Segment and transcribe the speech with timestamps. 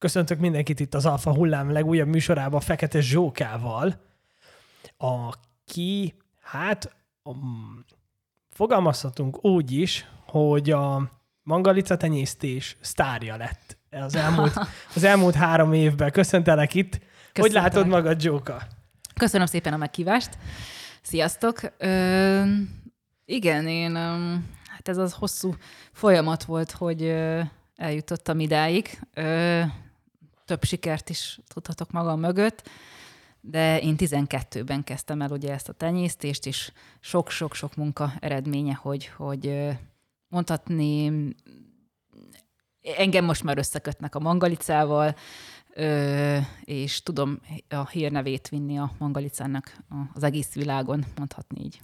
[0.00, 4.00] Köszöntök mindenkit itt az Alfa Hullám legújabb műsorában Fekete Zsókával,
[4.96, 7.84] aki, hát um,
[8.48, 11.10] fogalmazhatunk úgy is, hogy a
[11.42, 14.52] mangalica tenyésztés sztárja lett az elmúlt,
[14.96, 16.10] az elmúlt három évben.
[16.10, 16.98] Köszöntelek itt.
[17.32, 17.40] Köszöntelek.
[17.40, 18.62] Hogy látod magad, Zsóka?
[19.14, 20.38] Köszönöm szépen a meghívást.
[21.02, 21.60] Sziasztok!
[21.78, 22.42] Ö,
[23.24, 23.94] igen, én,
[24.66, 25.54] hát ez az hosszú
[25.92, 27.14] folyamat volt, hogy
[27.76, 29.00] eljutottam idáig.
[29.14, 29.62] Ö,
[30.50, 32.68] több sikert is tudhatok magam mögött,
[33.40, 39.68] de én 12-ben kezdtem el ugye ezt a tenyésztést, és sok-sok-sok munka eredménye, hogy, hogy
[40.28, 41.12] mondhatni,
[42.96, 45.16] engem most már összekötnek a mangalicával,
[46.64, 49.76] és tudom a hírnevét vinni a mangalicának
[50.14, 51.80] az egész világon, mondhatni így.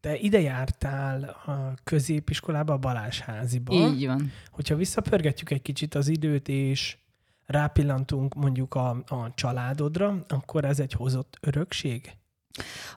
[0.00, 3.74] Te ide jártál a középiskolába, a Balázsháziba.
[3.74, 4.32] Így van.
[4.50, 6.96] Hogyha visszapörgetjük egy kicsit az időt, és
[7.48, 12.12] rápillantunk mondjuk a, a családodra, akkor ez egy hozott örökség?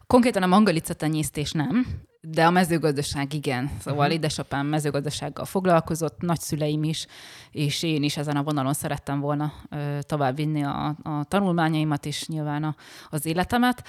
[0.08, 1.86] Konkrétan a mangalica tenyésztés nem,
[2.22, 3.72] de a mezőgazdaság igen.
[3.80, 4.14] Szóval uh-huh.
[4.14, 7.08] édesapám mezőgazdasággal foglalkozott, nagyszüleim is,
[7.52, 12.28] és én is ezen a vonalon szerettem volna ö, tovább vinni a, a tanulmányaimat és
[12.28, 12.76] nyilván a,
[13.10, 13.88] az életemet.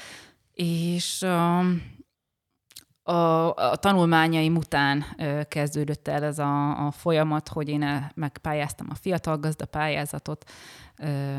[0.54, 1.60] És ö,
[3.02, 8.86] a, a tanulmányaim után ö, kezdődött el ez a, a folyamat, hogy én el, megpályáztam
[8.90, 10.50] a fiatal gazda pályázatot,
[10.98, 11.38] ö,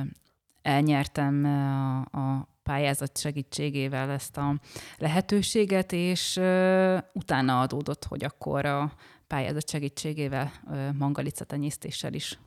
[0.61, 4.55] elnyertem a, a pályázat segítségével ezt a
[4.97, 8.93] lehetőséget, és ö, utána adódott, hogy akkor a
[9.27, 10.89] pályázat segítségével ö,
[12.15, 12.39] is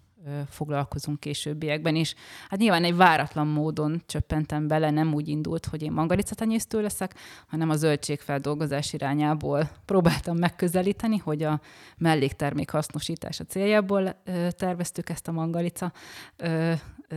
[0.48, 2.14] foglalkozunk későbbiekben is.
[2.48, 7.14] Hát nyilván egy váratlan módon csöppentem bele, nem úgy indult, hogy én mangalicatenyésztő leszek,
[7.46, 11.60] hanem a zöldségfeldolgozás irányából próbáltam megközelíteni, hogy a
[11.96, 15.92] melléktermék hasznosítása céljából terveztük ezt a mangalica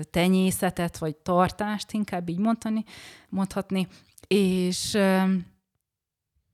[0.09, 2.83] tenyészetet, vagy tartást, inkább így mondani,
[3.29, 3.87] mondhatni,
[4.27, 4.97] és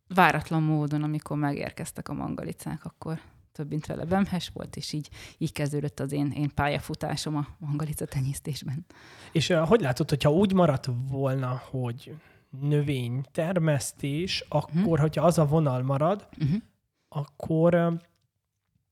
[0.07, 3.19] váratlan módon, amikor megérkeztek a mangalicák, akkor
[3.55, 8.05] több mint vele bemhes volt, és így, így kezdődött az én, én pályafutásom a mangalica
[8.05, 8.85] tenyésztésben.
[9.31, 12.15] És uh, hogy látod, hogyha úgy maradt volna, hogy
[12.61, 14.99] növénytermesztés, akkor, uh-huh.
[14.99, 16.61] hogyha az a vonal marad, uh-huh.
[17.09, 17.93] akkor, uh,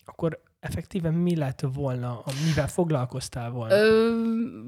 [0.06, 3.75] akkor effektíven mi lett volna, mivel foglalkoztál volna?
[3.75, 4.16] Ö,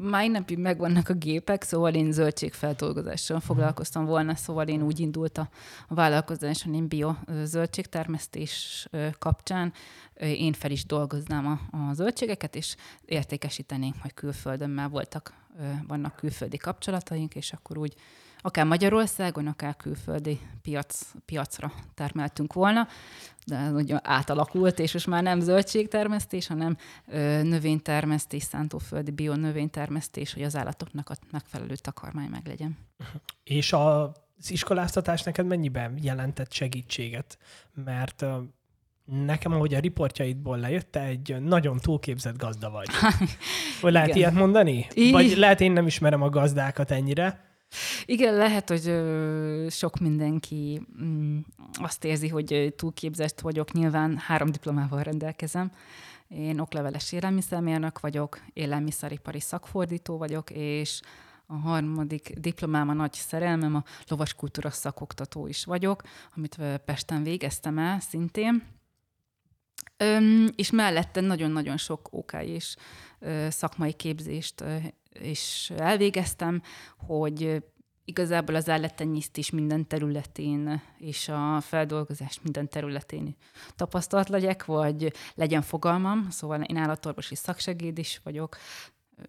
[0.09, 3.45] mai napig megvannak a gépek, szóval én zöldségfeldolgozással mhm.
[3.45, 5.49] foglalkoztam volna, szóval én úgy indult a,
[5.87, 8.87] a vállalkozáson, én bio zöldségtermesztés
[9.19, 9.73] kapcsán,
[10.19, 12.75] én fel is dolgoznám a, a zöldségeket, és
[13.05, 15.33] értékesítenénk majd külföldön, mert voltak,
[15.87, 17.95] vannak külföldi kapcsolataink, és akkor úgy
[18.45, 22.87] akár Magyarországon, akár külföldi piac, piacra termeltünk volna,
[23.45, 30.33] de ez ugye átalakult, és most már nem zöldségtermesztés, hanem ö, növénytermesztés, szántóföldi bio növénytermesztés,
[30.33, 32.77] hogy az állatoknak a megfelelő takarmány meglegyen.
[33.43, 34.03] És a,
[34.39, 37.37] az iskoláztatás neked mennyiben jelentett segítséget?
[37.85, 38.25] Mert
[39.05, 42.87] nekem, ahogy a riportjaidból lejött, egy nagyon túlképzett gazda vagy.
[43.81, 44.19] Hogy lehet Igen.
[44.19, 44.87] ilyet mondani?
[45.11, 47.53] Vagy lehet én nem ismerem a gazdákat ennyire?
[48.05, 48.93] Igen, lehet, hogy
[49.69, 51.39] sok mindenki mm,
[51.73, 53.71] azt érzi, hogy túlképzett vagyok.
[53.71, 55.71] Nyilván három diplomával rendelkezem.
[56.27, 61.01] Én okleveles élelmiszermérnök vagyok, élelmiszeripari szakfordító vagyok, és
[61.45, 66.01] a harmadik diplomám a nagy szerelmem, a lovaskultúra szakoktató is vagyok,
[66.35, 68.63] amit Pesten végeztem el szintén.
[69.97, 72.75] Öm, és mellette nagyon-nagyon sok OK és
[73.19, 74.75] ö, szakmai képzést ö,
[75.19, 76.61] és elvégeztem,
[76.97, 77.63] hogy
[78.05, 83.35] igazából az állattenyésztés minden területén és a feldolgozás minden területén
[83.75, 88.57] tapasztalt legyek, vagy legyen fogalmam, szóval én állatorvosi szaksegéd is vagyok,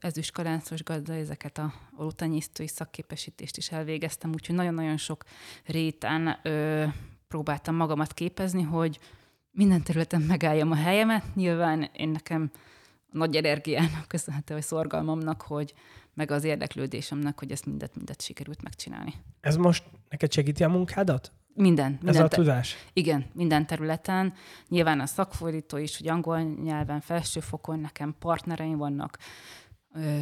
[0.00, 5.24] ezüstkaláncos gazda, ezeket a alultenyésztői szakképesítést is elvégeztem, úgyhogy nagyon-nagyon sok
[5.64, 6.84] réten ö,
[7.28, 8.98] próbáltam magamat képezni, hogy
[9.50, 11.34] minden területen megálljam a helyemet.
[11.34, 12.50] Nyilván én nekem
[13.16, 15.74] nagy energiának köszönhető, vagy szorgalmamnak, hogy
[16.14, 19.14] meg az érdeklődésemnek, hogy ezt mindet, mindet sikerült megcsinálni.
[19.40, 21.32] Ez most neked segíti a munkádat?
[21.54, 21.90] Minden.
[21.90, 22.76] minden Ez a tudás?
[22.92, 24.34] Igen, minden területen.
[24.68, 29.18] Nyilván a szakfordító is, hogy angol nyelven, felsőfokon nekem partnereim vannak,
[29.94, 30.20] ö,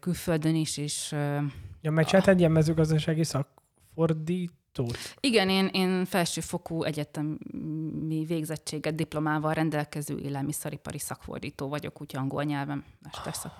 [0.00, 1.12] külföldön is, és...
[1.12, 1.38] Ö,
[1.80, 5.14] ja, megcsináltál egy ilyen mezőgazdasági szakfordít Tóth.
[5.20, 13.52] Igen, én, én felsőfokú egyetemi végzettséget, diplomával rendelkező élelmiszeripari szakfordító vagyok, úgy angol nyelven, mesterszak.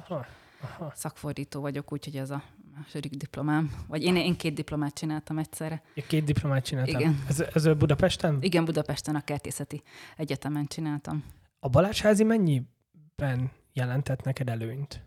[0.94, 2.42] Szakfordító vagyok, úgyhogy ez a
[2.74, 3.72] második diplomám.
[3.88, 5.82] Vagy én, én két diplomát csináltam egyszerre.
[5.94, 7.00] Ja, két diplomát csináltam?
[7.00, 7.24] Igen.
[7.28, 8.38] Ez, ez Budapesten?
[8.40, 9.82] Igen, Budapesten a Kertészeti
[10.16, 11.24] Egyetemen csináltam.
[11.60, 15.02] A Balázsházi mennyiben jelentett neked előnyt?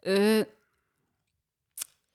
[0.00, 0.40] Ö,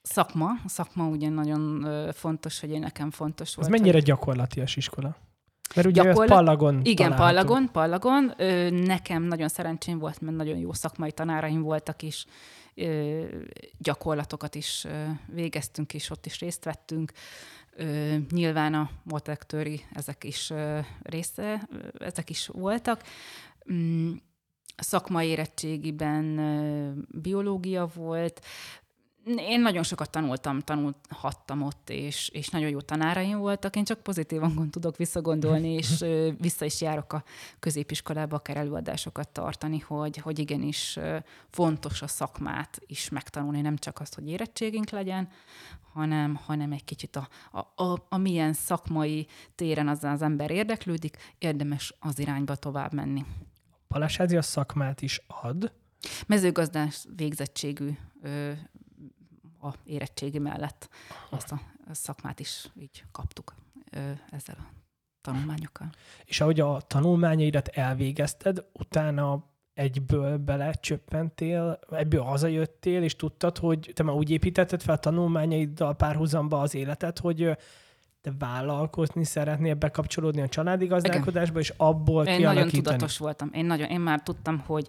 [0.04, 0.50] szakma.
[0.66, 3.70] A szakma ugye nagyon fontos, hogy én nekem fontos Ez volt.
[3.70, 4.04] mennyire hogy...
[4.04, 5.16] gyakorlatias iskola?
[5.76, 7.24] Mert ugye Gyakorlat- ez Pallagon Igen, található.
[7.54, 8.34] Pallagon, Pallagon.
[8.38, 12.26] Ö, nekem nagyon szerencsém volt, mert nagyon jó szakmai tanáraim voltak is,
[12.76, 13.22] ö,
[13.78, 17.12] gyakorlatokat is ö, végeztünk, és ott is részt vettünk.
[17.76, 23.02] Ö, nyilván a motektöri, ezek is ö, része, ö, ezek is voltak.
[23.74, 24.12] Mm,
[24.78, 26.36] szakmai érettségiben
[27.22, 28.42] biológia volt,
[29.26, 33.76] én nagyon sokat tanultam, tanulhattam ott, és, és nagyon jó tanáraim voltak.
[33.76, 36.06] Én csak pozitív hangon tudok visszagondolni, és
[36.40, 37.24] vissza is járok a
[37.60, 41.00] középiskolába akár előadásokat tartani, hogy, hogy igenis
[41.50, 45.30] fontos a szakmát is megtanulni, nem csak azt, hogy érettségünk legyen,
[45.94, 51.18] hanem, hanem egy kicsit a, a, a, a milyen szakmai téren az az ember érdeklődik,
[51.38, 53.26] érdemes az irányba tovább menni.
[53.88, 55.72] Palasházi a szakmát is ad.
[56.28, 57.90] Mezőgazdás végzettségű
[58.22, 58.52] ö,
[59.64, 60.90] a érettségi mellett
[61.30, 61.60] azt a
[61.92, 63.54] szakmát is így kaptuk
[64.30, 64.74] ezzel a
[65.22, 65.90] tanulmányokkal.
[66.26, 74.16] És ahogy a tanulmányaidat elvégezted, utána egyből belecsöppentél, ebből hazajöttél, és tudtad, hogy te már
[74.16, 77.58] úgy építetted fel a tanulmányaiddal párhuzamba az életet, hogy
[78.22, 82.72] te vállalkozni szeretnél, bekapcsolódni a családi gazdálkodásba, és abból Én kialakítani.
[82.72, 83.50] nagyon tudatos voltam.
[83.54, 84.88] Én, nagyon, én már tudtam, hogy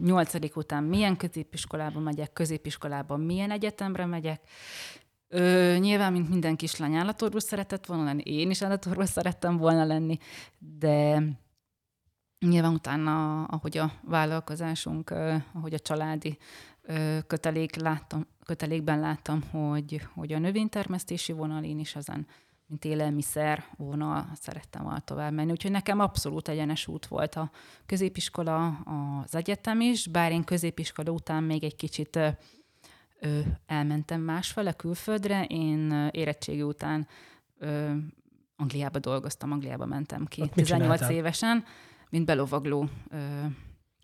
[0.00, 4.40] nyolcadik után milyen középiskolába megyek, középiskolában milyen egyetemre megyek.
[5.28, 10.18] Ö, nyilván, mint minden kislány állatorvos szeretett volna lenni, én is állatorvos szerettem volna lenni,
[10.58, 11.22] de
[12.38, 15.10] nyilván utána, ahogy a vállalkozásunk,
[15.52, 16.38] ahogy a családi
[17.26, 22.26] kötelék láttam, kötelékben láttam, hogy, hogy a növénytermesztési vonal én is ezen
[22.72, 25.50] mint élelmiszer vonal szerettem volna tovább menni.
[25.50, 27.50] Úgyhogy nekem abszolút egyenes út volt a
[27.86, 28.66] középiskola,
[29.24, 35.44] az egyetem is, bár én középiskola után még egy kicsit ö, elmentem másfele külföldre.
[35.44, 37.06] Én érettségi után
[37.58, 37.92] ö,
[38.56, 41.10] Angliába dolgoztam, Angliába mentem ki Ott mit 18 csináltál?
[41.18, 41.64] évesen,
[42.10, 43.16] mint belovagló ö,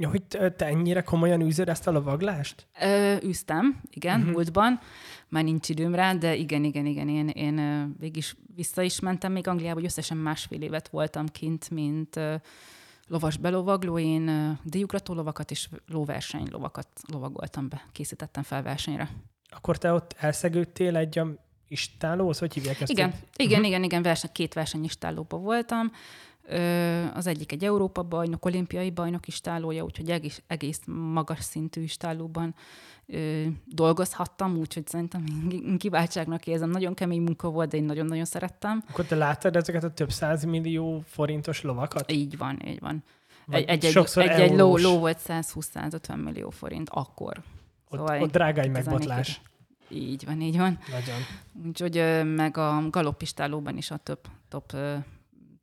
[0.00, 0.22] Ja, hogy
[0.56, 2.66] te ennyire komolyan űzöd ezt a lovaglást?
[2.80, 4.34] Ö, üztem, igen, uh-huh.
[4.34, 4.80] múltban.
[5.28, 7.56] Már nincs időm rá, de igen, igen, igen, én, én
[7.98, 12.34] végig is vissza is mentem még Angliába, hogy összesen másfél évet voltam kint, mint ö,
[13.06, 13.98] lovas belovagló.
[13.98, 14.52] Én ö,
[15.04, 19.10] lovakat és lóverseny lovakat lovagoltam be, készítettem fel versenyre.
[19.50, 21.26] Akkor te ott elszegődtél egy a
[21.68, 22.38] istálóhoz?
[22.38, 22.90] Hogy hívják ezt?
[22.90, 25.92] Igen, igen, igen, igen, verseny, két versenyistálóban voltam.
[27.14, 32.54] Az egyik egy Európa bajnok, olimpiai bajnok istálója, úgyhogy egész, egész magas szintű istálóban
[33.64, 36.70] dolgozhattam, úgyhogy szerintem én kiváltságnak érzem.
[36.70, 38.84] Nagyon kemény munka volt, de én nagyon-nagyon szerettem.
[38.88, 42.12] Akkor te láttad ezeket a több százmillió forintos lovakat?
[42.12, 43.04] Így van, így van.
[43.46, 47.42] Vagy Egy, egy, egy, egy, ló, ló volt 120-150 millió forint akkor.
[47.88, 49.40] Ott, Szóval ott drágány 2004 megbotlás.
[49.88, 50.78] Így van, így van.
[50.90, 51.20] Nagyon.
[51.66, 54.76] Úgyhogy meg a galopistálóban is a több top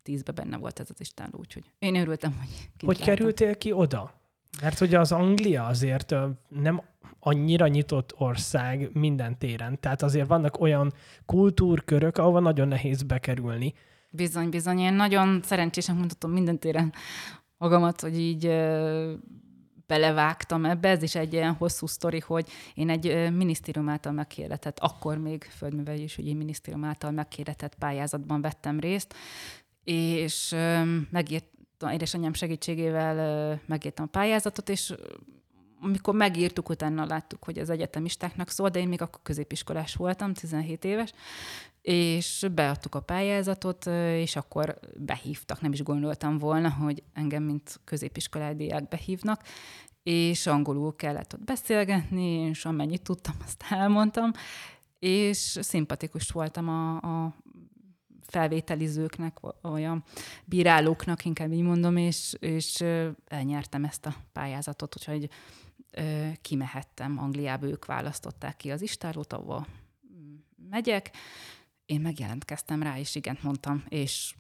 [0.06, 3.16] tízbe benne volt ez az istáló, úgyhogy én örültem, hogy Hogy jártam.
[3.16, 4.14] kerültél ki oda?
[4.62, 6.14] Mert ugye az Anglia azért
[6.50, 6.82] nem
[7.20, 9.80] annyira nyitott ország minden téren.
[9.80, 10.94] Tehát azért vannak olyan
[11.26, 13.74] kultúrkörök, ahova nagyon nehéz bekerülni.
[14.10, 14.80] Bizony, bizony.
[14.80, 16.94] Én nagyon szerencsésnek mutatom minden téren
[17.58, 18.46] magamat, hogy így
[19.88, 20.90] belevágtam ebbe.
[20.90, 26.04] Ez is egy ilyen hosszú sztori, hogy én egy minisztérium által megkérdetett, akkor még földművelés
[26.04, 29.14] és ügyi minisztérium által megkérdetett pályázatban vettem részt,
[29.86, 30.56] és
[31.10, 34.94] megírtam, édesanyám segítségével megírtam a pályázatot, és
[35.82, 40.86] amikor megírtuk, utána láttuk, hogy az egyetemistáknak szól, de én még akkor középiskolás voltam, 17
[40.86, 41.14] éves,
[41.82, 45.62] és beadtuk a pályázatot, és akkor behívtak.
[45.62, 49.42] Nem is gondoltam volna, hogy engem, mint középiskolai diák behívnak,
[50.04, 54.32] és angolul kellett ott beszélgetni, és amennyit tudtam, azt elmondtam,
[55.00, 57.36] és szimpatikus voltam a, a
[58.36, 60.04] felvételizőknek, olyan
[60.46, 62.84] bírálóknak, inkább így mondom, és, és
[63.28, 65.30] elnyertem ezt a pályázatot, úgyhogy
[66.42, 69.66] kimehettem Angliába, ők választották ki az istálót, ahova
[70.70, 71.12] megyek.
[71.86, 74.34] Én megjelentkeztem rá, és igent mondtam, és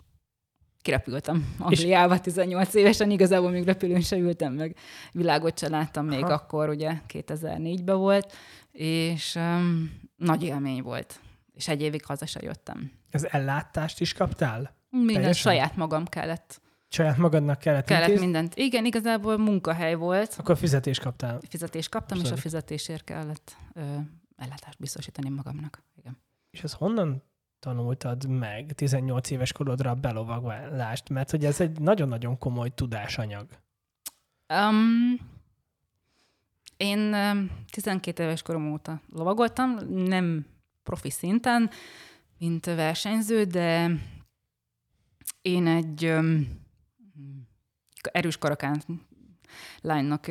[0.81, 4.75] kirepültem Angliába 18 évesen, igazából még repülőn se ültem meg,
[5.11, 6.33] világot se láttam még Aha.
[6.33, 8.33] akkor, ugye 2004-ben volt,
[8.71, 11.19] és um, nagy élmény volt.
[11.55, 12.91] És egy évig haza se jöttem.
[13.11, 14.75] Az ellátást is kaptál?
[14.89, 15.51] Minden Teljesen?
[15.51, 16.61] saját magam kellett.
[16.87, 18.25] Saját magadnak kellett, Kellett intézni?
[18.25, 18.55] mindent.
[18.55, 20.35] Igen, igazából munkahely volt.
[20.37, 21.39] Akkor fizetést kaptál.
[21.49, 22.39] Fizetést kaptam, és Abszolút.
[22.39, 23.81] a fizetésért kellett ö,
[24.35, 25.83] ellátást biztosítani magamnak.
[25.95, 26.17] Igen.
[26.51, 27.23] És ez honnan
[27.59, 31.09] tanultad meg 18 éves korodra a belovaglást?
[31.09, 33.47] Mert hogy ez egy nagyon-nagyon komoly tudásanyag.
[34.53, 35.19] Um,
[36.77, 40.45] Én ö, 12 éves korom óta lovagoltam, nem
[40.85, 41.69] profi szinten,
[42.37, 43.91] mint versenyző, de
[45.41, 46.13] én egy
[48.01, 48.81] erős karakán
[49.81, 50.27] lánynak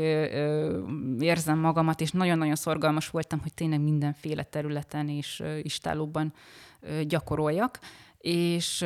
[1.18, 6.32] érzem magamat, és nagyon-nagyon szorgalmas voltam, hogy tényleg mindenféle területen és istálóban
[7.06, 7.78] gyakoroljak.
[8.18, 8.84] És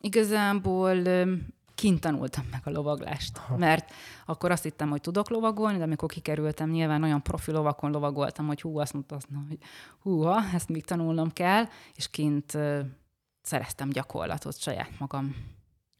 [0.00, 1.02] igazából
[1.78, 3.56] kint tanultam meg a lovaglást, Aha.
[3.56, 3.92] mert
[4.26, 8.60] akkor azt hittem, hogy tudok lovagolni, de amikor kikerültem, nyilván olyan profi lovakon lovagoltam, hogy
[8.60, 9.18] hú, azt mondtam,
[9.48, 9.58] hogy
[10.00, 12.80] húha, ezt még tanulnom kell, és kint ö,
[13.42, 15.36] szereztem gyakorlatot saját magam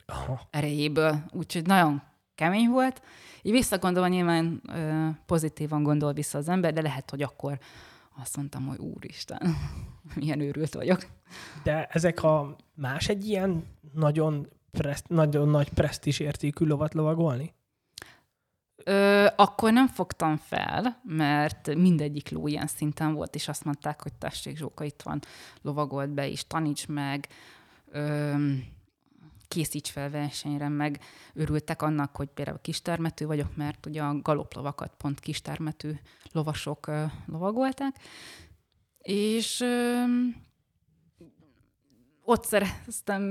[0.06, 0.40] Aha.
[0.50, 1.24] erejéből.
[1.32, 2.02] Úgyhogy nagyon
[2.34, 3.02] kemény volt.
[3.42, 7.58] Így visszagondolva nyilván ö, pozitívan gondol vissza az ember, de lehet, hogy akkor
[8.20, 9.56] azt mondtam, hogy úristen,
[10.20, 11.06] milyen őrült vagyok.
[11.62, 17.54] De ezek a más egy ilyen nagyon, preszt, nagyon nagy presztis értékű lovat lovagolni?
[18.84, 24.12] Ö, akkor nem fogtam fel, mert mindegyik ló ilyen szinten volt, és azt mondták, hogy
[24.12, 25.20] tessék, Zsóka, itt van,
[25.62, 27.28] lovagolt be is, taníts meg,
[27.90, 28.34] ö,
[29.48, 31.00] készíts fel versenyre, meg
[31.34, 36.00] örültek annak, hogy például kistermető vagyok, mert ugye a galoplovakat pont kistermető
[36.32, 37.96] lovasok ö, lovagolták,
[38.98, 40.02] és ö,
[42.28, 43.22] ott szereztem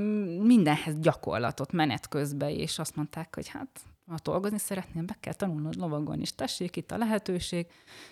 [0.41, 5.75] mindenhez gyakorlatot menet közben, és azt mondták, hogy hát ha dolgozni szeretném, be kell tanulnod
[5.75, 7.67] lovagolni, és tessék itt a lehetőség.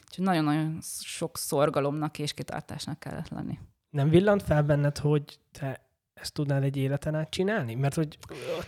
[0.08, 3.60] Úgyhogy nagyon-nagyon sok szorgalomnak és kitartásnak kellett lenni.
[3.90, 7.76] Nem villant fel benned, hogy te ezt tudnál egy életen át csinálni?
[7.76, 8.18] Mert hogy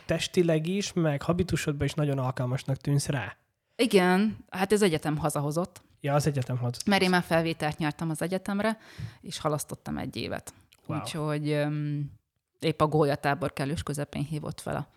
[0.05, 3.37] testileg is, meg habitusodban is nagyon alkalmasnak tűnsz rá.
[3.75, 5.81] Igen, hát ez egyetem hazahozott.
[6.01, 6.87] Ja, az egyetem hazahozott.
[6.87, 8.77] Mert én már felvételt nyertem az egyetemre,
[9.21, 10.53] és halasztottam egy évet.
[10.87, 10.99] Wow.
[10.99, 12.11] Úgyhogy um,
[12.59, 14.87] épp a gólyatábor kellős közepén hívott fel a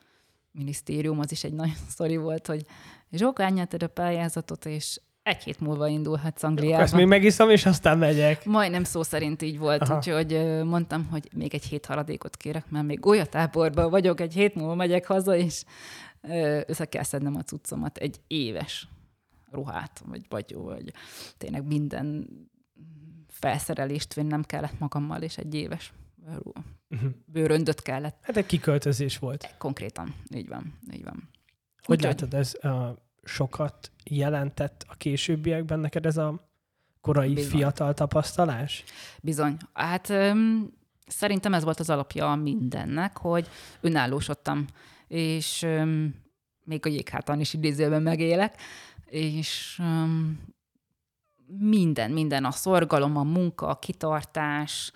[0.52, 2.66] minisztérium, az is egy nagy sztori volt, hogy
[3.12, 6.82] Zsóka, a pályázatot, és egy hét múlva indulhatsz Angliába.
[6.82, 8.44] Ezt még megiszom, és aztán megyek.
[8.44, 9.96] Majdnem szó szerint így volt, Aha.
[9.96, 14.74] úgyhogy mondtam, hogy még egy hét haradékot kérek, mert még golyatáborban vagyok, egy hét múlva
[14.74, 15.64] megyek haza, és
[16.66, 18.88] össze kell szednem a cuccomat egy éves
[19.50, 20.92] ruhát, vagy vagy, vagy
[21.38, 22.28] tényleg minden
[23.40, 25.92] felszerelést vinnem kellett magammal, és egy éves
[26.26, 27.10] uh-huh.
[27.24, 28.18] bőröndöt kellett.
[28.22, 29.54] Hát egy kiköltözés volt.
[29.58, 31.28] Konkrétan, így van, így van.
[31.82, 32.88] Hogy Úgy, látod, ez uh,
[33.22, 36.48] sokat jelentett a későbbiekben neked ez a
[37.00, 37.50] korai Bizony.
[37.50, 38.84] fiatal tapasztalás?
[39.20, 39.56] Bizony.
[39.72, 40.72] Hát um,
[41.06, 43.48] szerintem ez volt az alapja mindennek, hogy
[43.80, 44.66] önállósodtam,
[45.08, 46.14] és um,
[46.64, 48.60] még a jéghátán is idézőben megélek,
[49.06, 50.40] és um,
[51.58, 54.92] minden, minden, a szorgalom, a munka, a kitartás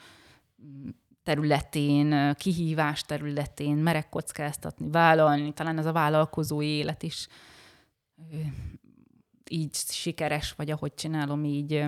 [1.22, 7.28] területén, kihívás területén merek kockáztatni, vállalni, talán ez a vállalkozói élet is
[9.48, 11.84] így sikeres vagy, ahogy csinálom, így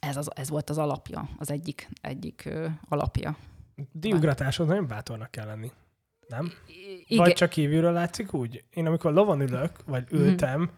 [0.00, 2.48] ez, az, ez volt az alapja, az egyik, egyik
[2.88, 3.36] alapja.
[3.92, 5.70] Diugratáshoz nagyon bátornak kell lenni,
[6.28, 6.52] nem?
[7.06, 7.24] Igen.
[7.24, 8.64] Vagy csak kívülről látszik úgy?
[8.70, 10.22] Én amikor lovon ülök, vagy mhm.
[10.22, 10.70] ültem, mm-hmm.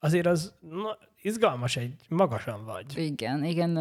[0.00, 2.98] Azért az na, izgalmas, egy magasan vagy.
[2.98, 3.78] Igen, igen.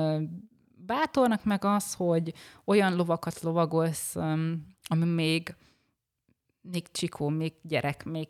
[0.85, 2.33] Bátornak meg az, hogy
[2.65, 4.15] olyan lovakat lovagolsz,
[4.87, 5.55] ami még,
[6.61, 8.27] még csikó, még gyerek, még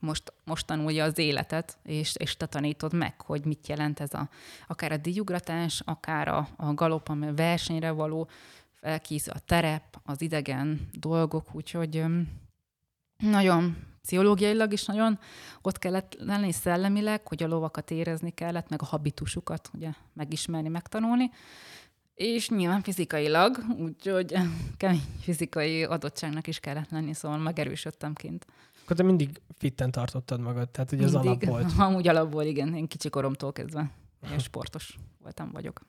[0.00, 4.28] most, most tanulja az életet, és, és te tanítod meg, hogy mit jelent ez a,
[4.66, 8.28] akár a díjugratás, akár a, a galop, ami versenyre való,
[8.72, 12.04] felkészül a terep, az idegen dolgok, úgyhogy
[13.16, 15.18] nagyon pszichológiailag is nagyon
[15.62, 21.30] ott kellett lenni szellemileg, hogy a lovakat érezni kellett, meg a habitusukat ugye megismerni, megtanulni,
[22.14, 24.34] és nyilván fizikailag, úgyhogy
[24.76, 28.46] kemény fizikai adottságnak is kellett lenni, szóval megerősödtem kint.
[28.82, 31.72] Akkor te mindig fitten tartottad magad, tehát ugye az alap volt.
[31.78, 32.74] Amúgy alapból, igen.
[32.74, 33.90] Én kicsi koromtól kezdve
[34.26, 35.80] ilyen sportos voltam, vagyok.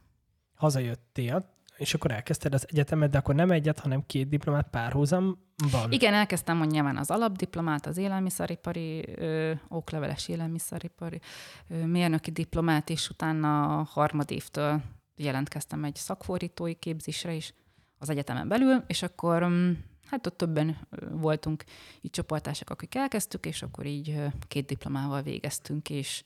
[0.55, 5.91] Hazajöttél, és akkor elkezdted az egyetemet, de akkor nem egyet, hanem két diplomát párhuzamban.
[5.91, 11.19] Igen, elkezdtem hogy nyilván az alapdiplomát, az élelmiszeripari, ö, okleveles élelmiszeripari
[11.67, 14.81] ö, mérnöki diplomát, és utána a harmadévtől
[15.15, 17.53] jelentkeztem egy szakfordítói képzésre is
[17.97, 19.71] az egyetemen belül, és akkor mm,
[20.05, 21.63] hát ott többen voltunk
[22.01, 26.23] így csoportások, akik elkezdtük, és akkor így két diplomával végeztünk, és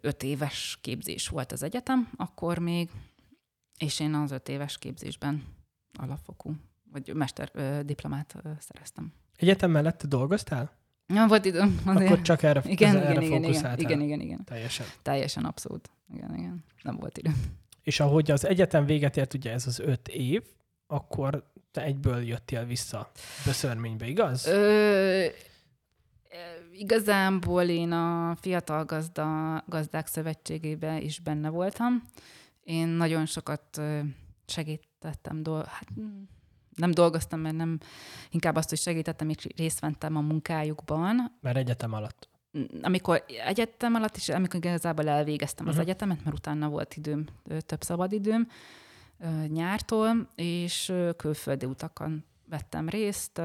[0.00, 2.90] öt éves képzés volt az egyetem, akkor még,
[3.78, 5.42] és én az öt éves képzésben
[5.98, 6.54] alapfokú,
[6.92, 7.50] vagy mester
[7.84, 9.12] diplomát szereztem.
[9.36, 10.72] Egyetem mellett dolgoztál?
[11.06, 11.80] Ja, volt időm.
[11.86, 12.10] Azért.
[12.10, 14.44] Akkor csak erre, igen, erre igen, igen, igen, igen, igen.
[14.44, 14.86] Teljesen.
[15.02, 15.90] Teljesen, abszolút.
[16.14, 16.64] Igen, igen.
[16.82, 17.30] Nem volt idő.
[17.82, 20.42] És ahogy az egyetem véget ért, ugye ez az öt év,
[20.86, 23.10] akkor te egyből jöttél vissza
[23.44, 24.46] Böszörménybe, igaz?
[24.46, 25.26] Ö,
[26.72, 32.02] Igazából én a Fiatal Gazda, Gazdák Szövetségében is benne voltam.
[32.64, 33.80] Én nagyon sokat
[34.46, 35.88] segítettem, do- hát
[36.76, 37.78] nem dolgoztam, mert nem,
[38.30, 41.36] inkább azt, hogy segítettem, és részt vettem a munkájukban.
[41.40, 42.28] Mert egyetem alatt.
[42.82, 45.80] Amikor egyetem alatt, és amikor igazából elvégeztem uh-huh.
[45.80, 45.90] az mhm.
[45.90, 47.26] egyetemet, mert utána volt időm,
[47.66, 48.48] több szabadidőm
[49.46, 53.40] nyártól, és külföldi utakon vettem részt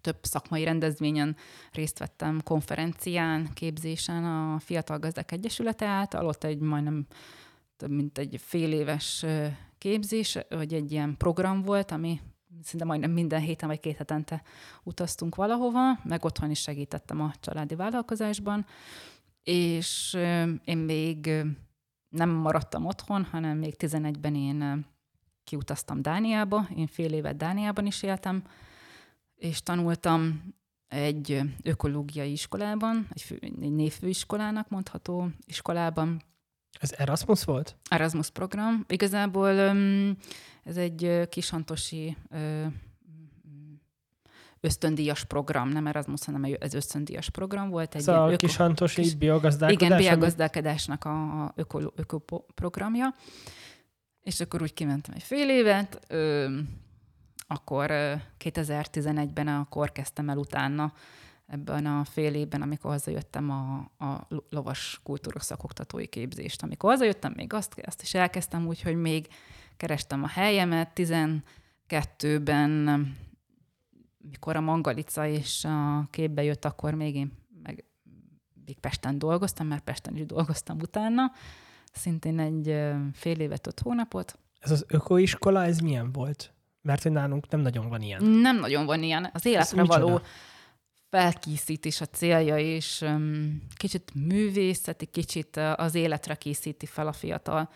[0.00, 1.36] több szakmai rendezvényen
[1.72, 7.06] részt vettem, konferencián, képzésen a Fiatal Gazdák Egyesülete által, ott egy majdnem
[7.76, 9.24] több mint egy fél éves
[9.78, 12.20] képzés, vagy egy ilyen program volt, ami
[12.62, 14.42] szinte majdnem minden héten vagy két hetente
[14.82, 18.66] utaztunk valahova, meg otthon is segítettem a családi vállalkozásban,
[19.42, 20.16] és
[20.64, 21.30] én még
[22.08, 24.86] nem maradtam otthon, hanem még 11-ben én
[25.44, 28.42] kiutaztam Dániába, én fél évet Dániában is éltem,
[29.34, 30.42] és tanultam
[30.88, 36.22] egy ökológiai iskolában, egy, fő, egy névfőiskolának mondható iskolában.
[36.80, 37.76] Ez Erasmus volt?
[37.88, 38.84] Erasmus program.
[38.88, 39.50] Igazából
[40.64, 42.16] ez egy kishantosi
[44.60, 47.94] ösztöndíjas program, nem Erasmus, hanem ez ösztöndíjas program volt.
[47.94, 49.88] Egy szóval öko, kis, biogazdálkodás?
[49.88, 52.18] Igen, biogazdálkodásnak a, a öko, öko
[52.54, 53.14] programja.
[54.22, 56.48] És akkor úgy kimentem egy fél évet, ö,
[57.46, 57.90] akkor
[58.44, 60.92] 2011-ben akkor kezdtem el utána
[61.46, 66.62] ebben a fél évben, amikor hazajöttem a, a lovas kultúros szakoktatói képzést.
[66.62, 69.28] Amikor hazajöttem, még azt, azt is elkezdtem úgy, hogy még
[69.76, 70.90] kerestem a helyemet.
[70.94, 72.70] 12-ben,
[74.18, 77.84] mikor a Mangalica és a képbe jött, akkor még én meg
[78.66, 81.32] még Pesten dolgoztam, mert Pesten is dolgoztam utána.
[81.92, 84.38] Szintén egy fél évet, öt hónapot.
[84.58, 86.52] Ez az ökoiskola, ez milyen volt?
[86.82, 88.24] Mert hogy nálunk nem nagyon van ilyen.
[88.24, 89.30] Nem nagyon van ilyen.
[89.32, 90.20] Az életre való
[91.10, 97.68] felkészítés a célja, és um, kicsit művészeti, kicsit az életre készíti fel a fiatal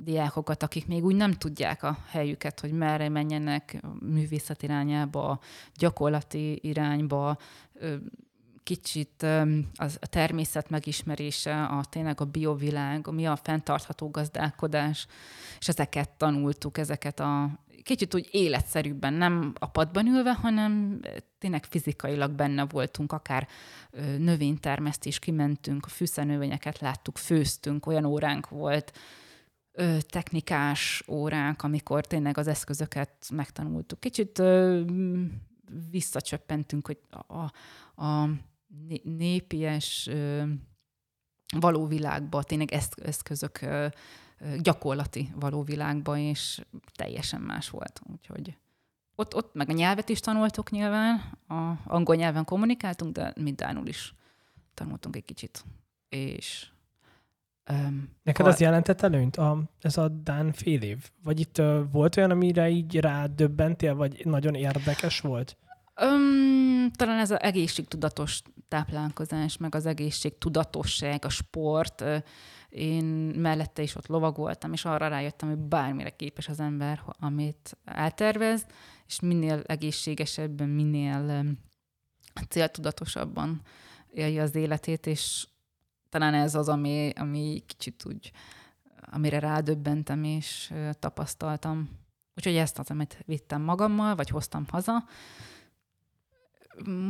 [0.00, 5.40] diákokat, akik még úgy nem tudják a helyüket, hogy merre menjenek művészet irányába,
[5.74, 7.38] gyakorlati irányba,
[8.62, 9.26] kicsit
[9.74, 15.06] az a természet megismerése, a tényleg a biovilág, mi a fenntartható gazdálkodás,
[15.58, 17.50] és ezeket tanultuk, ezeket a
[17.88, 21.00] kicsit úgy életszerűbben, nem a padban ülve, hanem
[21.38, 23.48] tényleg fizikailag benne voltunk, akár
[24.18, 28.98] növénytermesztés, kimentünk, a fűszernövényeket láttuk, főztünk, olyan óránk volt,
[30.08, 34.00] technikás óránk, amikor tényleg az eszközöket megtanultuk.
[34.00, 34.42] Kicsit
[35.90, 37.42] visszacsöppentünk, hogy a,
[38.04, 38.28] a
[39.02, 40.10] népies
[41.58, 42.72] való világba tényleg
[43.02, 43.60] eszközök
[44.60, 46.60] gyakorlati való világba, és
[46.94, 48.00] teljesen más volt.
[48.12, 48.56] Úgyhogy
[49.14, 53.86] ott, ott meg a nyelvet is tanultuk nyilván, a angol nyelven kommunikáltunk, de mi Dánul
[53.86, 54.14] is
[54.74, 55.64] tanultunk egy kicsit.
[56.08, 56.70] És
[57.72, 61.10] Um, Neked az jelentett előnyt, a, ez a Dán fél év?
[61.22, 65.56] Vagy itt uh, volt olyan, amire így rádöbbentél, vagy nagyon érdekes volt?
[66.02, 72.04] Um, talán ez az egészségtudatos táplálkozás, meg az egészségtudatosság, a sport.
[72.68, 73.04] Én
[73.36, 78.66] mellette is ott lovagoltam, és arra rájöttem, hogy bármire képes az ember, amit eltervez,
[79.06, 81.44] és minél egészségesebben, minél
[82.48, 83.60] céltudatosabban
[84.12, 85.46] élje az életét, és
[86.08, 88.32] talán ez az, ami, ami kicsit úgy,
[89.00, 91.88] amire rádöbbentem és tapasztaltam.
[92.36, 95.04] Úgyhogy ezt az, amit vittem magammal, vagy hoztam haza.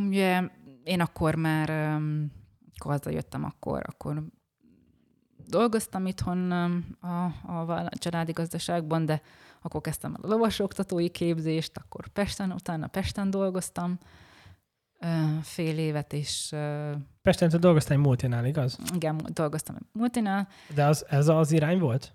[0.06, 0.50] Ugye
[0.84, 4.24] én akkor már, amikor hazajöttem, akkor, akkor
[5.48, 6.50] dolgoztam itthon
[7.00, 9.22] a, a családi gazdaságban, de
[9.62, 13.98] akkor kezdtem el a lovasoktatói képzést, akkor Pesten, utána Pesten dolgoztam
[15.42, 16.54] fél évet, és...
[17.22, 18.78] Pesten te dolgoztál egy multinál, igaz?
[18.94, 20.48] Igen, dolgoztam egy multinál.
[20.74, 22.12] De az, ez az irány volt?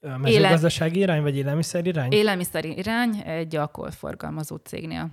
[0.00, 2.12] A mezőgazdasági irány, vagy élelmiszer irány?
[2.12, 5.10] Élelmiszer irány egy alkoholforgalmazó cégnél.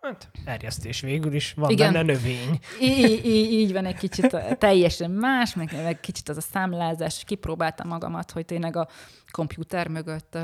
[0.00, 1.92] Hát, erjesztés végül is, van Igen.
[1.92, 2.58] benne növény.
[2.80, 7.88] Így, így, így van egy kicsit teljesen más, meg, meg kicsit az a számlázás, kipróbáltam
[7.88, 8.88] magamat, hogy tényleg a
[9.30, 10.38] komputer mögött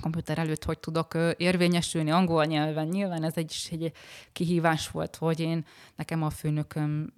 [0.00, 2.86] komputer előtt hogy tudok érvényesülni angol nyelven.
[2.86, 3.92] Nyilván ez egy, egy
[4.32, 7.12] kihívás volt, hogy én, nekem a főnököm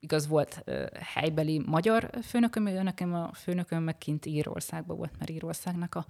[0.00, 0.64] igaz volt
[1.00, 6.06] helybeli magyar főnököm, nekem a főnököm meg kint Írországban volt, mert Írországnak a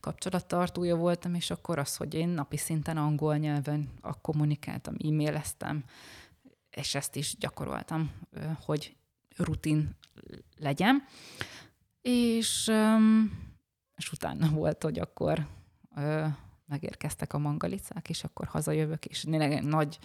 [0.00, 3.88] kapcsolattartója voltam, és akkor az, hogy én napi szinten angol nyelven
[4.20, 5.84] kommunikáltam, e-maileztem,
[6.70, 8.12] és ezt is gyakoroltam,
[8.64, 8.96] hogy
[9.36, 9.96] rutin
[10.58, 11.04] legyen.
[12.02, 12.72] És,
[13.96, 15.46] és utána volt, hogy akkor
[16.66, 19.24] megérkeztek a mangalicák, és akkor hazajövök, és
[19.62, 19.98] nagy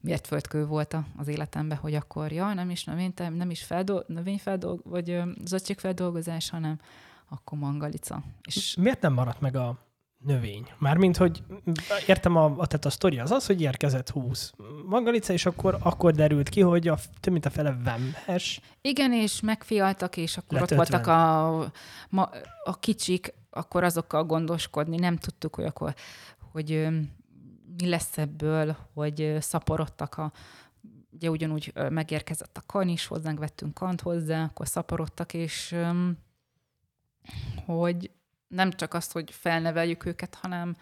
[0.00, 4.80] miért földkő volt az életemben, hogy akkor, ja, nem is növény, nem is feldol, növényfeldolg,
[4.84, 6.78] vagy zöldségfeldolgozás, hanem
[7.28, 8.22] akkor mangalica.
[8.42, 9.78] És miért nem maradt meg a
[10.18, 10.66] növény.
[10.78, 11.42] Mármint, hogy
[12.06, 14.52] értem, a, a, tehát a sztori az az, hogy érkezett 20
[14.86, 18.60] mangalica, és akkor, akkor derült ki, hogy a, több mint a fele vemhes.
[18.80, 20.76] Igen, és megfialtak, és akkor ott 50.
[20.76, 21.72] voltak a,
[22.08, 22.30] ma,
[22.64, 24.96] a kicsik, akkor azokkal gondoskodni.
[24.96, 25.94] Nem tudtuk, hogy akkor,
[26.52, 26.88] hogy
[27.80, 30.32] mi lesz ebből, hogy szaporodtak a,
[31.10, 35.76] ugye ugyanúgy megérkezett a kan is, hozzánk vettünk kant hozzá, akkor szaporodtak, és
[37.66, 38.10] hogy
[38.48, 40.76] nem csak azt, hogy felneveljük őket, hanem,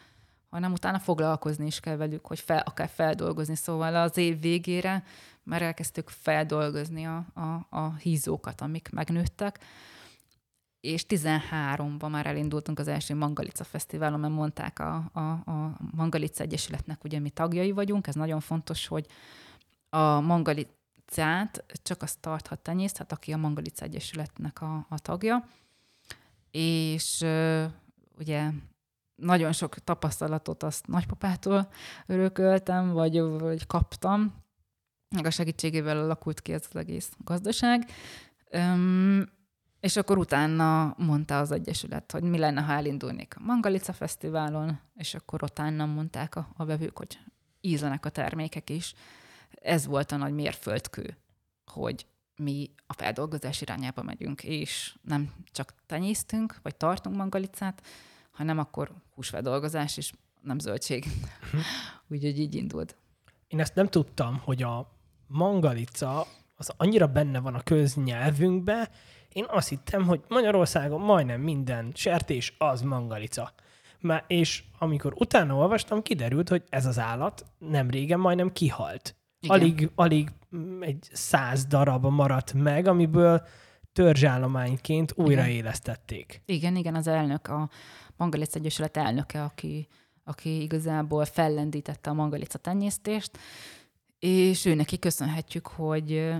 [0.51, 3.55] hanem utána foglalkozni is kell velük, hogy fel, akár feldolgozni.
[3.55, 5.05] Szóval az év végére
[5.43, 9.59] már elkezdtük feldolgozni a, a, a hízókat, amik megnőttek,
[10.81, 17.05] és 13-ban már elindultunk az első Mangalica Fesztiválon, mert mondták a, a, a Mangalica Egyesületnek,
[17.05, 19.07] ugye mi tagjai vagyunk, ez nagyon fontos, hogy
[19.89, 25.49] a Mangalicát csak azt tarthat tenyészthet, aki a Mangalica Egyesületnek a, a tagja,
[26.51, 27.25] és
[28.19, 28.51] ugye
[29.15, 31.69] nagyon sok tapasztalatot azt nagypapától
[32.07, 34.45] örököltem, vagy, vagy kaptam,
[35.09, 37.91] meg a segítségével alakult ki ez az egész gazdaság.
[38.53, 39.29] Üm,
[39.87, 45.15] és akkor utána mondta az Egyesület, hogy mi lenne, ha elindulnék a Mangalica Fesztiválon, és
[45.15, 47.19] akkor utána mondták a, a vevők, hogy
[47.61, 48.95] ízlenek a termékek is.
[49.51, 51.17] Ez volt a nagy mérföldkő,
[51.67, 57.83] hogy mi a feldolgozás irányába megyünk, és nem csak tenyésztünk, vagy tartunk mangalicát,
[58.31, 61.05] hanem akkor húsfeldolgozás és nem zöldség.
[61.43, 61.61] Uh-huh.
[62.11, 62.97] Úgyhogy így indult.
[63.49, 64.91] Én ezt nem tudtam, hogy a
[65.27, 68.91] mangalica az annyira benne van a köznyelvünkbe,
[69.37, 73.53] én azt hittem, hogy Magyarországon majdnem minden sertés az mangalica.
[74.01, 79.17] Már, és amikor utána olvastam, kiderült, hogy ez az állat nem régen majdnem kihalt.
[79.41, 79.57] Igen.
[79.57, 80.29] Alig, alig
[80.81, 83.47] egy száz darab maradt meg, amiből
[83.93, 86.43] törzsállományként újraélesztették.
[86.45, 87.71] Igen, igen, az elnök, a
[88.17, 89.89] Mangalica Egyesület elnöke, aki,
[90.25, 93.39] aki igazából fellendítette a mangalica tenyésztést,
[94.19, 96.35] és ő neki köszönhetjük, hogy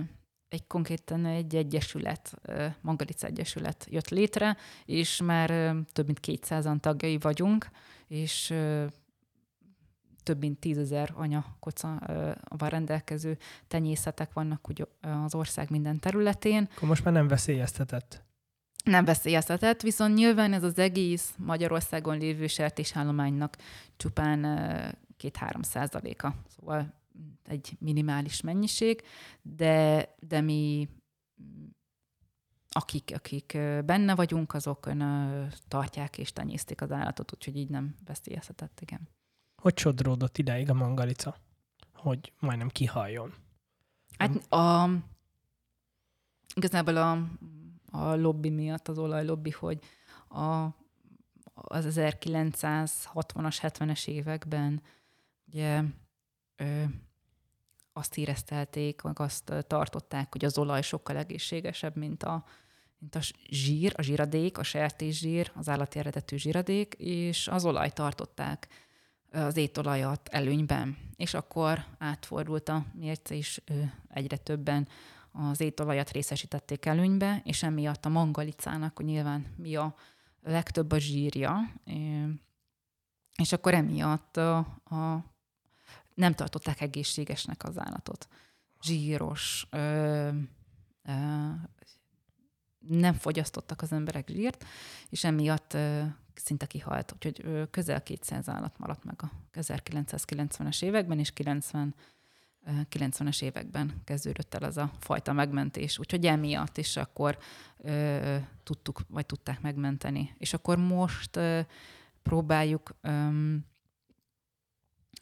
[0.49, 2.33] egy konkrétan egy egyesület,
[2.81, 7.69] Mangalica Egyesület jött létre, és már több mint 200-an tagjai vagyunk,
[8.07, 8.53] és
[10.23, 11.99] több mint tízezer anyakoca
[12.57, 16.69] van rendelkező tenyészetek vannak ugye az ország minden területén.
[16.75, 18.25] Akkor most már nem veszélyeztetett.
[18.83, 23.57] Nem veszélyeztetett, viszont nyilván ez az egész Magyarországon lévő sertésállománynak
[23.97, 24.45] csupán
[25.17, 26.35] két-három százaléka.
[26.55, 26.93] Szóval
[27.43, 29.01] egy minimális mennyiség,
[29.41, 30.89] de, de mi
[32.69, 34.89] akik, akik benne vagyunk, azok
[35.67, 39.09] tartják és tenyésztik az állatot, úgyhogy így nem veszélyeztetett, igen.
[39.55, 41.35] Hogy sodródott ideig a mangalica,
[41.93, 43.33] hogy majdnem kihaljon?
[44.17, 44.89] Hát a,
[46.55, 47.29] igazából a,
[47.91, 49.83] a lobby miatt, az olajlobby, hogy
[50.29, 50.63] a,
[51.53, 54.81] az 1960-as, 70-es években
[55.47, 55.83] ugye
[56.55, 56.83] ö,
[57.97, 62.45] azt éreztelték, meg azt tartották, hogy az olaj sokkal egészségesebb, mint a,
[62.97, 68.67] mint a zsír, a zsíradék, a sertészsír, az állati eredetű zsíradék, és az olaj tartották
[69.31, 70.97] az étolajat előnyben.
[71.15, 73.61] És akkor átfordult a mérce, és
[74.09, 74.87] egyre többen
[75.31, 79.95] az étolajat részesítették előnybe, és emiatt a mangalicának, hogy nyilván mi a
[80.41, 81.73] legtöbb a zsírja,
[83.35, 85.23] és akkor emiatt a, a,
[86.17, 88.27] nem tartották egészségesnek az állatot.
[88.81, 90.29] Zsíros, ö,
[91.03, 91.11] ö,
[92.79, 94.65] nem fogyasztottak az emberek zsírt,
[95.09, 96.03] és emiatt ö,
[96.33, 101.95] szinte kihalt, úgyhogy közel 200 állat maradt meg a 1990-es években, és 90
[102.89, 105.99] 90-es években kezdődött el az a fajta megmentés.
[105.99, 107.37] Úgyhogy emiatt is akkor
[107.77, 110.35] ö, tudtuk, vagy tudták megmenteni.
[110.37, 111.59] És akkor most ö,
[112.23, 113.29] próbáljuk ö,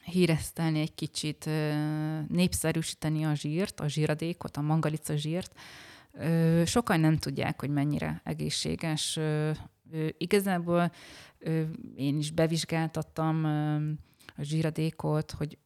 [0.05, 1.49] híresztelni egy kicsit,
[2.27, 5.59] népszerűsíteni a zsírt, a zsíradékot, a mangalica zsírt.
[6.65, 9.19] Sokan nem tudják, hogy mennyire egészséges
[10.17, 10.91] Igazából
[11.95, 13.45] én is bevizsgáltattam
[14.35, 15.57] a zsíradékot, hogy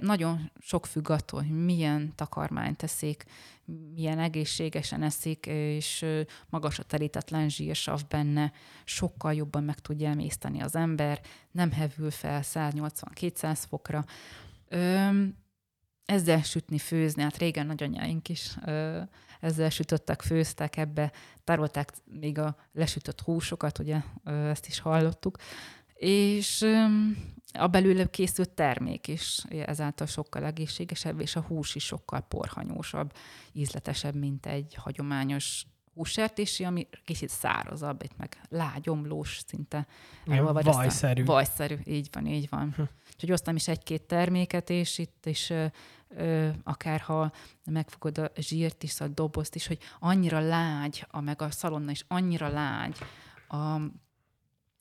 [0.00, 3.24] nagyon sok függ attól, hogy milyen takarmányt teszik,
[3.94, 6.04] milyen egészségesen eszik, és
[6.48, 8.52] magas a terítetlen zsírsav benne,
[8.84, 14.04] sokkal jobban meg tudja emészteni az ember, nem hevül fel 180-200 fokra.
[16.04, 18.56] ezzel sütni, főzni, hát régen nagyanyáink is
[19.40, 21.12] ezzel sütöttek, főztek ebbe,
[21.44, 25.38] tárolták még a lesütött húsokat, ugye ezt is hallottuk,
[25.96, 26.66] És
[27.52, 33.12] a belőle készült termék is ezáltal sokkal egészségesebb, és a hús is sokkal porhanyósabb,
[33.52, 39.86] ízletesebb, mint egy hagyományos hússertési, ami kicsit szárazabb, itt meg lágyomlós, szinte
[40.62, 41.24] vajszerű.
[41.24, 42.72] Vajszerű, így van, így van.
[42.76, 42.82] Hm.
[43.12, 45.52] Úgyhogy osztam is egy-két terméket, és itt is
[46.08, 47.32] ö, akár ha
[47.64, 52.04] megfogod a zsírt is, a dobozt is, hogy annyira lágy, a, meg a szalonna is
[52.08, 52.98] annyira lágy
[53.48, 53.80] a,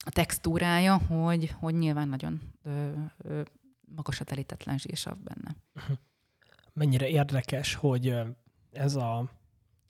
[0.06, 3.42] a textúrája, hogy, hogy nyilván nagyon ö, ö,
[3.96, 5.56] magas a telítetlen zsírsav benne.
[6.74, 8.16] Mennyire érdekes, hogy
[8.72, 9.30] ez a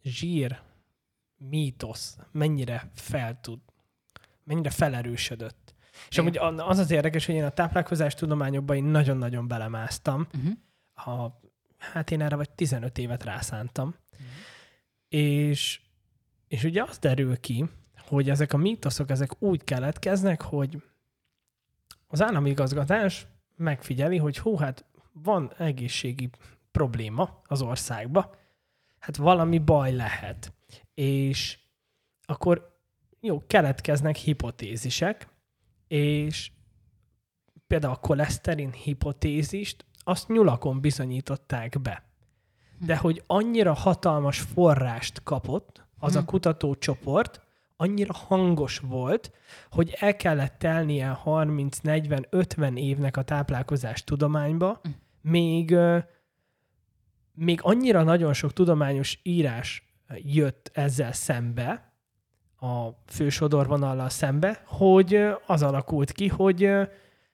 [0.03, 0.61] zsír
[1.37, 3.59] mítosz mennyire fel tud,
[4.43, 5.73] mennyire felerősödött.
[6.09, 10.27] És amúgy az az érdekes, hogy én a táplálkozás tudományokban én nagyon-nagyon belemásztam.
[10.33, 11.23] Uh-huh.
[11.23, 11.39] A,
[11.77, 13.87] hát én erre vagy 15 évet rászántam.
[13.87, 14.27] Uh-huh.
[15.07, 15.81] És,
[16.47, 17.65] és ugye az derül ki,
[18.07, 20.81] hogy ezek a mítoszok, ezek úgy keletkeznek, hogy
[22.07, 26.29] az állami igazgatás megfigyeli, hogy hú, hát van egészségi
[26.71, 28.35] probléma az országba,
[28.99, 30.53] hát valami baj lehet.
[30.93, 31.59] És
[32.25, 32.79] akkor
[33.19, 35.27] jó, keletkeznek hipotézisek,
[35.87, 36.51] és
[37.67, 42.03] például a koleszterin hipotézist, azt nyulakon bizonyították be.
[42.79, 43.01] De hm.
[43.01, 46.25] hogy annyira hatalmas forrást kapott az a hm.
[46.25, 47.44] kutatócsoport,
[47.77, 49.31] annyira hangos volt,
[49.69, 54.89] hogy el kellett telnie 30, 40, 50 évnek a táplálkozás tudományba, hm.
[55.21, 55.75] még,
[57.33, 59.83] még annyira nagyon sok tudományos írás
[60.23, 61.93] jött ezzel szembe,
[62.59, 66.69] a fősodorvonallal szembe, hogy az alakult ki, hogy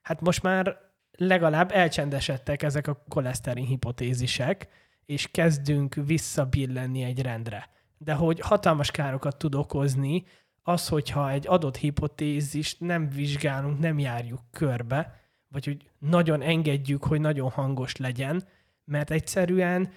[0.02, 0.78] hát most már
[1.12, 4.68] legalább elcsendesedtek ezek a koleszterin hipotézisek,
[5.06, 7.70] és kezdünk visszabillenni egy rendre.
[8.04, 10.24] De hogy hatalmas károkat tud okozni
[10.64, 17.22] az, hogyha egy adott hipotézist nem vizsgálunk, nem járjuk körbe, vagy hogy nagyon engedjük, hogy
[17.22, 18.44] nagyon hangos legyen,
[18.86, 19.92] mert egyszerűen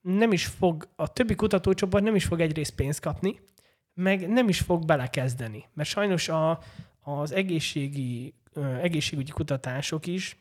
[0.00, 3.40] nem is fog, a többi kutatócsoport nem is fog egyrészt pénzt kapni,
[3.94, 5.64] meg nem is fog belekezdeni.
[5.74, 6.58] Mert sajnos a,
[7.00, 8.34] az egészségi,
[8.82, 10.36] egészségügyi kutatások is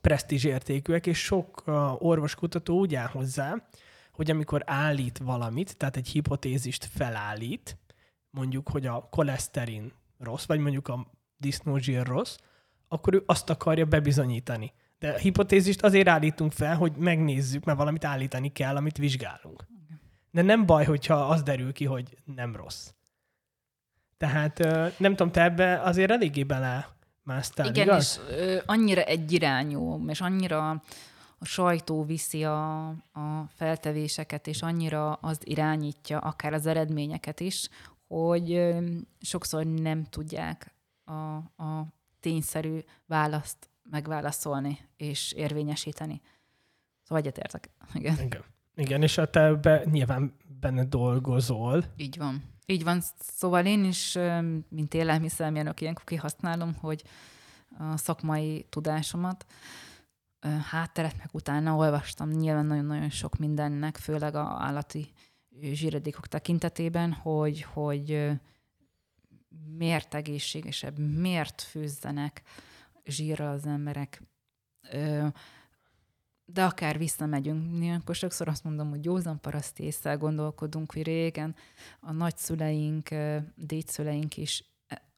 [0.00, 1.62] presztízsértékűek, és sok
[1.98, 3.68] orvoskutató úgy áll hozzá,
[4.12, 7.78] hogy amikor állít valamit, tehát egy hipotézist felállít,
[8.30, 12.36] mondjuk, hogy a koleszterin rossz, vagy mondjuk a disznózsír rossz,
[12.88, 14.72] akkor ő azt akarja bebizonyítani.
[14.98, 19.66] De a hipotézist azért állítunk fel, hogy megnézzük, mert valamit állítani kell, amit vizsgálunk.
[20.30, 22.90] De nem baj, hogyha az derül ki, hogy nem rossz.
[24.16, 24.58] Tehát
[24.98, 26.88] nem tudom, te ebbe azért eléggé bele
[27.22, 28.20] másztál, Igen, igaz?
[28.28, 30.82] és ö, annyira egyirányú, és annyira
[31.42, 37.68] a sajtó viszi a, a feltevéseket, és annyira az irányítja, akár az eredményeket is,
[38.06, 38.74] hogy
[39.20, 40.74] sokszor nem tudják
[41.04, 41.12] a,
[41.62, 41.86] a
[42.20, 46.20] tényszerű választ megválaszolni és érvényesíteni.
[47.02, 47.70] Szóval egyetértek.
[47.94, 48.18] Igen.
[48.24, 48.44] Igen.
[48.74, 51.84] Igen, és a te be, nyilván benne dolgozol.
[51.96, 52.42] Így van.
[52.66, 53.02] Így van.
[53.18, 54.18] Szóval én is,
[54.68, 57.02] mint élelmiszermérnök ilyenkor kihasználom, hogy
[57.78, 59.46] a szakmai tudásomat,
[60.48, 65.12] hátteret meg utána olvastam nyilván nagyon-nagyon sok mindennek, főleg a állati
[65.60, 68.30] zsíradékok tekintetében, hogy, hogy
[69.76, 72.42] miért egészségesebb, miért főzzenek
[73.04, 74.22] zsírra az emberek.
[76.44, 81.54] De akár visszamegyünk, ilyenkor sokszor azt mondom, hogy józan paraszt észre gondolkodunk, hogy régen
[82.00, 83.08] a nagyszüleink,
[83.56, 84.64] dédszüleink is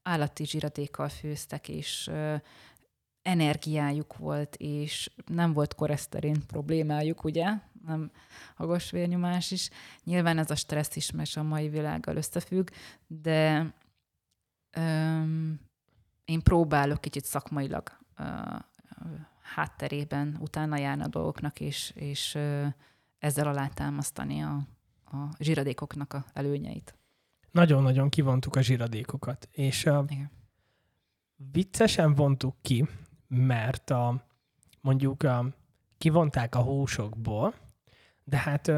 [0.03, 2.11] állati zsíradékkal főztek, és
[3.25, 7.59] energiájuk volt, és nem volt koleszterin problémájuk, ugye?
[7.87, 8.11] Nem
[8.55, 9.71] hagos vérnyomás is.
[10.05, 12.69] Nyilván ez a stressz is, mert a mai világgal összefügg,
[13.07, 13.75] de
[14.71, 15.61] öm,
[16.25, 17.99] én próbálok kicsit szakmailag
[19.43, 22.39] hátterében utána járni a dolgoknak, és, és
[23.19, 24.67] ezzel alátámasztani a,
[25.05, 26.95] a zsíradékoknak a előnyeit.
[27.51, 30.31] Nagyon-nagyon kivontuk a zsíradékokat, és a Igen.
[31.53, 32.89] viccesen vontuk ki,
[33.29, 34.25] mert a,
[34.81, 35.47] mondjuk a,
[35.99, 37.55] kivonták a húsokból,
[38.25, 38.73] de hát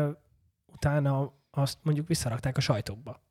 [0.66, 3.24] utána azt mondjuk visszarakták a sajtokba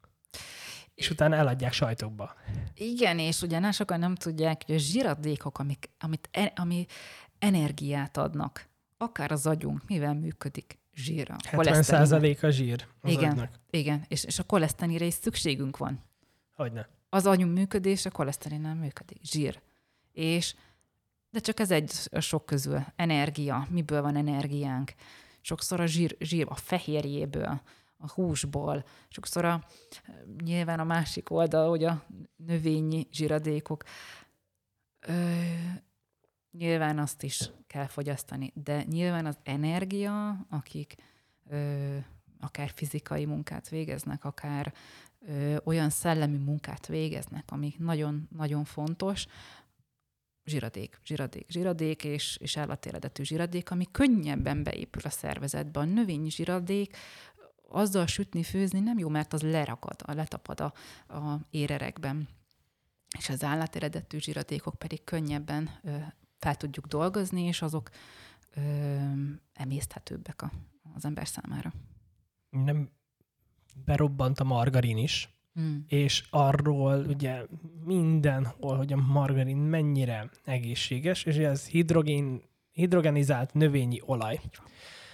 [0.95, 2.36] és utána eladják sajtokba.
[2.75, 6.86] Igen, és ugyanás sokan nem tudják, hogy a zsíradékok, amik, amit, e, ami
[7.39, 10.80] energiát adnak, akár az agyunk, mivel működik?
[10.93, 11.36] Zsírra.
[11.47, 13.60] 70 százalék a zsír az igen, agynak.
[13.69, 16.04] Igen, és, és a koleszterinre is szükségünk van.
[16.54, 16.89] Hogyne.
[17.10, 18.12] Az agyunk működése
[18.47, 19.17] nem működik.
[19.23, 19.62] Zsír.
[20.12, 20.56] És
[21.36, 22.86] de csak ez egy sok közül.
[22.95, 23.67] Energia.
[23.69, 24.93] Miből van energiánk?
[25.41, 27.62] Sokszor a zsír, zsír a fehérjéből,
[27.98, 28.84] a húsból.
[29.08, 29.63] Sokszor a,
[30.43, 33.84] nyilván a másik oldal, hogy a növényi zsíradékok.
[35.00, 35.41] Ö,
[36.52, 40.95] nyilván azt is kell fogyasztani, de nyilván az energia, akik
[41.50, 41.98] ö,
[42.39, 44.74] akár fizikai munkát végeznek, akár
[45.28, 49.28] ö, olyan szellemi munkát végeznek, ami nagyon-nagyon fontos,
[50.45, 55.79] zsiradék, zsiradék, zsiradék és, és állatéredetű zsiradék, ami könnyebben beépül a szervezetbe.
[55.79, 56.97] A növényi zsiradék
[57.69, 60.73] azzal sütni, főzni nem jó, mert az lerakad, a letapad a,
[61.13, 62.27] a érerekben.
[63.17, 65.97] És az állatéredetű zsiradékok pedig könnyebben ö,
[66.38, 67.89] fel tudjuk dolgozni, és azok
[68.55, 68.62] ö,
[69.53, 70.51] emészthetőbbek a,
[70.95, 71.73] az ember számára.
[72.49, 72.89] Nem
[73.86, 75.76] berobbant a margarin is, Mm.
[75.88, 77.41] És arról ugye
[77.84, 82.41] mindenhol, hogy a margarin mennyire egészséges, és ez hidrogén,
[82.72, 84.39] hidrogenizált növényi olaj.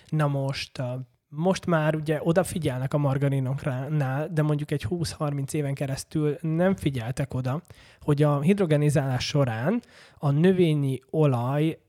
[0.10, 0.82] Na most,
[1.28, 7.62] most már ugye odafigyelnek a margarinoknál, de mondjuk egy 20-30 éven keresztül nem figyeltek oda,
[8.00, 9.82] hogy a hidrogenizálás során
[10.18, 11.80] a növényi olaj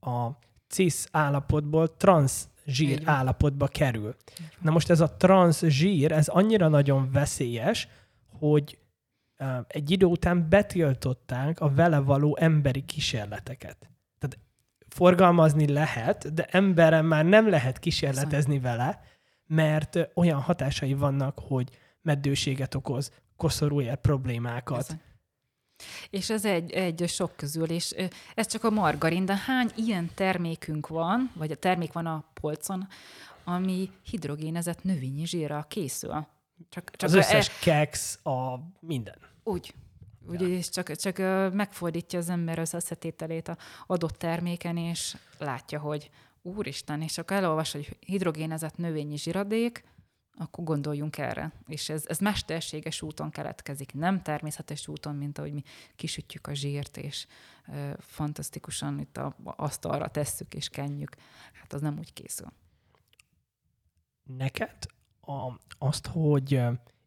[0.00, 0.28] a
[0.68, 2.32] cis állapotból trans
[2.66, 3.08] zsír Igen.
[3.08, 4.16] állapotba kerül.
[4.60, 7.88] Na most ez a trans zsír, ez annyira nagyon veszélyes,
[8.38, 8.78] hogy
[9.66, 13.90] egy idő után betiltották a vele való emberi kísérleteket.
[14.18, 14.38] Tehát
[14.88, 19.02] forgalmazni lehet, de emberen már nem lehet kísérletezni vele,
[19.46, 21.68] mert olyan hatásai vannak, hogy
[22.02, 24.76] meddőséget okoz, koszorúér problémákat.
[24.76, 25.00] Bizony.
[26.10, 27.94] És ez egy, egy sok közül, és
[28.34, 32.88] ez csak a margarin, de hány ilyen termékünk van, vagy a termék van a polcon,
[33.44, 36.26] ami hidrogénezett növényi zsírral készül.
[36.68, 37.52] Csak, csak az összes e...
[37.60, 39.16] keks, a minden.
[39.44, 39.74] Úgy.
[40.28, 40.46] Úgy, ja.
[40.48, 41.18] és csak, csak
[41.52, 46.10] megfordítja az ember az összetételét a adott terméken, és látja, hogy
[46.42, 49.84] úristen, és akkor elolvas, hogy hidrogénezett növényi zsiradék,
[50.38, 51.52] akkor gondoljunk erre.
[51.66, 55.62] És ez, ez mesterséges úton keletkezik, nem természetes úton, mint ahogy mi
[55.96, 57.26] kisütjük a zsírt, és
[57.64, 61.16] e, fantasztikusan itt a, asztalra tesszük és kenjük.
[61.52, 62.52] Hát az nem úgy készül.
[64.36, 64.76] Neked
[65.20, 66.62] a, azt, hogy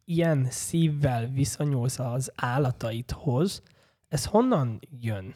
[0.05, 3.63] ilyen szívvel viszonyulsz az állataidhoz,
[4.07, 5.35] ez honnan jön?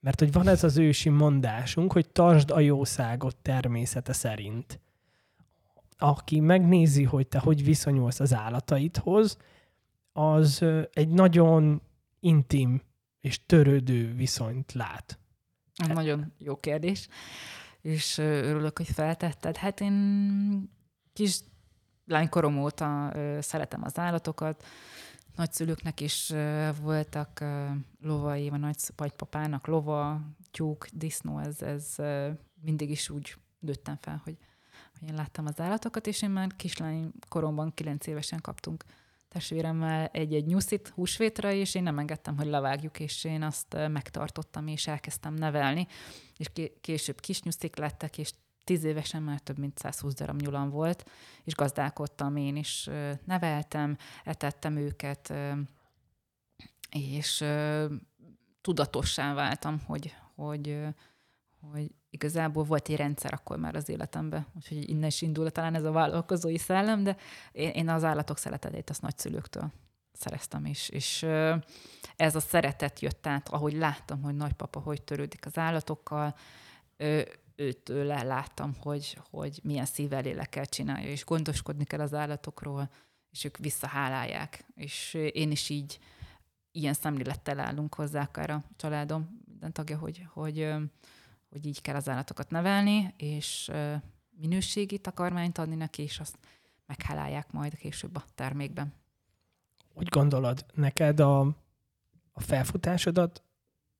[0.00, 4.80] Mert hogy van ez az ősi mondásunk, hogy tartsd a jószágot természete szerint
[6.02, 9.36] aki megnézi, hogy te hogy viszonyulsz az állataidhoz,
[10.12, 11.82] az egy nagyon
[12.20, 12.82] intim
[13.20, 15.18] és törődő viszonyt lát.
[15.86, 17.08] Nagyon jó kérdés,
[17.80, 19.56] és örülök, hogy feltetted.
[19.56, 20.70] Hát én
[21.12, 21.40] kis
[22.06, 24.64] lánykorom óta szeretem az állatokat,
[25.36, 26.32] nagyszülőknek is
[26.80, 27.44] voltak
[28.00, 31.94] lovai, vagy nagypapának lova, tyúk, disznó, ez, ez
[32.60, 34.36] mindig is úgy nőttem fel, hogy
[35.08, 38.84] én láttam az állatokat, és én már kislány koromban, kilenc évesen kaptunk
[39.28, 44.86] testvéremmel egy-egy nyuszit húsvétra, és én nem engedtem, hogy levágjuk, és én azt megtartottam, és
[44.86, 45.86] elkezdtem nevelni,
[46.36, 48.32] és később kis nyuszik lettek, és
[48.64, 51.10] tíz évesen már több mint 120 darab nyulam volt,
[51.44, 52.88] és gazdálkodtam én is,
[53.24, 55.34] neveltem, etettem őket,
[56.90, 57.44] és
[58.60, 60.78] tudatossá váltam, hogy, hogy,
[61.70, 65.84] hogy igazából volt egy rendszer akkor már az életemben, úgyhogy innen is indul talán ez
[65.84, 67.16] a vállalkozói szellem, de
[67.52, 69.72] én, én az állatok szeretetét azt nagyszülőktől
[70.12, 71.22] szereztem, és, és
[72.16, 76.34] ez a szeretet jött át, ahogy láttam, hogy nagypapa hogy törődik az állatokkal,
[77.56, 82.90] őtől láttam, hogy, hogy milyen szívvel lélekkel csinálja, és gondoskodni kell az állatokról,
[83.30, 84.64] és ők visszahálálják.
[84.74, 85.98] És én is így
[86.72, 90.74] ilyen szemlélettel állunk hozzá, akár a családom, minden tagja, hogy, hogy
[91.52, 93.70] hogy így kell az állatokat nevelni, és
[94.30, 96.38] minőségi takarmányt adni neki, és azt
[96.86, 98.92] meghálálják majd később a termékben.
[99.94, 101.40] Úgy gondolod, neked a,
[102.32, 103.42] a felfutásodat,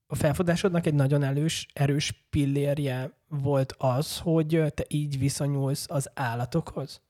[0.07, 7.01] a felfutásodnak egy nagyon erős, erős pillérje volt az, hogy te így viszonyulsz az állatokhoz?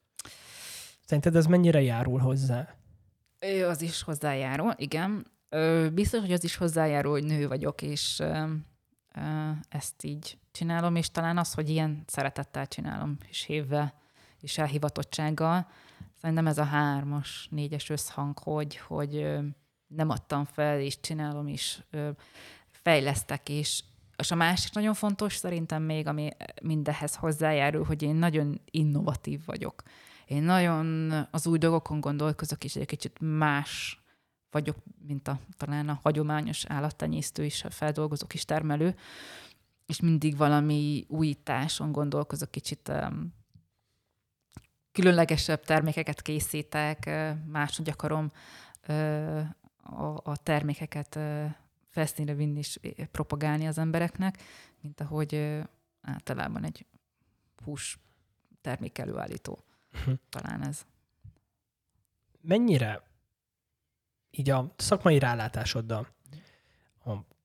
[1.04, 2.74] Szerinted ez mennyire járul hozzá?
[3.68, 5.26] Az is hozzájárul, igen.
[5.92, 8.22] Biztos, hogy az is hozzájárul, hogy nő vagyok, és
[9.68, 13.94] ezt így csinálom, és talán az, hogy ilyen szeretettel csinálom, és hívve,
[14.40, 15.66] és elhivatottsággal,
[16.20, 19.38] szerintem ez a hármas, négyes összhang, hogy, hogy
[19.86, 21.82] nem adtam fel, és csinálom, és
[22.70, 23.82] fejlesztek, és,
[24.16, 26.30] és a másik nagyon fontos szerintem még, ami
[26.62, 29.82] mindehhez hozzájárul, hogy én nagyon innovatív vagyok.
[30.26, 34.01] Én nagyon az új dolgokon gondolkozok, és egy kicsit más
[34.52, 34.76] vagyok,
[35.06, 38.96] mint a, talán a hagyományos állattenyésztő és a feldolgozó kis termelő,
[39.86, 43.34] és mindig valami újításon gondolkozok, kicsit um,
[44.92, 47.10] különlegesebb termékeket készítek,
[47.46, 48.30] máshogy akarom
[48.88, 49.40] uh,
[49.82, 51.50] a, a termékeket uh,
[51.92, 52.80] felszínre vinni és
[53.10, 54.42] propagálni az embereknek,
[54.80, 55.60] mint ahogy ö,
[56.00, 56.86] általában egy
[57.64, 57.98] hús
[58.60, 59.64] termék előállító.
[59.92, 60.14] Uh-huh.
[60.28, 60.86] Talán ez.
[62.40, 63.02] Mennyire
[64.36, 66.08] így a szakmai rálátásoddal,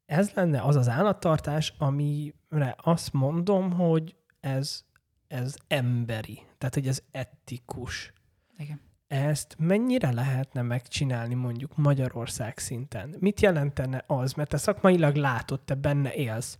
[0.07, 4.83] ez lenne az az állattartás, amire azt mondom, hogy ez,
[5.27, 8.13] ez emberi, tehát hogy ez etikus.
[8.57, 8.81] Igen.
[9.07, 13.15] Ezt mennyire lehetne megcsinálni mondjuk Magyarország szinten?
[13.19, 14.33] Mit jelentene az?
[14.33, 16.59] Mert te szakmailag látod, te benne élsz.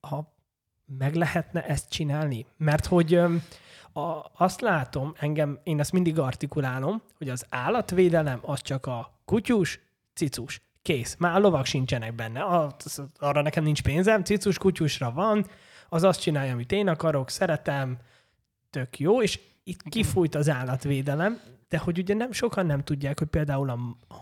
[0.00, 0.33] Ha
[0.98, 2.46] meg lehetne ezt csinálni?
[2.56, 3.14] Mert hogy
[3.92, 9.80] a, azt látom, engem, én ezt mindig artikulálom, hogy az állatvédelem az csak a kutyus,
[10.14, 10.62] cicus.
[10.82, 11.16] Kész.
[11.18, 12.70] Már a lovak sincsenek benne.
[13.18, 15.46] arra nekem nincs pénzem, cicus kutyusra van,
[15.88, 17.98] az azt csinálja, amit én akarok, szeretem,
[18.70, 20.02] tök jó, és itt okay.
[20.02, 23.78] kifújt az állatvédelem, de hogy ugye nem sokan nem tudják, hogy például a,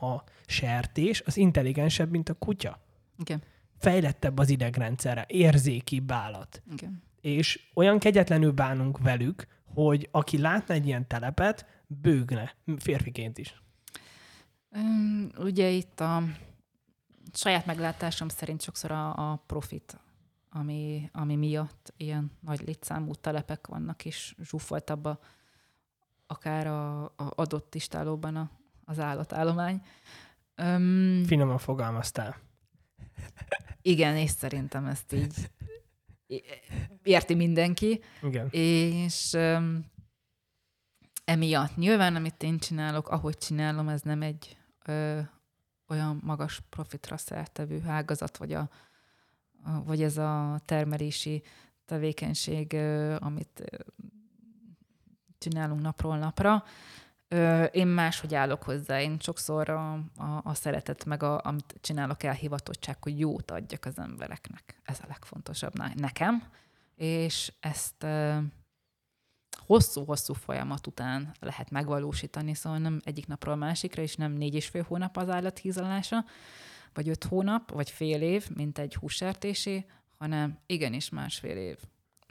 [0.06, 2.78] a sertés az intelligensebb, mint a kutya.
[3.18, 3.42] Igen.
[3.82, 6.62] Fejlettebb az idegrendszere, érzékibb állat.
[6.72, 7.02] Igen.
[7.20, 13.62] És olyan kegyetlenül bánunk velük, hogy aki látna egy ilyen telepet, bőgne, férfiként is.
[14.70, 16.22] Um, ugye itt a
[17.32, 19.98] saját meglátásom szerint sokszor a, a profit,
[20.50, 25.18] ami, ami miatt ilyen nagy létszámú telepek vannak, és zsúfoltabb a,
[26.26, 28.50] akár a, a adott istálóban a,
[28.84, 29.82] az állatállomány.
[30.56, 32.36] Um, Finoman fogalmaztál.
[33.82, 35.50] Igen, és szerintem ezt így
[37.02, 38.00] érti mindenki.
[38.22, 38.48] Igen.
[38.50, 39.90] És um,
[41.24, 44.56] emiatt nyilván, amit én csinálok, ahogy csinálom, ez nem egy
[44.86, 45.20] ö,
[45.88, 48.70] olyan magas profitra szertevő ágazat, vagy, a,
[49.64, 51.42] a, vagy ez a termelési
[51.84, 53.62] tevékenység, ö, amit
[55.38, 56.64] csinálunk napról napra.
[57.70, 59.00] Én máshogy állok hozzá.
[59.00, 63.98] Én sokszor a, a, a szeretet, meg a, amit csinálok elhivatottság, hogy jót adjak az
[63.98, 64.80] embereknek.
[64.82, 66.42] Ez a legfontosabb nekem.
[66.96, 68.06] És ezt
[69.66, 74.84] hosszú-hosszú folyamat után lehet megvalósítani, szóval nem egyik napról másikra, és nem négy és fél
[74.88, 76.24] hónap az állat hízalása,
[76.94, 79.86] vagy öt hónap, vagy fél év, mint egy hússertésé,
[80.18, 81.78] hanem igenis másfél év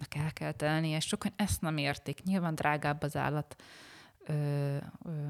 [0.09, 2.23] el kell telni, és sokan ezt nem értik.
[2.23, 3.55] Nyilván drágább az állat
[4.25, 5.27] ö, ö,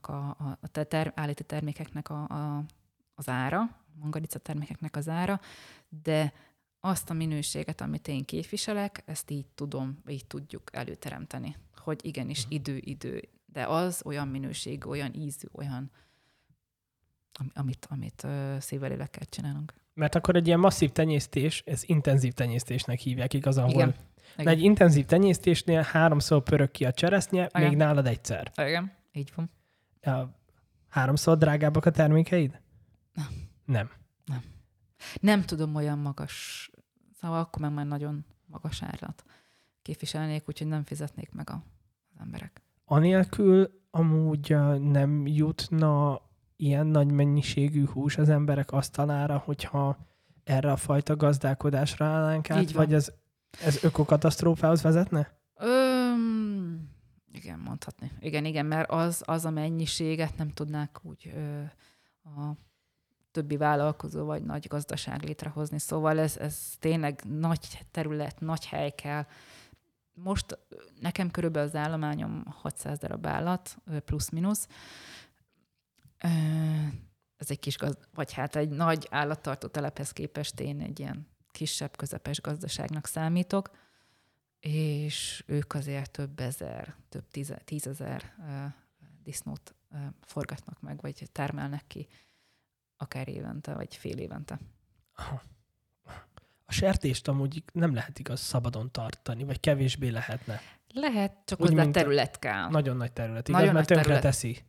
[0.00, 2.64] a, a, a ter, állíti termékeknek a, a,
[3.14, 5.40] az ára, mangalica termékeknek az ára,
[5.88, 6.32] de
[6.80, 11.56] azt a minőséget, amit én képviselek, ezt így tudom, így tudjuk előteremteni.
[11.76, 12.54] Hogy igenis uh-huh.
[12.54, 15.90] idő, idő, de az olyan minőség, olyan ízű, olyan,
[17.54, 18.26] amit, amit
[18.58, 19.74] szívvel élekkel csinálunk.
[19.96, 23.94] Mert akkor egy ilyen masszív tenyésztés, ez intenzív tenyésztésnek hívják igaz, ahol Igen.
[24.36, 24.52] Igen.
[24.52, 27.68] egy intenzív tenyésztésnél háromszor pörög ki a cseresznye, Igen.
[27.68, 28.52] még nálad egyszer.
[28.56, 29.50] Igen, így van.
[30.88, 32.60] Háromszor drágábbak a termékeid?
[33.14, 33.26] Nem.
[33.64, 33.90] Nem.
[34.24, 34.42] Nem.
[35.20, 36.70] Nem tudom olyan magas,
[37.20, 39.24] szóval akkor meg már nagyon magas árat
[39.82, 41.62] képviselnék, úgyhogy nem fizetnék meg a,
[42.14, 42.62] az emberek.
[42.84, 46.20] Anélkül amúgy nem jutna
[46.56, 49.98] ilyen nagy mennyiségű hús az emberek asztalára, hogyha
[50.44, 53.12] erre a fajta gazdálkodásra állnánk át, vagy ez,
[53.64, 55.38] ez ökokatasztrófához vezetne?
[55.58, 56.88] Öm,
[57.32, 58.10] igen, mondhatni.
[58.20, 61.62] Igen, igen, mert az, az a mennyiséget nem tudnák úgy ö,
[62.28, 62.56] a
[63.30, 65.78] többi vállalkozó vagy nagy gazdaság létrehozni.
[65.78, 69.26] Szóval ez, ez tényleg nagy terület, nagy hely kell.
[70.12, 70.58] Most
[71.00, 74.68] nekem körülbelül az állományom 600 darab állat, plusz-minusz.
[77.36, 81.96] Ez egy kis gazd- vagy hát egy nagy állattartó telephez képest én egy ilyen kisebb,
[81.96, 83.70] közepes gazdaságnak számítok,
[84.60, 88.34] és ők azért több ezer, több tíze, tízezer
[89.22, 89.74] disznót
[90.20, 92.06] forgatnak meg, vagy termelnek ki
[92.96, 94.58] akár évente, vagy fél évente.
[95.14, 95.42] Aha.
[96.64, 100.60] A sertést amúgy nem lehet igaz szabadon tartani, vagy kevésbé lehetne.
[100.92, 102.68] Lehet, csak Úgy, hozzá terület kell.
[102.68, 103.60] Nagyon nagy terület, igaz?
[103.60, 104.22] Nagyon mert tönkre terület.
[104.22, 104.64] teszi.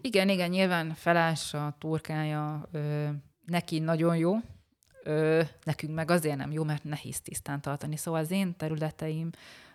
[0.00, 3.08] Igen, igen, nyilván felássa, turkája, ö,
[3.46, 4.36] neki nagyon jó,
[5.02, 7.96] ö, nekünk meg azért nem jó, mert nehéz tisztán tartani.
[7.96, 9.30] Szóval az én területeim,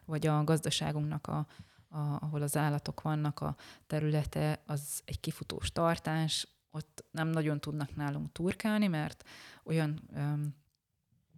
[0.06, 1.48] vagy a gazdaságunknak, a,
[1.90, 3.56] a, ahol az állatok vannak, a
[3.88, 9.24] területe, az egy kifutós tartás, ott nem nagyon tudnak nálunk turkálni, mert
[9.64, 10.56] olyan öm,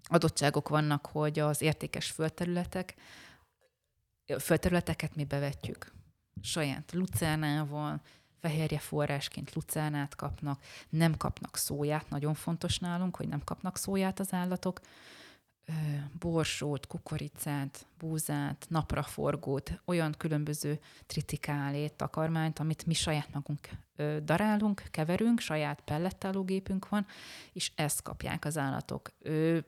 [0.04, 2.96] adottságok vannak, hogy az értékes földterületek,
[4.40, 5.94] földterületeket mi bevetjük.
[6.42, 8.02] Saját lucernával,
[8.46, 14.34] fehérje forrásként lucernát kapnak, nem kapnak szóját, nagyon fontos nálunk, hogy nem kapnak szóját az
[14.34, 14.80] állatok.
[16.20, 23.70] borsót, kukoricát, búzát, napraforgót, olyan különböző tritikálét, takarmányt, amit mi saját magunk
[24.24, 27.06] darálunk, keverünk, saját pellettálógépünk van,
[27.54, 29.12] és ezt kapják az állatok.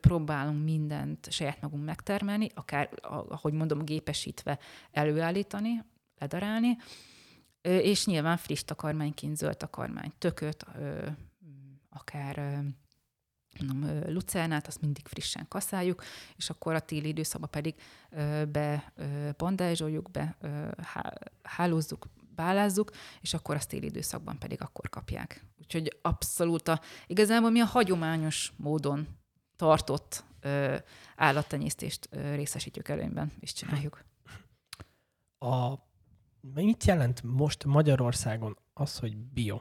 [0.00, 2.88] Próbálunk mindent saját magunk megtermelni, akár,
[3.28, 4.58] ahogy mondom, gépesítve
[4.90, 5.84] előállítani,
[6.18, 6.76] ledarálni,
[7.62, 10.66] és nyilván friss takarmányként zöld takarmány, tököt,
[11.90, 12.62] akár
[13.60, 16.02] mondom, lucernát, azt mindig frissen kaszáljuk,
[16.36, 17.74] és akkor a téli időszakban pedig
[18.48, 18.92] be
[19.36, 20.36] bandázsoljuk, be
[21.42, 22.90] hálózzuk, bálázzuk,
[23.20, 25.44] és akkor a téli időszakban pedig akkor kapják.
[25.58, 29.08] Úgyhogy abszolút a, igazából mi a hagyományos módon
[29.56, 30.24] tartott
[31.16, 34.04] állattenyésztést részesítjük előnyben, és csináljuk.
[35.38, 35.74] A,
[36.54, 39.60] mit jelent most Magyarországon az, hogy bio?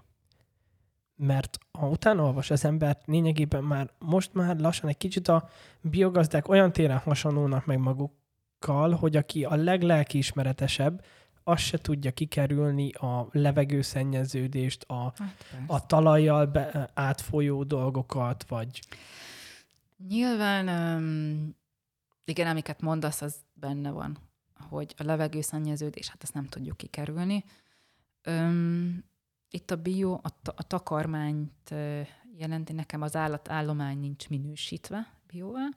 [1.17, 5.49] mert ha utána olvas az ember, lényegében már most már lassan egy kicsit a
[5.81, 11.03] biogazdák olyan téren hasonlulnak meg magukkal, hogy aki a leglelkiismeretesebb,
[11.43, 18.79] azt se tudja kikerülni a levegőszennyeződést, a, hát a talajjal be, átfolyó dolgokat, vagy...
[20.07, 21.55] Nyilván, um,
[22.25, 24.17] igen, amiket mondasz, az benne van,
[24.59, 27.43] hogy a levegőszennyeződés, hát ezt nem tudjuk kikerülni.
[28.27, 29.03] Um,
[29.49, 31.73] itt a bio, a, a takarmányt
[32.37, 35.69] jelenti, nekem az állatállomány nincs minősítve bióval.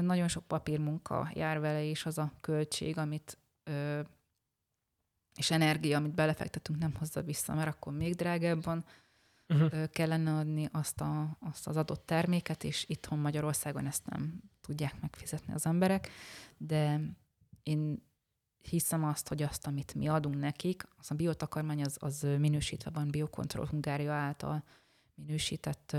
[0.00, 3.38] Nagyon sok papírmunka jár vele, és az a költség, amit
[5.36, 8.84] és energia, amit belefektetünk, nem hozza vissza, mert akkor még drágábban
[9.48, 9.90] uh-huh.
[9.90, 15.52] kellene adni azt, a, azt az adott terméket, és itthon Magyarországon ezt nem tudják megfizetni
[15.52, 16.08] az emberek,
[16.56, 17.00] de
[17.64, 18.02] én
[18.60, 23.10] hiszem azt, hogy azt, amit mi adunk nekik, az a biotakarmány az, az minősítve van
[23.10, 24.64] Biocontrol Hungária által
[25.14, 25.96] minősített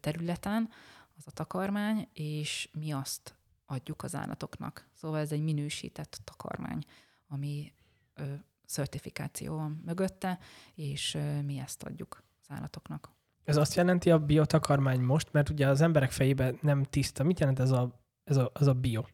[0.00, 0.68] területen,
[1.16, 3.34] az a takarmány, és mi azt
[3.66, 4.88] adjuk az állatoknak.
[4.94, 6.84] Szóval ez egy minősített takarmány,
[7.28, 7.72] ami
[8.14, 8.34] ö,
[8.66, 10.38] certifikáció van mögötte,
[10.74, 13.12] és ö, mi ezt adjuk az állatoknak.
[13.44, 17.24] Ez azt jelenti a biotakarmány most, mert ugye az emberek fejében nem tiszta.
[17.24, 19.04] Mit jelent ez a, ez a, ez a bio?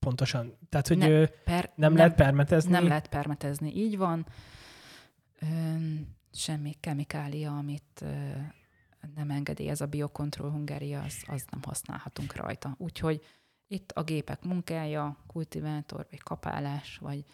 [0.00, 0.56] Pontosan.
[0.68, 2.70] Tehát, hogy ne, per, nem, nem lehet permetezni?
[2.70, 4.26] Nem lehet permetezni, így van.
[5.40, 8.30] Ön, semmi kemikália, amit ö,
[9.14, 12.74] nem engedélyez a Biocontrol Hungária, az, az nem használhatunk rajta.
[12.78, 13.24] Úgyhogy
[13.66, 17.24] itt a gépek munkája, kultivátor, vagy kapálás, vagy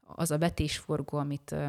[0.00, 1.68] az a vetésforgó, amit ö,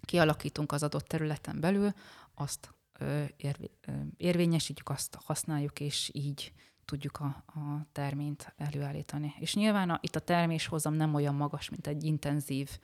[0.00, 1.92] kialakítunk az adott területen belül,
[2.34, 6.52] azt ö, érv, ö, érvényesítjük, azt használjuk, és így
[6.84, 9.34] tudjuk a, a terményt előállítani.
[9.38, 12.78] És nyilván a, itt a terméshozam nem olyan magas, mint egy intenzív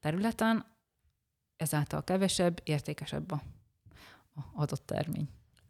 [0.00, 0.66] területen,
[1.56, 3.42] ezáltal kevesebb, értékesebb a,
[4.34, 5.28] a adott termény.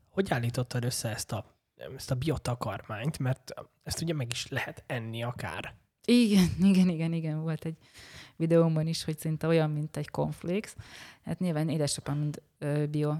[0.08, 1.56] Hogy állítottad össze ezt a,
[1.96, 3.18] ezt a biotakarmányt?
[3.18, 5.74] Mert ezt ugye meg is lehet enni akár.
[6.04, 7.40] Igen, igen, igen, igen.
[7.40, 7.76] Volt egy
[8.36, 10.76] videómban is, hogy szinte olyan, mint egy konflix.
[11.24, 12.42] Hát nyilván édesapám, mint
[12.90, 13.14] bio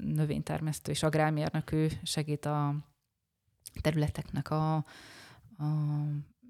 [0.00, 2.74] növénytermesztő és agrármérnök, ő segít a
[3.80, 4.84] területeknek a, a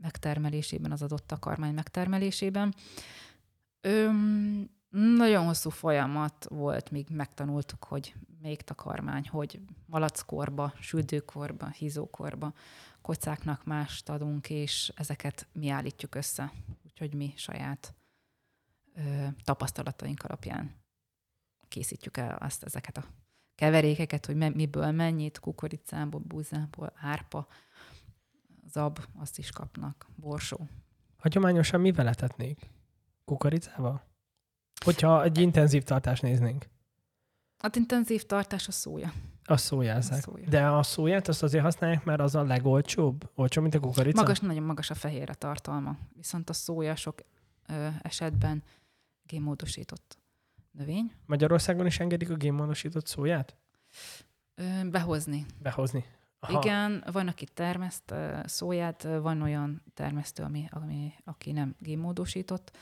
[0.01, 2.75] megtermelésében, az adott takarmány megtermelésében.
[3.81, 12.53] Öm, nagyon hosszú folyamat volt, míg megtanultuk, hogy még takarmány, hogy malackorba, süldőkorba, hízókorba
[13.03, 16.53] kocáknak mást adunk, és ezeket mi állítjuk össze.
[16.85, 17.95] Úgyhogy mi saját
[18.95, 20.81] ö, tapasztalataink alapján
[21.69, 23.05] készítjük el azt, ezeket a
[23.55, 27.47] keverékeket, hogy miből mennyit, kukoricából, búzából, árpa,
[28.67, 30.69] zab, azt is kapnak, borsó.
[31.19, 32.71] Hagyományosan mivel etetnék?
[33.25, 34.03] Kukoricával?
[34.85, 36.69] Hogyha egy intenzív tartást néznénk.
[37.59, 39.13] Hát intenzív tartás a szója.
[39.45, 40.19] A szójázzák.
[40.19, 40.49] A szója.
[40.49, 43.31] De a szóját azt azért használják, mert az a legolcsóbb?
[43.35, 44.21] Olcsó, mint a kukorica?
[44.21, 45.99] Magas, nagyon magas a fehérre tartalma.
[46.17, 47.21] Viszont a szója sok
[47.69, 48.63] ö, esetben
[49.27, 50.22] génmódosított
[50.73, 51.13] növény.
[51.27, 53.57] Magyarországon is engedik a génmódosított szóját?
[54.91, 55.47] Behozni.
[55.63, 56.05] Behozni.
[56.41, 56.59] Aha.
[56.59, 58.15] Igen, van, aki termeszt
[58.45, 62.77] szóját, van olyan termesztő, ami, ami, aki nem génmódosított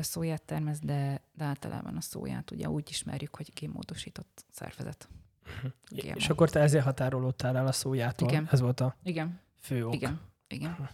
[0.00, 5.08] szóját termeszt, de, de általában a szóját ugye úgy ismerjük, hogy génmódosított szervezet.
[5.46, 6.16] Uh-huh.
[6.16, 8.28] És akkor te ezért határolódtál el a szójától?
[8.28, 8.48] Igen.
[8.50, 9.40] Ez volt a Igen.
[9.60, 9.94] fő ok?
[9.94, 10.20] Igen.
[10.48, 10.70] Igen.
[10.70, 10.88] Uh-huh.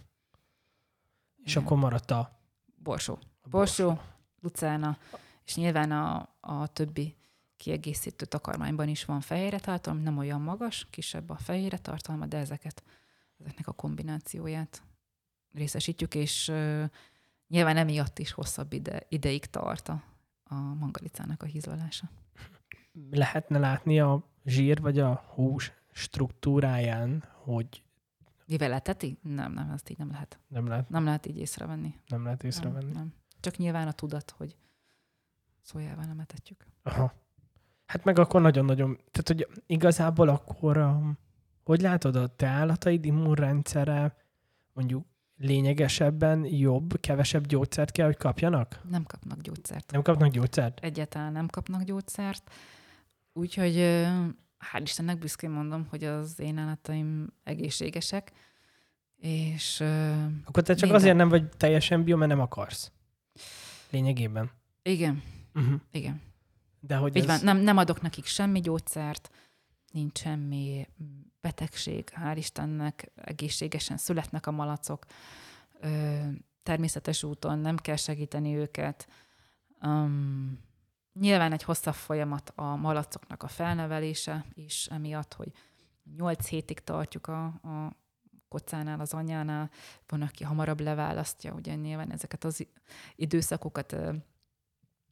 [1.43, 1.63] És Igen.
[1.63, 2.39] akkor maradt a...
[2.83, 3.13] Borsó.
[3.41, 4.01] A borsó, borsó,
[4.41, 4.97] lucána,
[5.47, 7.15] és nyilván a, a többi
[7.57, 12.83] kiegészítő takarmányban is van fehérre tartalma, nem olyan magas, kisebb a fehérre tartalma, de ezeket,
[13.39, 14.83] ezeknek a kombinációját
[15.53, 16.51] részesítjük, és
[17.47, 20.03] nyilván emiatt is hosszabb ide, ideig tart a,
[20.43, 22.09] a mangalicának a hízlalása.
[23.09, 27.81] Lehetne látni a zsír vagy a hús struktúráján, hogy
[28.45, 29.17] Mivel leteti?
[29.21, 30.39] Nem, nem, azt így nem lehet.
[30.47, 31.95] Nem lehet, Nem lehet így észrevenni.
[32.07, 32.85] nem lehet észrevenni.
[32.85, 33.13] Nem, nem.
[33.39, 34.55] Csak nyilván a tudat, hogy
[35.67, 36.65] szójával nem etetjük.
[36.83, 37.13] Aha.
[37.85, 41.17] Hát meg akkor nagyon-nagyon, tehát hogy igazából akkor, um,
[41.63, 44.15] hogy látod, a te állataid immunrendszere
[44.73, 45.05] mondjuk
[45.37, 48.81] lényegesebben jobb, kevesebb gyógyszert kell, hogy kapjanak?
[48.89, 49.91] Nem kapnak gyógyszert.
[49.91, 50.79] Nem kapnak gyógyszert?
[50.79, 52.51] Egyáltalán nem kapnak gyógyszert.
[53.33, 54.07] Úgyhogy ö,
[54.71, 58.31] hál' Istennek büszkén mondom, hogy az én állataim egészségesek,
[59.17, 59.79] és
[60.45, 60.95] Akkor te csak Minden.
[60.95, 62.91] azért nem vagy teljesen bio, mert nem akarsz.
[63.89, 64.51] Lényegében.
[64.81, 65.23] igen,
[65.57, 65.81] Uh-huh.
[65.91, 66.21] igen.
[66.79, 67.27] De hogy Így ez...
[67.27, 69.29] van, nem, nem adok nekik semmi gyógyszert,
[69.91, 70.87] nincs semmi
[71.41, 75.05] betegség, hál' Istennek, egészségesen születnek a malacok,
[75.79, 76.19] ö,
[76.63, 79.07] természetes úton nem kell segíteni őket.
[79.81, 80.59] Um,
[81.13, 85.51] nyilván egy hosszabb folyamat a malacoknak a felnevelése is, emiatt, hogy
[86.15, 87.95] 8 hétig tartjuk a, a
[88.47, 89.69] kocánál, az anyánál,
[90.07, 92.67] van, aki hamarabb leválasztja, ugye nyilván ezeket az
[93.15, 93.95] időszakokat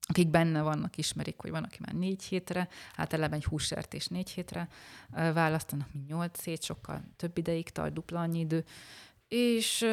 [0.08, 4.68] akik benne vannak, ismerik, hogy van, aki már négy hétre, általában egy hússertés négy hétre
[5.10, 8.66] választanak, mint nyolc hét, sokkal több ideig tart, dupla annyi idő,
[9.28, 9.86] és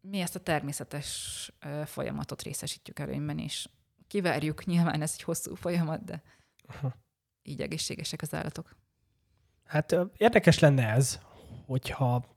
[0.00, 1.50] mi ezt a természetes
[1.84, 3.68] folyamatot részesítjük előnyben, és
[4.06, 6.22] kivárjuk, nyilván ez egy hosszú folyamat, de
[6.66, 6.94] Aha.
[7.42, 8.76] így egészségesek az állatok.
[9.64, 11.18] Hát érdekes lenne ez,
[11.66, 12.32] hogyha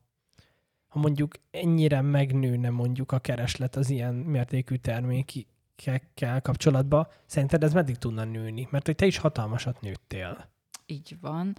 [0.88, 4.76] ha mondjuk ennyire megnőne mondjuk a kereslet az ilyen mértékű
[5.84, 8.68] termékekkel kapcsolatban, szerinted ez meddig tudna nőni?
[8.70, 10.48] Mert hogy te is hatalmasat nőttél.
[10.86, 11.56] Így van.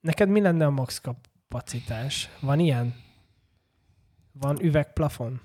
[0.00, 2.28] Neked mi lenne a max kapacitás?
[2.40, 2.94] Van ilyen?
[4.32, 5.40] Van üvegplafon?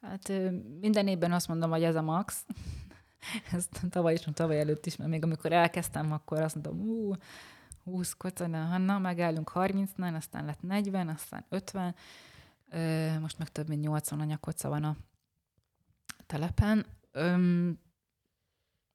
[0.00, 0.32] Hát
[0.80, 2.44] minden évben azt mondom, hogy ez a max.
[3.52, 7.14] Ezt tavaly is, tavaly előtt is, mert még amikor elkezdtem, akkor azt mondtam, ú,
[7.84, 11.94] 20 kocana, Hanna, megállunk 30-nál, aztán lett 40, aztán 50,
[12.70, 14.96] ö, most meg több mint 80 anyakoca van a
[16.32, 16.86] telepen.
[17.10, 17.78] Öm,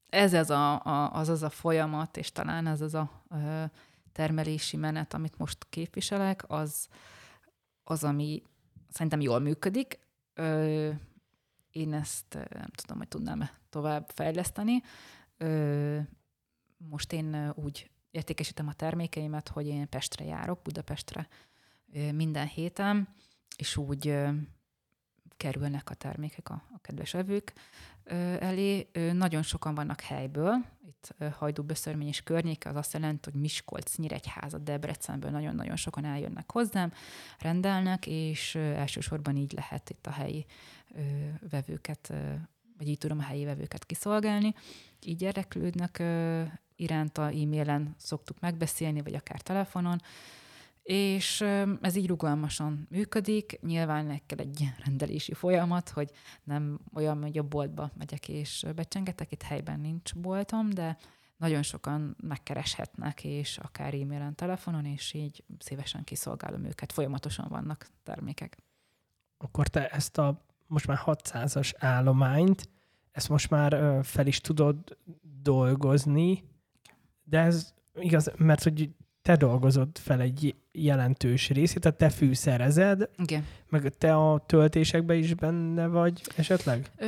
[0.09, 3.63] ez az a, a, az az a folyamat, és talán ez az a ö,
[4.11, 6.87] termelési menet, amit most képviselek, az,
[7.83, 8.43] az ami
[8.89, 9.99] szerintem jól működik.
[10.33, 10.89] Ö,
[11.71, 14.81] én ezt nem tudom, hogy tudnám tovább fejleszteni.
[15.37, 15.99] Ö,
[16.77, 21.27] most én úgy értékesítem a termékeimet, hogy én Pestre járok, Budapestre
[22.11, 23.07] minden héten,
[23.57, 24.07] és úgy
[25.37, 27.53] kerülnek a termékek a, a kedves evők
[28.39, 28.87] elé.
[29.13, 35.31] Nagyon sokan vannak helyből, itt Hajdú-Böszörmény és környéke, az azt jelenti, hogy Miskolc, Nyíregyháza, Debrecenből
[35.31, 36.93] nagyon-nagyon sokan eljönnek hozzám,
[37.39, 40.45] rendelnek, és elsősorban így lehet itt a helyi
[41.49, 42.13] vevőket,
[42.77, 44.53] vagy így tudom a helyi vevőket kiszolgálni.
[45.05, 46.03] Így érdeklődnek
[46.75, 50.01] iránta e-mailen szoktuk megbeszélni, vagy akár telefonon,
[50.87, 51.41] és
[51.81, 53.59] ez így rugalmasan működik.
[53.61, 56.11] Nyilván meg kell egy rendelési folyamat, hogy
[56.43, 60.97] nem olyan, hogy a boltba megyek és becsengetek, itt helyben nincs boltom, de
[61.37, 66.91] nagyon sokan megkereshetnek, és akár e-mailen, telefonon, és így szívesen kiszolgálom őket.
[66.91, 68.57] Folyamatosan vannak termékek.
[69.37, 72.69] Akkor te ezt a most már 600-as állományt,
[73.11, 74.97] ezt most már fel is tudod
[75.41, 76.43] dolgozni,
[77.23, 78.89] de ez igaz, mert hogy
[79.27, 83.45] te dolgozod fel egy jelentős részét, tehát te fűszerezed, Igen.
[83.69, 86.91] meg te a töltésekben is benne vagy esetleg?
[86.95, 87.07] Ö,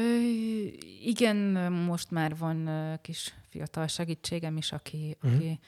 [1.03, 1.37] igen,
[1.71, 2.69] most már van
[3.01, 5.39] kis fiatal segítségem is, aki, uh-huh.
[5.39, 5.59] aki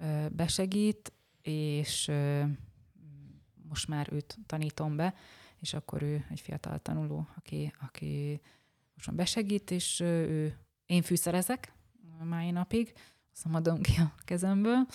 [0.00, 2.42] ö, besegít, és ö,
[3.68, 5.14] most már őt tanítom be,
[5.60, 8.40] és akkor ő egy fiatal tanuló, aki, aki
[8.94, 10.54] most már besegít, és ő,
[10.86, 11.72] én fűszerezek
[12.24, 12.92] mai napig,
[13.36, 14.86] azt nem adom ki a kezemből,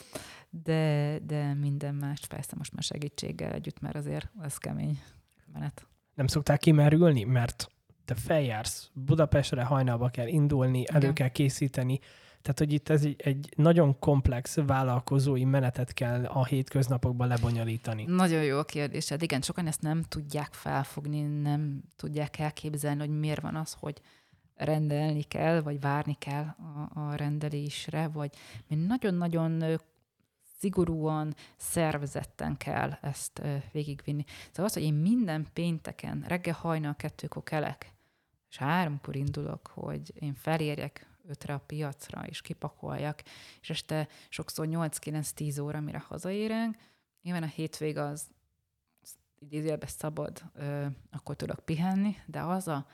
[0.50, 5.02] de, de minden más persze most már segítséggel együtt, mert azért ez kemény
[5.54, 5.88] menet.
[6.14, 7.72] Nem szoktál kimerülni, mert
[8.06, 11.14] te feljársz Budapestre, hajnalba kell indulni, elő Igen.
[11.14, 12.00] kell készíteni,
[12.42, 18.04] tehát, hogy itt ez egy, egy nagyon komplex vállalkozói menetet kell a hétköznapokban lebonyolítani.
[18.08, 19.22] Nagyon jó a kérdésed.
[19.22, 24.02] Igen, sokan ezt nem tudják felfogni, nem tudják elképzelni, hogy miért van az, hogy
[24.64, 28.36] rendelni kell, vagy várni kell a, a rendelésre, vagy
[28.68, 29.80] mi nagyon-nagyon
[30.58, 33.42] szigorúan, szervezetten kell ezt
[33.72, 34.24] végigvinni.
[34.48, 37.94] Szóval az, hogy én minden pénteken reggel hajnal kettőkor kelek,
[38.50, 43.22] és háromkor indulok, hogy én felérjek ötre a piacra, és kipakoljak,
[43.62, 46.76] és este sokszor 8-9-10 óra, mire hazaérünk,
[47.22, 48.28] Nyilván a hétvég az
[49.02, 50.44] az idézőjelben szabad,
[51.12, 52.88] akkor tudok pihenni, de az a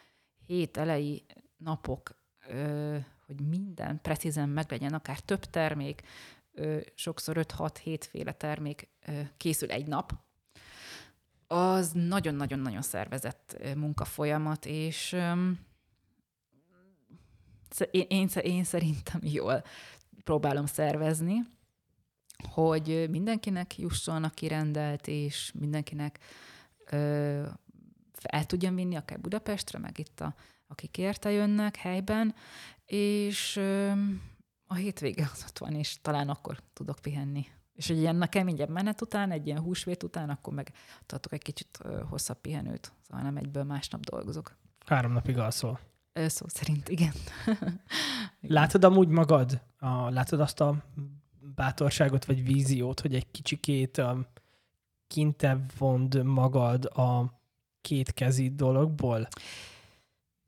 [0.45, 1.25] hét elejé
[1.57, 2.15] napok,
[3.25, 6.01] hogy minden precízen meglegyen, akár több termék,
[6.95, 8.89] sokszor 5-6-7 féle termék
[9.37, 10.13] készül egy nap,
[11.47, 15.15] Az nagyon-nagyon-nagyon szervezett munkafolyamat, és
[17.91, 19.63] én, én, én szerintem jól
[20.23, 21.35] próbálom szervezni,
[22.49, 26.19] hogy mindenkinek jusson, aki rendelt, és mindenkinek
[26.91, 27.47] ö,
[28.21, 30.35] el tudjam vinni, akár Budapestre, meg itt a,
[30.67, 32.35] akik érte jönnek helyben,
[32.85, 33.57] és
[34.67, 37.45] a hétvége az ott van, és talán akkor tudok pihenni.
[37.73, 40.71] És hogy ilyen keményebb menet után, egy ilyen húsvét után, akkor meg
[41.05, 44.55] tartok egy kicsit hosszabb pihenőt, szóval nem egyből másnap dolgozok.
[44.85, 45.79] Három napig alszol.
[46.13, 47.13] Szó szerint, igen.
[48.41, 49.61] Látod amúgy magad?
[49.79, 50.83] A, látod azt a
[51.55, 54.25] bátorságot vagy víziót, hogy egy kicsikét um,
[55.07, 57.39] kintebb vond magad a
[57.81, 59.27] kétkezi dologból?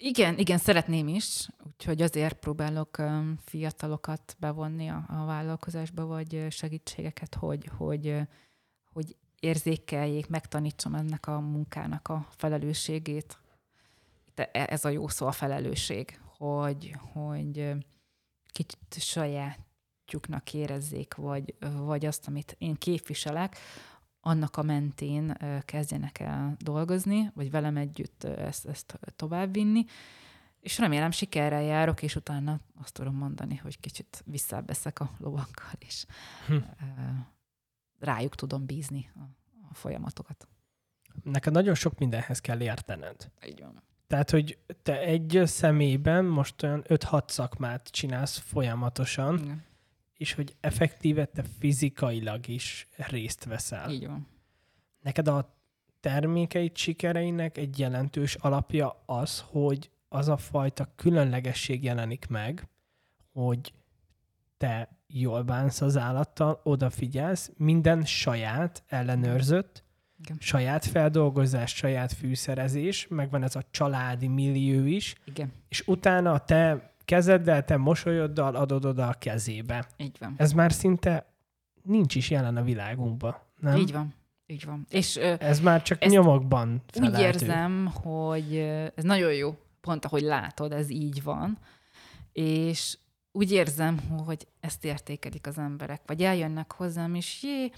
[0.02, 2.98] Igen, igen, szeretném is, úgyhogy azért próbálok
[3.44, 8.22] fiatalokat bevonni a, a vállalkozásba, vagy segítségeket, hogy, hogy,
[8.94, 13.38] hogy érzékeljék, megtanítsam ennek a munkának a felelősségét.
[14.36, 17.72] De e, ez a jó szó, a felelősség, hogy, hogy
[18.46, 23.58] kicsit sajátjuknak érezzék, vagy, vagy azt, amit én képviselek,
[24.30, 29.86] annak a mentén kezdjenek el dolgozni, vagy velem együtt ezt, ezt továbbvinni,
[30.60, 36.06] és remélem sikerrel járok, és utána azt tudom mondani, hogy kicsit visszábeszek a lovakkal, és
[36.48, 36.56] hm.
[38.00, 39.20] rájuk tudom bízni a,
[39.70, 40.48] a folyamatokat.
[41.24, 43.32] Neked nagyon sok mindenhez kell értened.
[43.48, 43.84] Így van.
[44.08, 49.68] Tehát, hogy te egy személyben most olyan 5-6 szakmát csinálsz folyamatosan, Igen
[50.20, 53.90] és hogy effektíve te fizikailag is részt veszel.
[53.92, 54.28] Így van.
[55.02, 55.58] Neked a
[56.00, 62.68] termékeid sikereinek egy jelentős alapja az, hogy az a fajta különlegesség jelenik meg,
[63.34, 63.74] hogy
[64.58, 69.84] te jól bánsz az állattal, odafigyelsz, minden saját, ellenőrzött,
[70.20, 70.38] Igen.
[70.40, 75.52] saját feldolgozás, saját fűszerezés, megvan ez a családi millió is, Igen.
[75.70, 79.88] és utána a te kezeddel, te mosolyoddal adod oda a kezébe.
[79.98, 80.34] Így van.
[80.38, 81.34] Ez már szinte
[81.82, 83.76] nincs is jelen a világunkban, nem?
[83.78, 84.14] Így van.
[84.46, 84.86] Így van.
[84.90, 87.16] És, ez már csak nyomokban feleltő.
[87.16, 88.58] Úgy érzem, hogy
[88.96, 91.58] ez nagyon jó, pont ahogy látod, ez így van,
[92.32, 92.98] és
[93.32, 97.72] úgy érzem, hogy ezt értékelik az emberek, vagy eljönnek hozzám, és jé,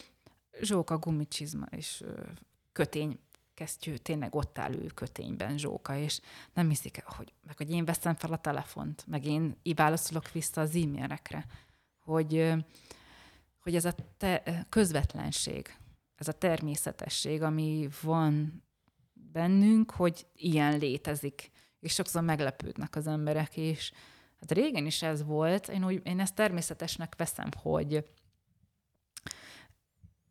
[0.61, 2.03] zsóka, gumicsizma, és
[2.71, 3.19] kötény
[3.61, 6.19] kesztyű tényleg ott áll ő kötényben zsóka, és
[6.53, 10.75] nem hiszik hogy, meg hogy én veszem fel a telefont, meg én válaszolok vissza az
[10.75, 11.45] e-mailekre,
[11.99, 12.53] hogy,
[13.59, 15.77] hogy ez a te, közvetlenség,
[16.15, 18.63] ez a természetesség, ami van
[19.13, 21.51] bennünk, hogy ilyen létezik.
[21.79, 23.91] És sokszor meglepődnek az emberek, és
[24.39, 28.05] hát régen is ez volt, én, úgy, én ezt természetesnek veszem, hogy,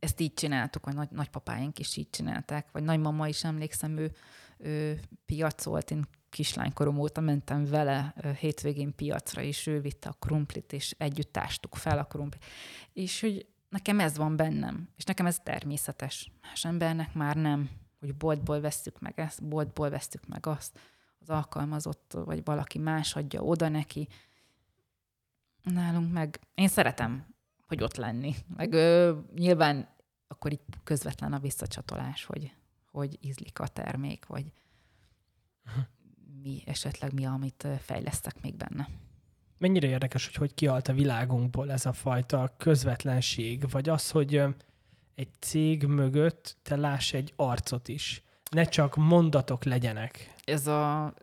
[0.01, 4.12] ezt így csináltuk, vagy nagy, nagypapáink is így csinálták, vagy nagymama is emlékszem, ő,
[4.59, 10.94] ő piacolt, én kislánykorom óta mentem vele hétvégén piacra, és ő vitte a krumplit, és
[10.98, 12.44] együtt tástuk fel a krumplit.
[12.92, 16.32] És hogy nekem ez van bennem, és nekem ez természetes.
[16.42, 17.70] Más embernek már nem,
[18.01, 20.78] hogy boltból vesztük meg ezt, boltból vesztük meg azt,
[21.18, 24.09] az alkalmazott, vagy valaki más adja oda neki.
[25.62, 27.30] Nálunk meg, én szeretem
[27.71, 28.35] hogy ott lenni.
[28.57, 29.89] Meg ö, nyilván
[30.29, 32.53] akkor így közvetlen a visszacsatolás, hogy,
[32.91, 34.53] hogy ízlik a termék, vagy
[36.43, 38.89] mi esetleg mi, amit fejlesztek még benne.
[39.59, 44.43] Mennyire érdekes, hogy hogy kialt a világunkból ez a fajta közvetlenség, vagy az, hogy
[45.14, 48.23] egy cég mögött te láss egy arcot is.
[48.51, 50.35] Ne csak mondatok legyenek.
[50.45, 51.14] Ez a...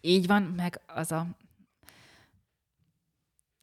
[0.00, 1.26] Így van, meg az a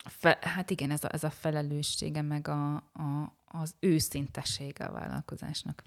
[0.04, 5.84] Fe, hát igen, ez a, ez a felelőssége, meg a, a, az őszintessége a vállalkozásnak.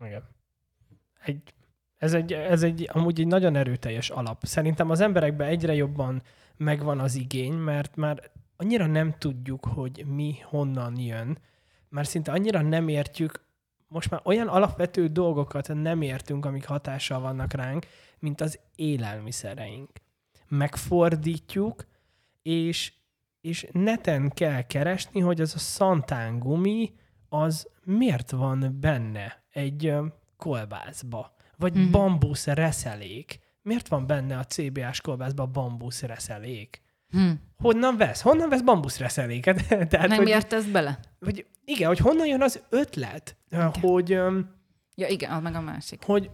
[0.00, 0.22] Igen.
[1.24, 1.54] Egy,
[1.96, 4.44] ez, egy, ez egy amúgy egy nagyon erőteljes alap.
[4.44, 6.22] Szerintem az emberekben egyre jobban
[6.56, 11.38] megvan az igény, mert már annyira nem tudjuk, hogy mi honnan jön,
[11.88, 13.46] mert szinte annyira nem értjük,
[13.88, 17.86] most már olyan alapvető dolgokat nem értünk, amik hatással vannak ránk,
[18.18, 19.90] mint az élelmiszereink.
[20.48, 21.86] Megfordítjuk,
[22.42, 22.92] és
[23.48, 26.94] és neten kell keresni, hogy az a szantán gumi,
[27.28, 29.94] az miért van benne egy
[30.36, 31.90] kolbászba, vagy mm-hmm.
[31.90, 33.40] bambusz reszelék.
[33.62, 36.82] Miért van benne a CBA-s kolbászba bambusz reszelék?
[37.10, 37.40] Hmm.
[37.56, 38.20] Honnan vesz?
[38.20, 39.68] Honnan vesz bambusz reszeléket?
[39.90, 40.98] Tehát, Nem hogy, értesz bele?
[41.20, 43.72] Hogy, igen, hogy honnan jön az ötlet, igen.
[43.80, 44.08] hogy...
[44.94, 46.04] Ja, igen, az meg a másik.
[46.04, 46.30] Hogy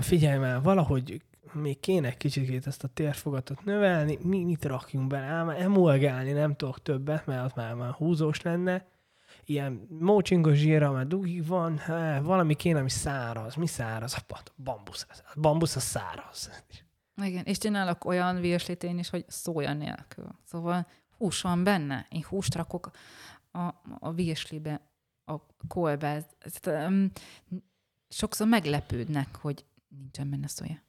[0.00, 1.22] figyelj már, valahogy
[1.60, 6.82] még kéne kicsit ezt a térfogatot növelni, mi, mit rakjunk bele, ám emulgálni nem tudok
[6.82, 8.86] többet, mert az már, már húzós lenne,
[9.44, 13.54] ilyen mócsingos zsírra, mert dugig van, há, valami kéne, ami száraz.
[13.54, 14.14] Mi száraz?
[14.28, 15.06] A bambusz.
[15.34, 16.50] A bambusz a száraz.
[17.22, 20.38] Igen, és csinálok olyan virslit én is, hogy szója nélkül.
[20.44, 20.86] Szóval
[21.16, 22.06] hús van benne.
[22.10, 22.90] Én húst rakok
[23.50, 24.80] a, a virslibe,
[25.24, 25.36] a
[25.68, 26.26] kolbe.
[28.08, 30.82] Sokszor meglepődnek, hogy nincsen benne szója.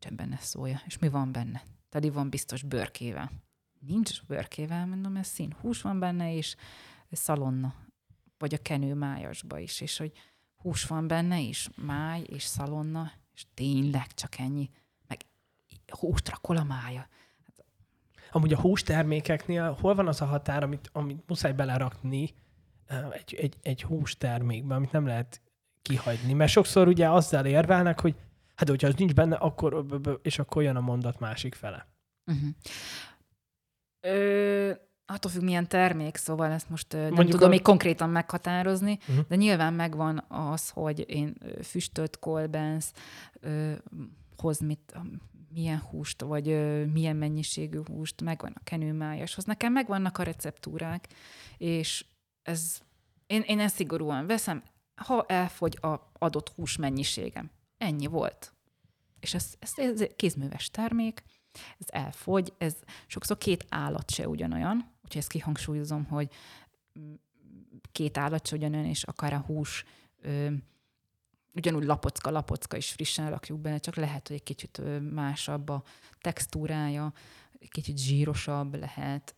[0.00, 0.80] Nincsen benne szója.
[0.86, 1.62] És mi van benne?
[1.88, 3.30] Teli van biztos bőrkével.
[3.80, 5.56] Nincs bőrkével, mondom, ez szín.
[5.60, 6.56] Hús van benne, és
[7.10, 7.74] szalonna.
[8.38, 9.80] Vagy a kenő májasba is.
[9.80, 10.12] És hogy
[10.56, 14.70] hús van benne is, máj és szalonna, és tényleg csak ennyi.
[15.06, 15.20] Meg
[15.86, 17.08] húst rakol a mája.
[18.30, 22.34] Amúgy a hústermékeknél hol van az a határ, amit, amit muszáj belerakni
[23.12, 25.40] egy, egy, egy hústermékbe, amit nem lehet
[25.82, 26.32] kihagyni?
[26.32, 28.16] Mert sokszor ugye azzal érvelnek, hogy
[28.60, 29.86] hát hogyha az nincs benne, akkor,
[30.22, 31.86] és akkor jön a mondat másik fele.
[32.26, 32.48] Uh-huh.
[34.00, 34.72] Ö,
[35.06, 37.50] attól függ, milyen termék, szóval ezt most nem Mondjuk tudom a...
[37.50, 39.26] még konkrétan meghatározni, uh-huh.
[39.28, 42.92] de nyilván megvan az, hogy én füstölt kolbenz,
[44.36, 44.94] hoz mit,
[45.52, 49.44] milyen húst, vagy ö, milyen mennyiségű húst, megvan a kenőmájashoz.
[49.44, 51.08] Nekem megvannak a receptúrák,
[51.58, 52.04] és
[52.42, 52.80] ez,
[53.26, 54.62] én, én ezt szigorúan veszem,
[54.94, 57.50] ha elfogy a adott hús mennyiségem.
[57.80, 58.54] Ennyi volt.
[59.20, 61.22] És ez, ez, ez kézműves termék,
[61.78, 62.76] ez elfogy, ez
[63.06, 66.28] sokszor két állat se ugyanolyan, úgyhogy ezt kihangsúlyozom, hogy
[67.92, 69.84] két állat se ugyanolyan, és akár a hús
[70.20, 70.50] ö,
[71.54, 74.80] ugyanúgy lapocka, lapocka is frissen rakjuk bele, csak lehet, hogy egy kicsit
[75.12, 75.82] másabb a
[76.20, 77.12] textúrája,
[77.58, 79.34] egy kicsit zsírosabb lehet,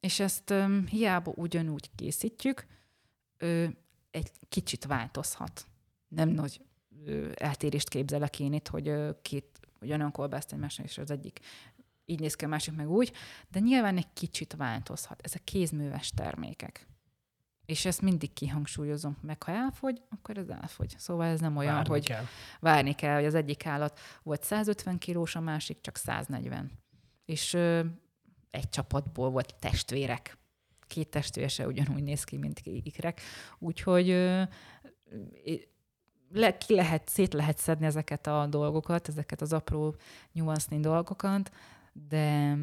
[0.00, 0.54] és ezt
[0.88, 2.66] hiába ugyanúgy készítjük,
[4.10, 5.66] egy kicsit változhat.
[6.08, 6.60] Nem nagy
[7.34, 8.92] eltérést képzelek én itt, hogy
[9.22, 11.40] két ugyanolyan kolbászt egymásnak, és az egyik
[12.04, 13.12] így néz ki, a másik meg úgy,
[13.48, 15.20] de nyilván egy kicsit változhat.
[15.22, 16.88] Ezek kézműves termékek.
[17.66, 20.94] És ezt mindig kihangsúlyozom, meg ha elfogy, akkor ez elfogy.
[20.98, 22.24] Szóval ez nem olyan, várni hogy kell.
[22.60, 26.70] várni kell, hogy az egyik állat volt 150 kilós, a másik csak 140.
[27.24, 27.84] És ö,
[28.50, 30.38] egy csapatból volt testvérek.
[30.86, 33.20] Két testvér se ugyanúgy néz ki, mint ikrek.
[33.58, 34.42] Úgyhogy ö,
[36.32, 39.94] le, ki lehet, szét lehet szedni ezeket a dolgokat, ezeket az apró
[40.32, 41.52] nyuanszni dolgokat,
[42.08, 42.56] de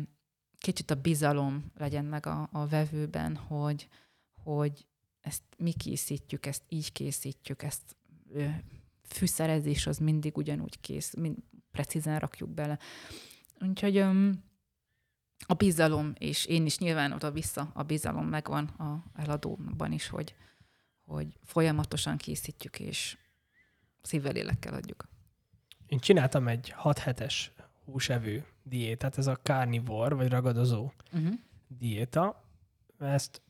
[0.57, 3.87] kicsit a bizalom legyen meg a, a vevőben, hogy,
[4.43, 4.87] hogy
[5.21, 7.95] ezt mi készítjük, ezt így készítjük, ezt
[9.03, 11.37] fűszerezés az mindig ugyanúgy kész, mind,
[11.71, 12.79] precízen rakjuk bele.
[13.59, 14.43] Úgyhogy um,
[15.45, 20.35] a bizalom, és én is nyilván oda-vissza a bizalom megvan a eladóban is, hogy,
[21.05, 23.17] hogy folyamatosan készítjük, és
[24.01, 25.07] szívvel lélekkel adjuk.
[25.87, 27.51] Én csináltam egy 6 hetes
[27.85, 31.33] húsevő diétát, ez a carnivore, vagy ragadozó uh-huh.
[31.67, 32.43] diéta.
[32.99, 33.41] Ezt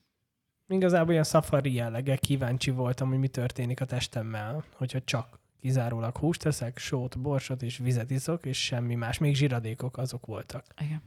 [0.68, 6.42] igazából ilyen safari jellege, kíváncsi voltam, hogy mi történik a testemmel, hogyha csak kizárólag húst
[6.42, 9.18] teszek, sót, borsot és vizet iszok, és semmi más.
[9.18, 10.66] Még zsiradékok azok voltak.
[10.82, 11.02] Igen.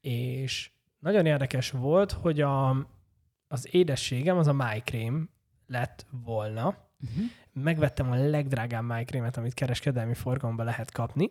[0.00, 2.86] És nagyon érdekes volt, hogy a,
[3.48, 5.30] az édességem az a májkrém
[5.66, 6.88] lett volna.
[7.02, 7.24] Uh-huh.
[7.52, 11.30] Megvettem a legdrágább májkrémet, amit kereskedelmi forgalomban lehet kapni,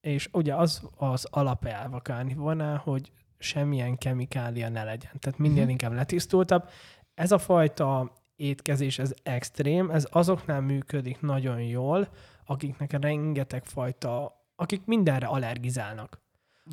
[0.00, 5.12] és ugye az az alapelv a carnivore hogy semmilyen kemikália ne legyen.
[5.18, 5.70] Tehát minél uh-huh.
[5.70, 6.68] inkább letisztultabb.
[7.14, 12.08] Ez a fajta étkezés, ez extrém, ez azoknál működik nagyon jól,
[12.44, 16.20] akiknek rengeteg fajta, akik mindenre allergizálnak.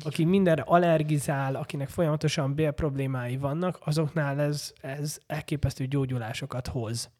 [0.04, 7.10] Aki mindenre allergizál, akinek folyamatosan bélproblémái vannak, azoknál ez, ez elképesztő gyógyulásokat hoz.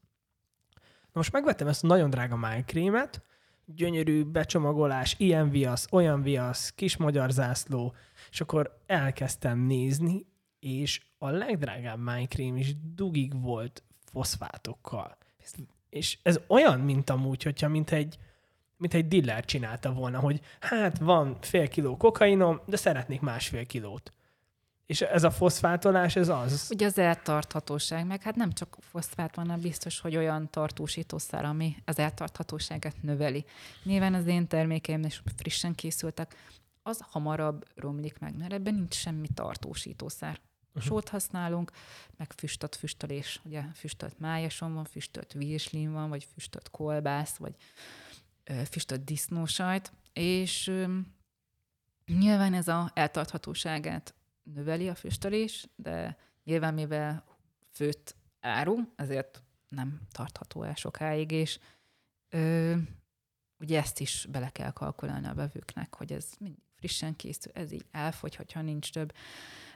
[1.17, 3.23] Na most megvettem ezt a nagyon drága májkrémet,
[3.65, 7.95] gyönyörű becsomagolás, ilyen viasz, olyan viasz, kis magyar zászló,
[8.31, 10.27] és akkor elkezdtem nézni,
[10.61, 15.17] és a legdrágább májkrém is dugig volt foszfátokkal.
[15.89, 18.19] És ez olyan, mint amúgy, hogyha mint egy,
[18.77, 24.13] mint egy diller csinálta volna, hogy hát van fél kiló kokainom, de szeretnék másfél kilót.
[24.87, 26.69] És ez a foszfátolás, ez az?
[26.73, 31.77] Ugye az eltarthatóság, meg hát nem csak foszfát van, hanem biztos, hogy olyan tartósítószer, ami
[31.85, 33.45] az eltarthatóságát növeli.
[33.83, 36.37] Nyilván az én termékeim is frissen készültek,
[36.83, 40.41] az hamarabb romlik meg, mert ebben nincs semmi tartósítószer.
[40.69, 40.83] Uh-huh.
[40.83, 41.71] Sót használunk,
[42.17, 43.41] meg füstöt füstölés.
[43.45, 47.55] Ugye füstölt májason van, füstölt virslin van, vagy füstölt kolbász, vagy
[48.45, 50.99] ö, füstölt disznósajt, és ö,
[52.07, 54.15] nyilván ez a eltarthatóságát
[54.55, 57.25] növeli a füstölés, de nyilván mivel
[57.73, 61.59] főtt áru, ezért nem tartható el sokáig, és
[62.29, 62.75] ö,
[63.59, 67.85] ugye ezt is bele kell kalkulálni a bevőknek, hogy ez mindig frissen készül, ez így
[67.91, 69.13] elfogy, hogyha nincs több.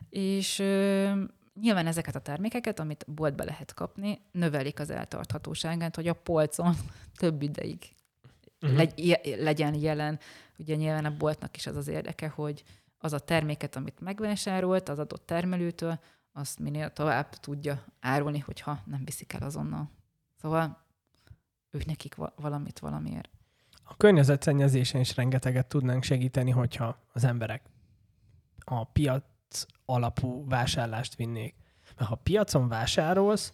[0.09, 1.23] És ö,
[1.61, 6.75] nyilván ezeket a termékeket, amit boltba lehet kapni, növelik az eltarthatóságát, hogy a polcon
[7.21, 7.95] több ideig
[8.61, 8.79] uh-huh.
[8.79, 10.18] legy, legyen jelen.
[10.59, 12.62] Ugye nyilván a boltnak is az az érdeke, hogy
[13.03, 16.01] az a terméket, amit megvásárolt az adott termelőtől,
[16.32, 19.90] azt minél tovább tudja árulni, hogyha nem viszik el azonnal.
[20.40, 20.86] Szóval
[21.70, 23.30] ők nekik valamit valamiért.
[23.84, 27.62] A környezetszennyezésen is rengeteget tudnánk segíteni, hogyha az emberek
[28.64, 29.24] a piac
[29.84, 31.55] alapú vásárlást vinnék.
[31.96, 33.53] Mert ha piacon vásárolsz,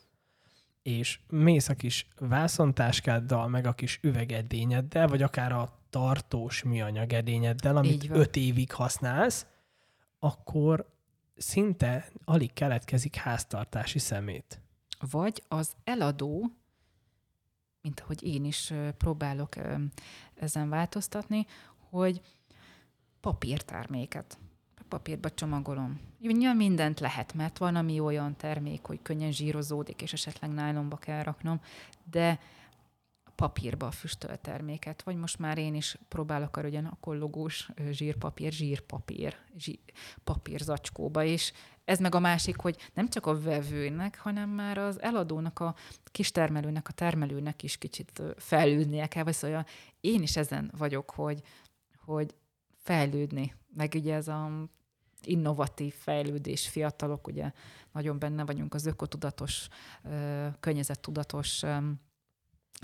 [0.82, 7.76] és mész a kis vászontáskáddal, meg a kis üvegedényeddel, vagy akár a tartós műanyag edényeddel,
[7.76, 9.46] amit öt évig használsz,
[10.18, 10.90] akkor
[11.36, 14.60] szinte alig keletkezik háztartási szemét.
[15.10, 16.50] Vagy az eladó,
[17.82, 19.54] mint hogy én is próbálok
[20.34, 21.46] ezen változtatni,
[21.90, 22.20] hogy
[23.20, 24.38] papírterméket
[24.88, 26.00] papírba csomagolom.
[26.20, 31.22] Nyilván mindent lehet, mert van, ami olyan termék, hogy könnyen zsírozódik, és esetleg nájlomba kell
[31.22, 31.60] raknom,
[32.10, 32.38] de
[33.36, 39.78] papírba füstölt terméket, vagy most már én is próbálok arra, hogy kollogós zsírpapír, zsírpapír, zsír,
[40.24, 41.52] papír zacskóba, és
[41.84, 45.74] ez meg a másik, hogy nem csak a vevőnek, hanem már az eladónak, a
[46.04, 49.66] kistermelőnek, a termelőnek is kicsit fejlődnie kell, vagy szóval
[50.00, 51.42] én is ezen vagyok, hogy,
[52.04, 52.34] hogy
[52.76, 53.54] fejlődni.
[53.74, 54.50] Meg ugye ez a
[55.22, 57.52] innovatív fejlődés, fiatalok, ugye
[57.92, 59.68] nagyon benne vagyunk az ökotudatos,
[60.60, 61.64] környezettudatos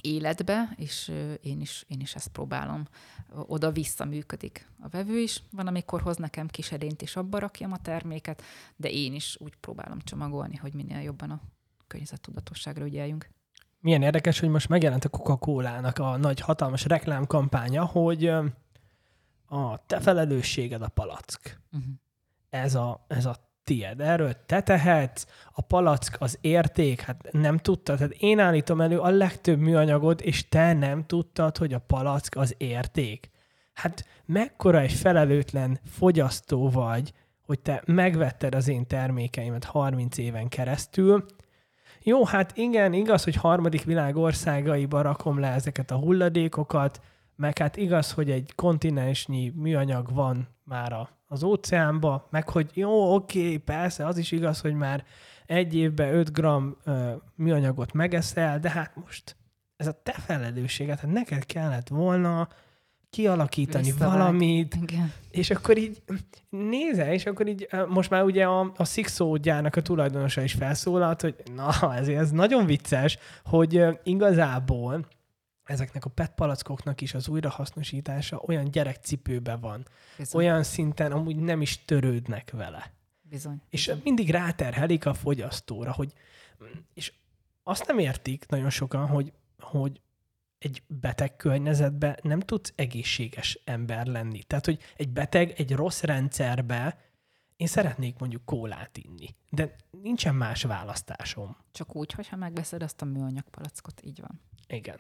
[0.01, 2.89] életbe, és én is, én is ezt próbálom.
[3.35, 5.43] Oda-vissza működik a vevő is.
[5.51, 8.43] Van, amikor hoz nekem kis edényt, és abba rakjam a terméket,
[8.77, 11.41] de én is úgy próbálom csomagolni, hogy minél jobban a
[11.87, 13.31] környezettudatosságra ügyeljünk.
[13.81, 18.27] Milyen érdekes, hogy most megjelent a Coca-Cola-nak a nagy hatalmas reklámkampánya, hogy
[19.47, 21.61] a te felelősséged a palack.
[21.73, 21.93] Uh-huh.
[22.51, 24.01] Ez, a, ez a tied.
[24.01, 27.97] Erről te tehetsz, a palack az érték, hát nem tudtad.
[27.97, 32.55] Tehát én állítom elő a legtöbb műanyagot, és te nem tudtad, hogy a palack az
[32.59, 33.31] érték.
[33.73, 41.25] Hát mekkora egy felelőtlen fogyasztó vagy, hogy te megvetted az én termékeimet 30 éven keresztül,
[42.05, 47.01] jó, hát igen, igaz, hogy harmadik világ országaiba rakom le ezeket a hulladékokat,
[47.37, 53.15] meg hát igaz, hogy egy kontinensnyi műanyag van már a, az óceánba, meg hogy jó,
[53.15, 55.05] oké, persze, az is igaz, hogy már
[55.47, 59.37] egy évben 5 gram ö, műanyagot megeszel, de hát most
[59.77, 62.49] ez a te felelősséget, hát neked kellett volna
[63.11, 64.19] kialakítani Visszavág.
[64.19, 65.13] valamit, Igen.
[65.31, 66.03] és akkor így
[66.49, 71.21] nézel, és akkor így most már ugye a, a Sixo gyárnak a tulajdonosa is felszólalt,
[71.21, 75.07] hogy na, ez, ez nagyon vicces, hogy igazából
[75.65, 79.87] ezeknek a PET palackoknak is az újrahasznosítása olyan gyerekcipőben van.
[80.17, 80.41] Bizony.
[80.45, 82.93] Olyan szinten amúgy nem is törődnek vele.
[83.23, 83.63] Bizony.
[83.71, 84.01] És Bizony.
[84.05, 86.13] mindig ráterhelik a fogyasztóra, hogy
[86.95, 87.13] és
[87.63, 90.01] azt nem értik nagyon sokan, hogy, hogy
[90.59, 94.43] egy beteg környezetben nem tudsz egészséges ember lenni.
[94.43, 96.99] Tehát, hogy egy beteg egy rossz rendszerbe
[97.63, 101.57] én szeretnék mondjuk kólát inni, de nincsen más választásom.
[101.73, 104.41] Csak úgy, hogyha megveszed azt a műanyag palackot, így van.
[104.67, 104.99] Igen.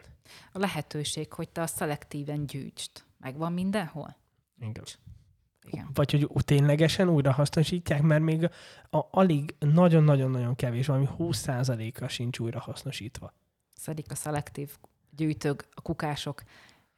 [0.52, 2.90] A lehetőség, hogy te a szelektíven gyűjtsd.
[3.18, 4.16] Megvan mindenhol?
[4.60, 4.84] Igen.
[5.64, 5.90] Igen.
[5.94, 8.44] Vagy hogy ténylegesen újra hasznosítják, mert még
[8.90, 13.34] a, alig nagyon-nagyon-nagyon kevés, valami 20%-a sincs újra hasznosítva.
[13.74, 14.76] Szedik a szelektív
[15.10, 16.42] gyűjtők, a kukások,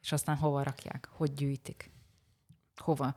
[0.01, 1.09] és aztán hova rakják?
[1.11, 1.91] Hogy gyűjtik?
[2.75, 3.15] Hova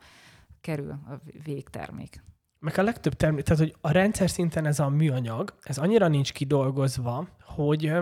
[0.61, 2.23] kerül a végtermék?
[2.59, 6.33] Meg a legtöbb termék, tehát hogy a rendszer szinten ez a műanyag, ez annyira nincs
[6.33, 7.93] kidolgozva, hogy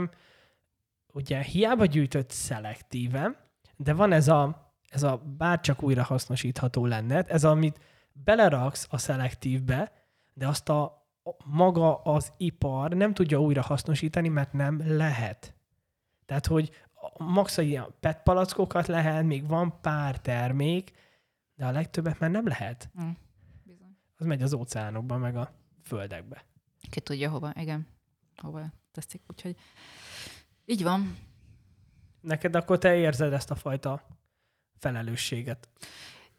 [1.14, 7.44] ugye hiába gyűjtött szelektíve, de van ez a, ez a bárcsak újra hasznosítható lenne, ez
[7.44, 7.80] amit
[8.12, 9.92] beleraksz a szelektívbe,
[10.34, 11.08] de azt a
[11.46, 15.56] maga az ipar nem tudja újra hasznosítani, mert nem lehet.
[16.26, 16.72] Tehát, hogy
[17.18, 20.92] max a PET palackokat lehet, még van pár termék,
[21.56, 22.90] de a legtöbbet már nem lehet.
[23.02, 23.10] Mm.
[24.18, 25.54] Az megy az óceánokba, meg a
[25.84, 26.46] földekbe.
[26.90, 27.88] Ki tudja hova, igen.
[28.36, 29.56] Hova teszik, úgyhogy
[30.66, 31.18] így van.
[32.22, 34.08] Neked akkor te érzed ezt a fajta
[34.78, 35.70] felelősséget?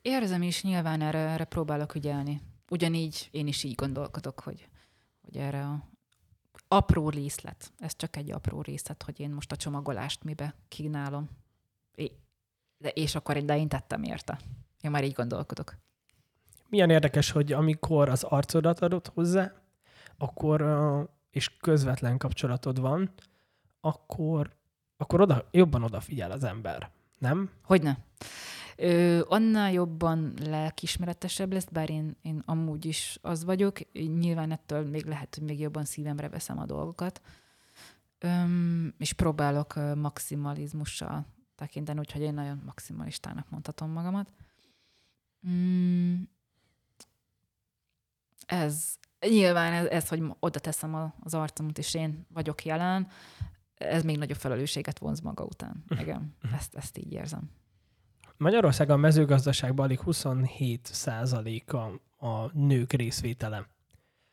[0.02, 2.40] Érzem is, nyilván erre, erre próbálok ügyelni.
[2.70, 4.68] Ugyanígy én is így gondolkodok, hogy,
[5.20, 5.88] hogy erre a
[6.68, 11.28] apró részlet, ez csak egy apró részlet, hogy én most a csomagolást mibe kínálom.
[11.94, 12.12] É,
[12.78, 14.40] de, és akkor én, de én tettem érte.
[14.80, 15.76] Én már így gondolkodok.
[16.68, 19.52] Milyen érdekes, hogy amikor az arcodat adott hozzá,
[20.18, 20.62] akkor,
[21.30, 23.12] és közvetlen kapcsolatod van,
[23.80, 24.56] akkor,
[24.96, 27.50] akkor oda, jobban odafigyel az ember, nem?
[27.62, 27.98] Hogyne.
[28.76, 33.92] Ö, annál jobban lelkismeretesebb lesz, bár én, én amúgy is az vagyok.
[33.92, 37.20] Nyilván ettől még lehet, hogy még jobban szívemre veszem a dolgokat.
[38.18, 44.32] Öm, és próbálok maximalizmussal tekinteni, úgyhogy én nagyon maximalistának mondhatom magamat.
[45.48, 46.14] Mm,
[48.46, 48.94] ez,
[49.28, 53.08] nyilván ez, ez, hogy oda teszem az arcomat, és én vagyok jelen,
[53.74, 55.84] ez még nagyobb felelősséget vonz maga után.
[55.88, 56.00] Mhm.
[56.00, 56.54] Igen, mhm.
[56.54, 57.50] ezt, ezt így érzem.
[58.36, 63.68] Magyarországon a mezőgazdaságban alig 27 százaléka a nők részvétele.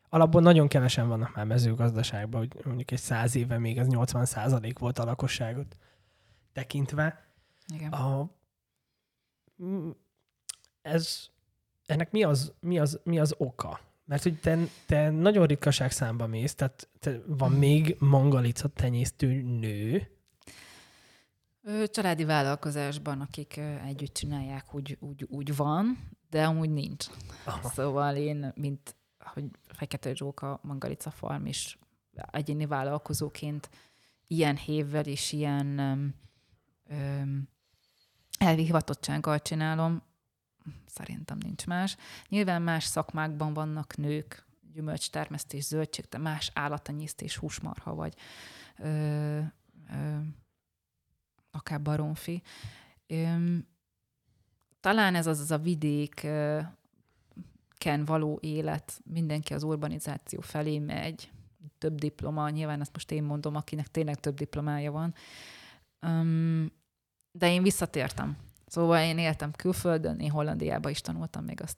[0.08, 4.78] Alapból nagyon kevesen vannak már mezőgazdaságban, hogy mondjuk egy száz éve még ez 80 százalék
[4.78, 5.76] volt a lakosságot
[6.52, 7.24] tekintve.
[7.74, 7.92] Igen.
[7.92, 8.30] A,
[10.82, 11.28] ez,
[11.86, 13.80] ennek mi az, mi, az, mi az oka?
[14.06, 17.58] Mert hogy te, te nagyon ritkaság számba mész, tehát te, van hmm.
[17.58, 20.10] még mangalica tenyésztő nő.
[21.86, 25.98] Családi vállalkozásban, akik együtt csinálják, úgy, úgy, úgy van,
[26.30, 27.06] de amúgy nincs.
[27.44, 27.68] Aha.
[27.68, 31.78] Szóval én, mint hogy Fekete Zsóka Mangalica Farm is
[32.30, 33.70] egyéni vállalkozóként
[34.26, 35.78] ilyen hévvel és ilyen
[36.88, 37.48] um,
[38.38, 40.02] elvi hivatottsággal csinálom,
[40.86, 41.96] szerintem nincs más.
[42.28, 48.14] Nyilván más szakmákban vannak nők, gyümölcstermesztés, zöldség, de más állatanyésztés, húsmarha, vagy
[48.78, 49.40] ö,
[49.90, 50.18] ö,
[51.50, 52.42] akár baromfi.
[53.06, 53.56] Ö,
[54.80, 56.26] talán ez az, az a vidék
[57.78, 61.30] ken való élet, mindenki az urbanizáció felé megy,
[61.78, 65.14] több diploma, nyilván ezt most én mondom, akinek tényleg több diplomája van.
[66.02, 66.72] Um,
[67.32, 68.36] de én visszatértem.
[68.76, 71.76] Szóval én éltem külföldön, én Hollandiába is tanultam még azt.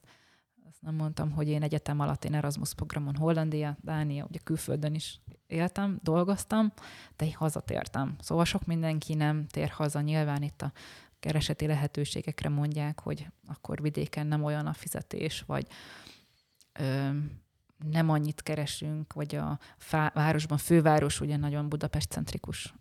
[0.68, 5.20] Azt nem mondtam, hogy én egyetem alatt én Erasmus programon Hollandia, Dánia, ugye külföldön is
[5.46, 6.72] éltem, dolgoztam,
[7.16, 8.16] de én hazatértem.
[8.20, 10.00] Szóval sok mindenki nem tér haza.
[10.00, 10.72] Nyilván itt a
[11.20, 15.66] kereseti lehetőségekre mondják, hogy akkor vidéken nem olyan a fizetés, vagy
[16.72, 17.08] ö,
[17.90, 22.74] nem annyit keresünk, vagy a fá- városban, főváros ugye nagyon Budapest centrikus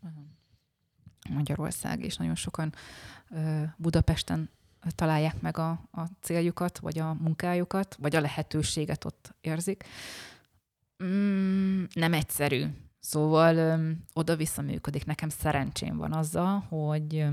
[1.29, 2.73] Magyarország, és nagyon sokan
[3.77, 4.49] Budapesten
[4.95, 9.83] találják meg a, a céljukat, vagy a munkájukat, vagy a lehetőséget ott érzik.
[11.03, 12.65] Mm, nem egyszerű.
[12.99, 15.05] Szóval ö, oda-vissza működik.
[15.05, 17.25] Nekem szerencsém van azzal, hogy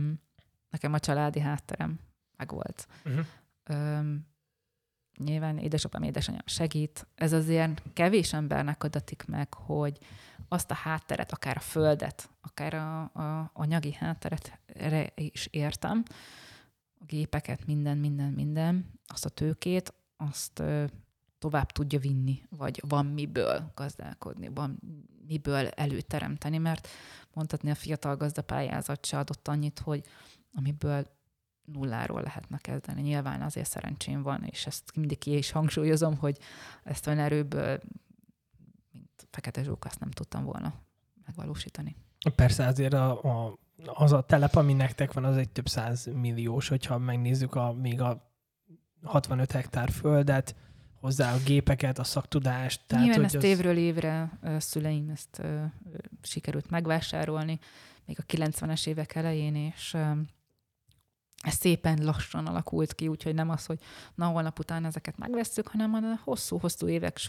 [0.71, 1.99] nekem a családi hátterem
[2.37, 2.89] megvolt.
[3.05, 3.25] Uh-huh.
[5.19, 7.07] Nyilván édesapám, édesanyám segít.
[7.15, 9.99] Ez azért kevés embernek adatik meg, hogy
[10.49, 16.03] azt a hátteret, akár a földet, akár a, a anyagi hátteret erre is értem,
[17.01, 20.85] a gépeket, minden, minden, minden, azt a tőkét, azt ö,
[21.39, 24.81] tovább tudja vinni, vagy van miből gazdálkodni, van
[25.27, 26.89] miből előteremteni, mert
[27.33, 30.05] mondhatni a fiatal gazdapályázat se adott annyit, hogy
[30.53, 31.07] amiből
[31.65, 33.01] nulláról lehetne kezdeni.
[33.03, 36.39] Nyilván azért szerencsém van, és ezt mindig ki is hangsúlyozom, hogy
[36.83, 37.81] ezt olyan erőből,
[39.35, 40.75] Fekete Zsók, azt nem tudtam volna
[41.27, 41.97] megvalósítani.
[42.35, 46.69] Persze azért a, a, az a telep, ami nektek van, az egy több száz milliós,
[46.69, 48.33] hogyha megnézzük a, még a
[49.03, 50.55] 65 hektár földet,
[51.01, 52.81] hozzá a gépeket, a szaktudást.
[52.87, 53.45] Tehát, Nyilván ezt az...
[53.45, 55.65] évről évre szüleim ezt ö,
[56.23, 57.59] sikerült megvásárolni,
[58.05, 59.97] még a 90-es évek elején, és
[61.45, 63.79] ez szépen lassan alakult ki, úgyhogy nem az, hogy
[64.15, 67.21] na holnap után ezeket megvesszük, hanem a hosszú-hosszú évek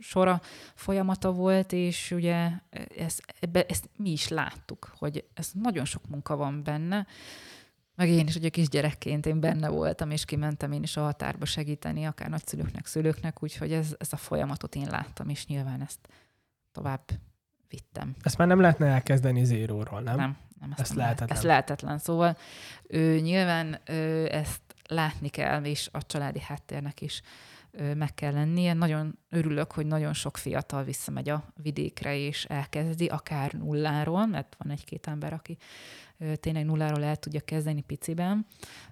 [0.00, 0.40] sora
[0.74, 2.50] folyamata volt, és ugye
[2.98, 7.06] ezt, ebbe, ezt mi is láttuk, hogy ez nagyon sok munka van benne,
[7.96, 12.04] meg én is ugye kisgyerekként én benne voltam, és kimentem én is a határba segíteni,
[12.04, 16.08] akár nagyszülőknek, szülőknek, úgyhogy ez, ez a folyamatot én láttam, és nyilván ezt
[16.72, 17.02] tovább
[17.68, 18.14] vittem.
[18.22, 20.16] Ezt már nem lehetne elkezdeni zéróról, nem?
[20.16, 21.36] Nem, nem ezt, ezt nem lehetetlen.
[21.38, 21.98] Ez lehetetlen.
[21.98, 22.36] Szóval
[22.86, 27.22] ő, nyilván ő, ezt látni kell, és a családi háttérnek is
[27.70, 28.72] ő, meg kell lennie.
[28.72, 34.72] Nagyon örülök, hogy nagyon sok fiatal visszamegy a vidékre, és elkezdi, akár nulláról, mert van
[34.72, 35.56] egy-két ember, aki
[36.34, 38.46] tényleg nulláról el tudja kezdeni piciben,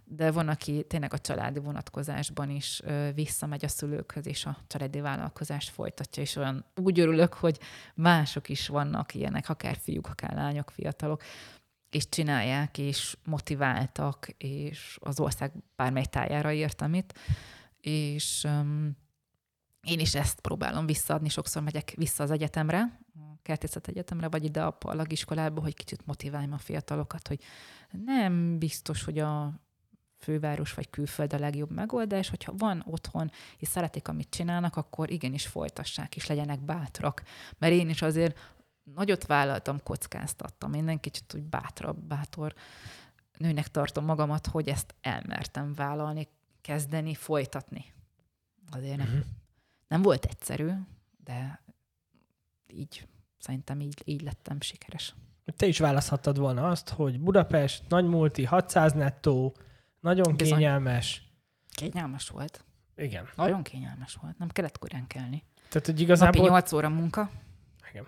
[0.04, 2.82] de van, aki tényleg a családi vonatkozásban is
[3.14, 7.58] visszamegy a szülőkhöz, és a családi vállalkozást folytatja, és olyan úgy örülök, hogy
[7.94, 11.22] mások is vannak ilyenek, akár fiúk, akár lányok, fiatalok,
[11.90, 17.18] és csinálják, és motiváltak, és az ország bármely tájára értem itt,
[17.80, 18.96] és um,
[19.82, 23.00] én is ezt próbálom visszaadni, sokszor megyek vissza az egyetemre,
[23.42, 27.42] kertészet egyetemre, vagy ide a parlagiskolába, hogy kicsit motiváljam a fiatalokat, hogy
[27.90, 29.60] nem biztos, hogy a
[30.18, 35.46] főváros vagy külföld a legjobb megoldás, hogyha van otthon, és szeretik, amit csinálnak, akkor igenis
[35.46, 37.22] folytassák, és legyenek bátrak.
[37.58, 38.38] Mert én is azért
[38.94, 40.74] nagyot vállaltam, kockáztattam.
[40.74, 42.54] Én kicsit úgy bátrabb, bátor
[43.38, 46.28] nőnek tartom magamat, hogy ezt elmertem vállalni,
[46.60, 47.84] kezdeni, folytatni.
[48.70, 49.24] Azért nem, uh-huh.
[49.88, 50.70] nem volt egyszerű,
[51.24, 51.62] de
[52.68, 53.06] így
[53.42, 55.14] szerintem így, így lettem sikeres.
[55.56, 59.56] Te is választhattad volna azt, hogy Budapest, nagy multi, 600 nettó,
[60.00, 60.58] nagyon Bizony.
[60.58, 61.22] kényelmes.
[61.74, 62.64] Kényelmes volt.
[62.96, 63.28] Igen.
[63.36, 64.38] Nagyon kényelmes volt.
[64.38, 65.44] Nem kellett korán kelni.
[65.68, 66.40] Tehát, hogy igazából...
[66.40, 67.30] Napi 8 óra munka.
[67.90, 68.06] Igen.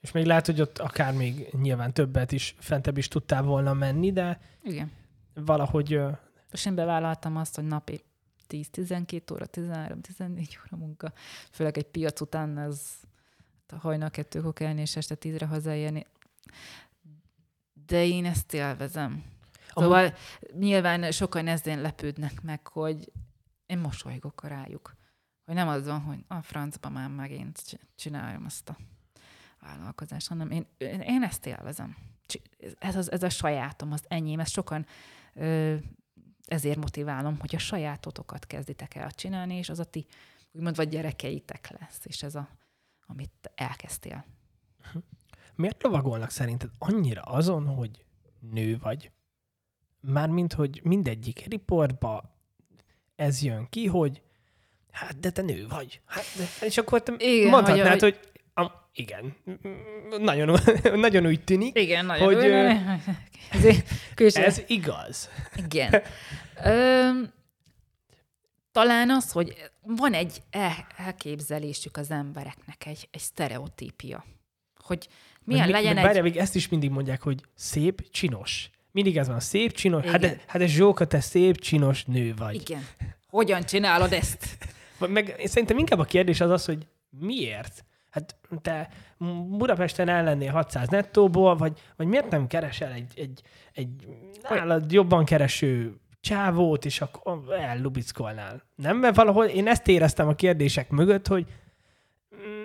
[0.00, 4.12] És még lehet, hogy ott akár még nyilván többet is, fentebb is tudtál volna menni,
[4.12, 4.92] de Igen.
[5.34, 6.00] valahogy...
[6.50, 8.00] És én bevállaltam azt, hogy napi
[8.48, 11.12] 10-12 óra, 13-14 óra munka.
[11.50, 12.80] Főleg egy piac után ez
[13.70, 16.06] hajnal kettőkor kelni, és este tízre hazaérni.
[17.86, 19.24] De én ezt élvezem.
[19.74, 20.14] Szóval Amúgy...
[20.58, 23.12] nyilván sokan ezen lepődnek meg, hogy
[23.66, 24.96] én mosolygok rájuk.
[25.44, 28.76] Hogy nem az van, hogy a francba már megint csináljam azt a
[29.60, 30.66] vállalkozást, hanem én,
[31.06, 31.96] én ezt élvezem.
[32.78, 34.86] Ez, az, ez a sajátom, az enyém, ezt sokan
[35.34, 35.76] ö,
[36.46, 40.06] ezért motiválom, hogy a sajátotokat kezditek el csinálni, és az a ti,
[40.52, 42.48] úgymond, vagy gyerekeitek lesz, és ez a,
[43.06, 44.24] amit elkezdtél.
[45.54, 48.04] Miért lovagolnak szerinted annyira azon, hogy
[48.50, 49.10] nő vagy?
[50.00, 52.36] Mármint, hogy mindegyik riportba
[53.16, 54.22] ez jön ki, hogy
[54.90, 56.00] hát de te nő vagy.
[56.06, 59.36] Hát, de, és akkor te igen, mondhatnád, hogy, hogy am, igen,
[60.18, 60.58] nagyon,
[61.06, 62.36] nagyon úgy tűnik, igen, nagyon hogy
[64.20, 65.30] úgy, ez igaz.
[65.56, 66.02] Igen.
[66.64, 67.10] Ö,
[68.76, 70.42] talán az, hogy van egy
[70.96, 74.24] elképzelésük az embereknek, egy, egy sztereotípia,
[74.78, 75.08] hogy
[75.44, 76.22] milyen meg, legyen meg, egy...
[76.22, 78.70] Várja, ezt is mindig mondják, hogy szép, csinos.
[78.90, 80.04] Mindig ez van, szép, csinos.
[80.04, 80.30] Hát Igen.
[80.30, 82.54] Hát, hát ez Zsóka, te szép, csinos nő vagy.
[82.54, 82.86] Igen.
[83.28, 84.58] Hogyan csinálod ezt?
[85.08, 87.84] Meg szerintem inkább a kérdés az az, hogy miért?
[88.10, 88.88] Hát te
[89.48, 93.42] Budapesten ellennél 600 nettóból, vagy, vagy miért nem keresel egy, egy,
[93.72, 93.88] egy
[94.48, 98.62] nálad jobban kereső csávót, és akkor ellubickolnál?
[98.74, 98.98] Nem?
[98.98, 101.46] Mert valahol én ezt éreztem a kérdések mögött, hogy
[102.36, 102.64] mm,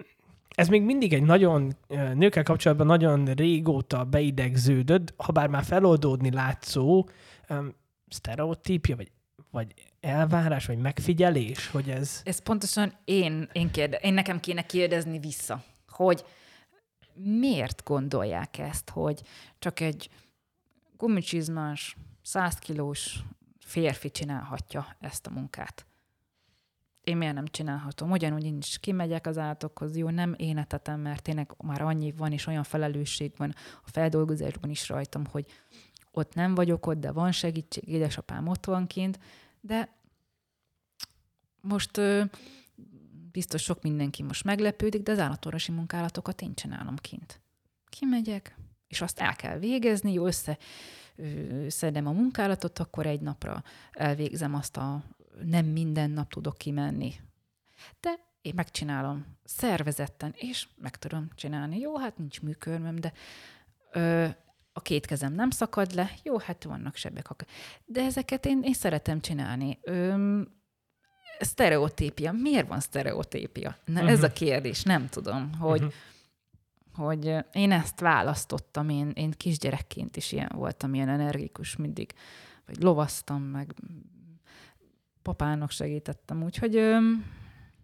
[0.55, 1.75] ez még mindig egy nagyon,
[2.13, 7.07] nőkkel kapcsolatban nagyon régóta beidegződött, ha bár már feloldódni látszó
[7.49, 7.75] um,
[8.07, 9.11] sztereotípia, vagy,
[9.51, 12.21] vagy elvárás, vagy megfigyelés, hogy ez...
[12.23, 16.25] Ez pontosan én, én, kérde, én nekem kéne kérdezni vissza, hogy
[17.13, 19.21] miért gondolják ezt, hogy
[19.59, 20.09] csak egy
[20.97, 23.19] gumicsizmás, 100 kilós
[23.71, 25.85] férfi csinálhatja ezt a munkát
[27.03, 28.11] én miért nem csinálhatom?
[28.11, 32.31] Ugyanúgy én is kimegyek az állatokhoz, jó, nem én etetem, mert tényleg már annyi van,
[32.31, 35.45] és olyan felelősség van a feldolgozásban is rajtam, hogy
[36.11, 39.19] ott nem vagyok ott, de van segítség, édesapám ott van kint,
[39.61, 39.89] de
[41.61, 42.23] most ö,
[43.31, 47.41] biztos sok mindenki most meglepődik, de az állatorvosi munkálatokat én csinálom kint.
[47.89, 48.55] Kimegyek,
[48.87, 50.57] és azt el kell végezni, jó, össze
[51.67, 55.03] szedem a munkálatot, akkor egy napra elvégzem azt a
[55.43, 57.13] nem minden nap tudok kimenni.
[57.99, 58.09] De
[58.41, 61.79] én megcsinálom szervezetten, és meg tudom csinálni.
[61.79, 63.13] Jó, hát nincs műkörmöm, de
[63.91, 64.27] ö,
[64.73, 66.11] a két kezem nem szakad le.
[66.23, 67.27] Jó, hát vannak sebek.
[67.85, 69.79] De ezeket én, én szeretem csinálni.
[69.81, 70.41] Ö,
[71.39, 72.31] sztereotípia.
[72.31, 73.77] Miért van sztereotípia?
[73.85, 74.11] Na, uh-huh.
[74.11, 74.35] ez a mhm.
[74.35, 74.83] kérdés.
[74.83, 75.93] Nem tudom, hogy, uh-huh.
[76.93, 78.89] Hogy én ezt választottam.
[78.89, 82.13] Én, én kisgyerekként is ilyen voltam, ilyen energikus mindig.
[82.65, 83.73] Vagy lovasztam, meg
[85.21, 86.79] papának segítettem, úgyhogy...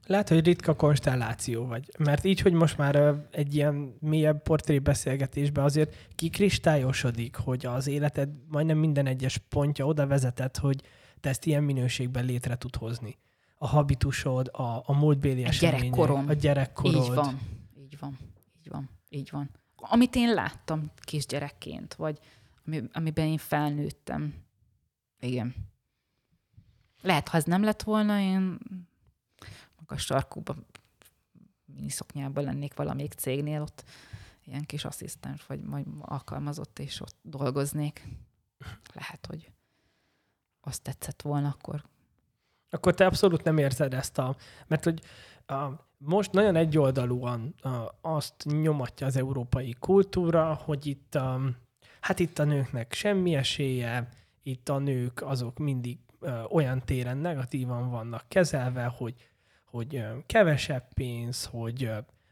[0.06, 1.92] Lehet, hogy ritka konstelláció vagy.
[1.98, 8.30] Mert így, hogy most már egy ilyen mélyebb portré beszélgetésben azért kikristályosodik, hogy az életed
[8.50, 10.82] majdnem minden egyes pontja oda vezetett, hogy
[11.20, 13.18] te ezt ilyen minőségben létre tud hozni.
[13.58, 16.26] A habitusod, a, a múltbéli a gyerekkorom.
[16.28, 17.04] a gyerekkorod.
[17.04, 17.40] Így van,
[17.78, 18.18] így van,
[18.60, 19.50] így van, így van.
[19.76, 22.20] Amit én láttam kisgyerekként, vagy
[22.66, 24.34] ami, amiben én felnőttem.
[25.20, 25.56] Igen.
[27.02, 28.58] Lehet, ha ez nem lett volna, én
[29.80, 30.66] magas sarkúban,
[31.66, 33.84] miniszoknyában lennék valamelyik cégnél, ott
[34.44, 38.08] ilyen kis asszisztens, vagy majd alkalmazott, és ott dolgoznék.
[38.94, 39.52] Lehet, hogy
[40.62, 41.84] azt tetszett volna akkor.
[42.70, 44.36] Akkor te abszolút nem érzed ezt a...
[44.68, 45.02] Mert hogy
[45.98, 47.56] most nagyon egyoldalúan
[48.02, 51.18] azt nyomatja az európai kultúra, hogy itt
[52.00, 54.10] hát itt a nőknek semmi esélye,
[54.44, 55.98] itt a nők azok mindig
[56.50, 59.14] olyan téren negatívan vannak kezelve, hogy,
[59.66, 61.92] hogy kevesebb pénz, hogy,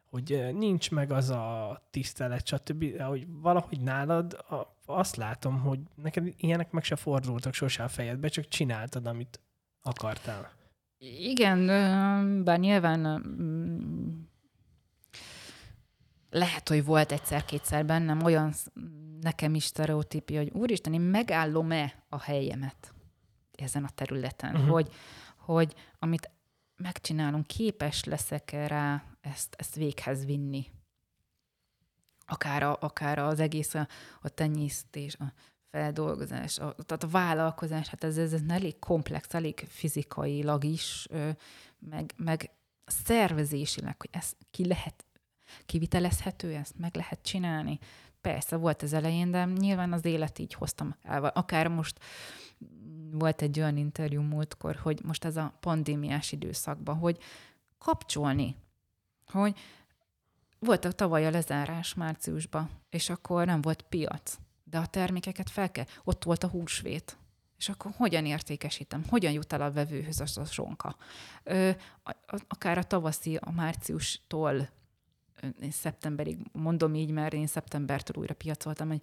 [0.10, 3.02] hogy nincs meg az a tisztelet, stb.
[3.02, 4.46] Hogy valahogy nálad
[4.86, 9.40] azt látom, hogy neked ilyenek meg se fordultak sose a fejedbe, csak csináltad, amit
[9.82, 10.52] akartál.
[11.00, 11.66] Igen,
[12.44, 13.22] bár nyilván
[16.30, 18.54] lehet, hogy volt egyszer-kétszer bennem olyan
[19.22, 22.94] nekem is sztereotípia, hogy úristen, én megállom-e a helyemet
[23.52, 24.70] ezen a területen, uh-huh.
[24.70, 24.94] hogy,
[25.38, 26.30] hogy amit
[26.76, 30.66] megcsinálunk, képes leszek rá ezt, ezt véghez vinni.
[32.26, 33.88] Akár, a, akár az egész a,
[34.22, 35.34] a tenyésztés, a
[35.76, 41.08] feldolgozás, a, tehát a vállalkozás, hát ez, ez, elég komplex, elég fizikailag is,
[41.90, 42.52] meg, meg
[42.86, 45.06] szervezésileg, hogy ez ki lehet,
[45.66, 47.80] kivitelezhető, ezt meg lehet csinálni.
[48.22, 51.26] Persze, volt az elején, de nyilván az élet így hoztam el.
[51.26, 52.00] Akár most
[53.12, 57.18] volt egy olyan interjú múltkor, hogy most ez a pandémiás időszakban, hogy
[57.78, 58.56] kapcsolni,
[59.32, 59.58] hogy
[60.60, 64.38] volt a tavaly a lezárás márciusban, és akkor nem volt piac,
[64.70, 67.18] de a termékeket fel kell, ott volt a húsvét,
[67.58, 70.96] és akkor hogyan értékesítem, hogyan jut el a vevőhöz az a sonka.
[71.44, 71.72] Ö,
[72.48, 74.70] akár a tavaszi, a márciustól
[75.62, 79.02] én szeptemberig, mondom így, mert én szeptembertől újra piacoltam, hogy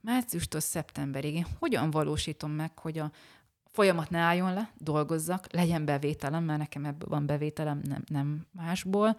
[0.00, 3.12] márciustól szeptemberig én hogyan valósítom meg, hogy a
[3.64, 9.16] folyamat ne álljon le, dolgozzak, legyen bevételem, mert nekem ebből van bevételem, nem, nem másból,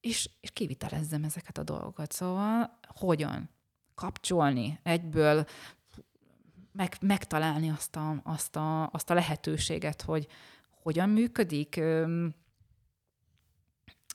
[0.00, 2.12] és, és kivitelezzem ezeket a dolgokat.
[2.12, 3.50] Szóval hogyan
[3.98, 5.46] kapcsolni egyből,
[6.72, 10.26] meg, megtalálni azt a, azt, a, azt a lehetőséget, hogy
[10.82, 11.80] hogyan működik,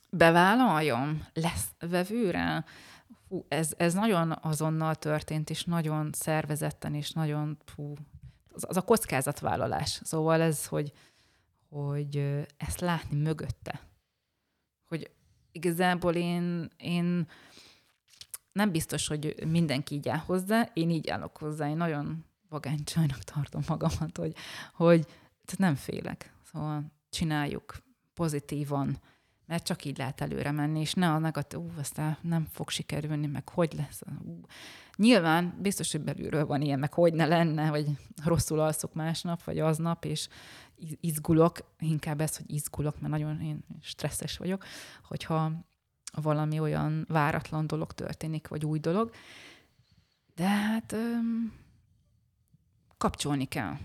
[0.10, 2.66] bevállaljam, lesz vevőre.
[3.28, 7.94] Fú, ez, ez nagyon azonnal történt, és nagyon szervezetten, és nagyon, fú,
[8.54, 10.02] az, az a kockázatvállalás.
[10.04, 10.92] Szóval ez, hogy,
[11.70, 13.80] hogy ezt látni mögötte.
[14.88, 15.12] Hogy
[15.52, 17.28] igazából én, én
[18.54, 23.62] nem biztos, hogy mindenki így áll hozzá, én így állok hozzá, én nagyon vagánycsajnak tartom
[23.68, 24.36] magamat, hogy,
[24.74, 25.06] hogy
[25.46, 26.34] tehát nem félek.
[26.52, 27.78] Szóval csináljuk
[28.14, 28.98] pozitívan,
[29.46, 33.28] mert csak így lehet előre menni, és ne a negatív, ú, aztán nem fog sikerülni,
[33.28, 34.02] meg hogy lesz.
[34.26, 34.40] Ú.
[34.96, 37.88] Nyilván biztos, hogy belülről van ilyen, meg hogy ne lenne, vagy
[38.24, 40.28] rosszul alszok másnap, vagy aznap, és
[41.00, 44.64] izgulok, inkább ez, hogy izgulok, mert nagyon én stresszes vagyok,
[45.04, 45.52] hogyha
[46.22, 49.12] valami olyan váratlan dolog történik, vagy új dolog.
[50.36, 51.54] De hát öm,
[52.98, 53.78] kapcsolni kell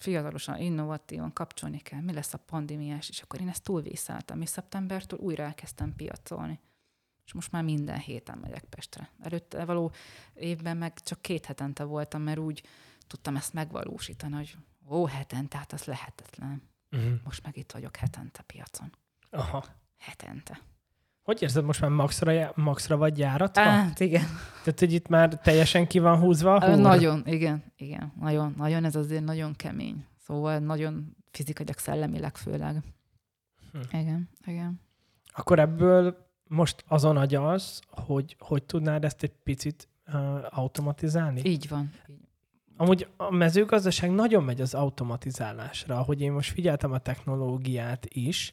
[0.00, 5.18] fiatalosan, innovatívan kapcsolni kell, mi lesz a pandémiás, és akkor én ezt túlvészeltem, és szeptembertől
[5.18, 6.60] újra elkezdtem piacolni.
[7.24, 9.10] És most már minden héten megyek Pestre.
[9.20, 9.92] Előtte való
[10.34, 12.62] évben meg csak két hetente voltam, mert úgy
[13.06, 14.56] tudtam ezt megvalósítani, hogy
[14.88, 16.62] ó, hetente, hát az lehetetlen.
[16.90, 17.12] Uh-huh.
[17.24, 18.92] Most meg itt vagyok hetente piacon.
[19.30, 19.64] Aha.
[19.98, 20.60] Hetente.
[21.30, 23.62] Hogy érzed, most már maxra, maxra vagy járatva?
[23.62, 24.24] Hát, igen.
[24.62, 26.78] Tehát, hogy itt már teljesen ki van húzva a húr?
[26.78, 28.12] Nagyon, igen, igen.
[28.20, 30.06] Nagyon, nagyon, ez azért nagyon kemény.
[30.18, 32.82] Szóval nagyon fizikailag, szellemileg főleg.
[33.72, 33.98] Hm.
[33.98, 34.80] Igen, igen.
[35.32, 36.16] Akkor ebből
[36.48, 40.14] most azon agyalsz, hogy hogy tudnád ezt egy picit uh,
[40.48, 41.40] automatizálni?
[41.44, 41.92] Így van.
[42.76, 48.52] Amúgy a mezőgazdaság nagyon megy az automatizálásra, hogy én most figyeltem a technológiát is,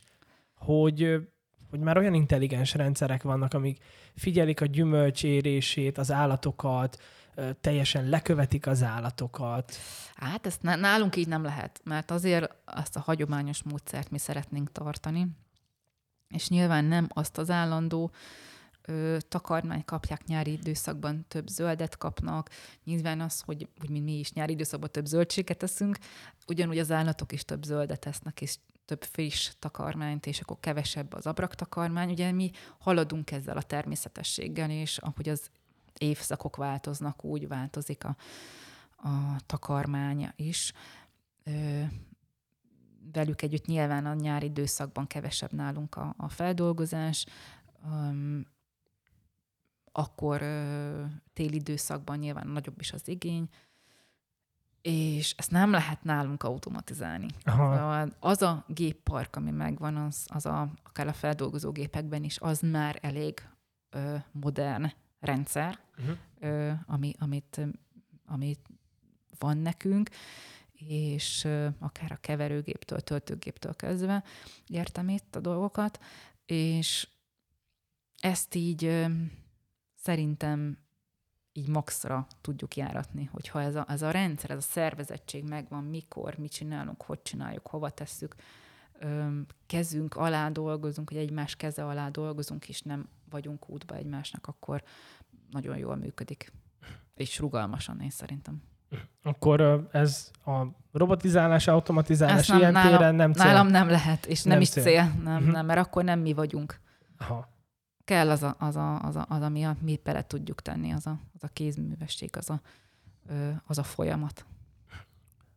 [0.55, 1.27] hogy
[1.69, 3.83] hogy már olyan intelligens rendszerek vannak, amik
[4.15, 7.01] figyelik a gyümölcs érését, az állatokat,
[7.61, 9.75] teljesen lekövetik az állatokat.
[10.15, 15.27] Hát ezt nálunk így nem lehet, mert azért azt a hagyományos módszert mi szeretnénk tartani,
[16.27, 18.11] és nyilván nem azt az állandó
[19.27, 22.49] takarmány kapják nyári időszakban, több zöldet kapnak.
[22.83, 25.97] Nyilván az, hogy, hogy mi is nyári időszakban több zöldséget teszünk,
[26.47, 28.55] ugyanúgy az állatok is több zöldet esznek, és
[28.87, 32.09] több friss takarmányt, és akkor kevesebb az abraktakarmány.
[32.09, 35.49] Ugye mi haladunk ezzel a természetességgel, és ahogy az
[35.97, 38.15] évszakok változnak, úgy változik a,
[39.09, 40.73] a takarmánya is.
[41.43, 41.83] Ö,
[43.11, 47.25] velük együtt nyilván a nyári időszakban kevesebb nálunk a, a feldolgozás,
[47.85, 48.45] um,
[49.91, 50.39] akkor
[51.33, 53.49] téli időszakban nyilván nagyobb is az igény,
[54.87, 57.27] és ezt nem lehet nálunk automatizálni.
[57.43, 57.75] Aha.
[57.75, 62.59] Szóval az a géppark, ami megvan, az, az a, akár a feldolgozó gépekben is, az
[62.59, 63.49] már elég
[63.89, 66.17] ö, modern rendszer, uh-huh.
[66.39, 67.61] ö, ami, amit,
[68.25, 68.59] amit
[69.39, 70.09] van nekünk,
[70.71, 74.23] és ö, akár a keverőgéptől, töltőgéptől kezdve
[74.67, 75.99] értem itt a dolgokat,
[76.45, 77.07] és
[78.19, 79.05] ezt így ö,
[79.95, 80.77] szerintem
[81.57, 86.37] így maxra tudjuk járatni, hogyha ez a, ez a rendszer, ez a szervezettség megvan, mikor,
[86.37, 88.35] mit csinálunk, hogy csináljuk, hova tesszük,
[89.65, 94.83] kezünk alá dolgozunk, hogy egymás keze alá dolgozunk, és nem vagyunk útba egymásnak, akkor
[95.51, 96.51] nagyon jól működik.
[97.15, 98.61] És rugalmasan, én szerintem.
[99.23, 103.45] Akkor ez a robotizálás, automatizálás nem, ilyen nálam, téren nem cél?
[103.45, 104.83] Nálam nem lehet, és nem, nem is cél.
[104.83, 105.13] cél.
[105.23, 105.51] Nem, uh-huh.
[105.51, 106.79] nem, mert akkor nem mi vagyunk.
[107.17, 107.55] Aha.
[108.07, 111.07] Kell az, a, az, a, az, a, az ami a, mi bele tudjuk tenni, az
[111.07, 112.61] a, az a kézművesség, az a,
[113.65, 114.45] az a folyamat.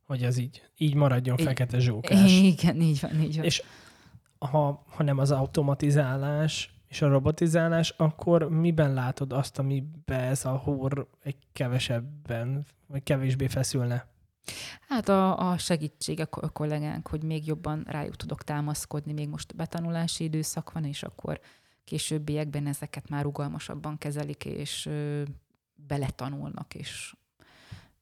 [0.06, 2.32] Hogy az így, így maradjon így, fekete zsókás.
[2.32, 3.44] Igen, így van, így van.
[3.44, 3.62] És
[4.38, 10.56] ha, ha nem az automatizálás és a robotizálás, akkor miben látod azt, amiben ez a
[10.56, 14.06] hór egy kevesebben, vagy kevésbé feszülne?
[14.88, 20.24] Hát a, a segítség a kollégánk, hogy még jobban rájuk tudok támaszkodni, még most betanulási
[20.24, 21.40] időszak van, és akkor
[21.90, 25.22] későbbiekben ezeket már rugalmasabban kezelik, és ö,
[25.74, 27.14] beletanulnak, és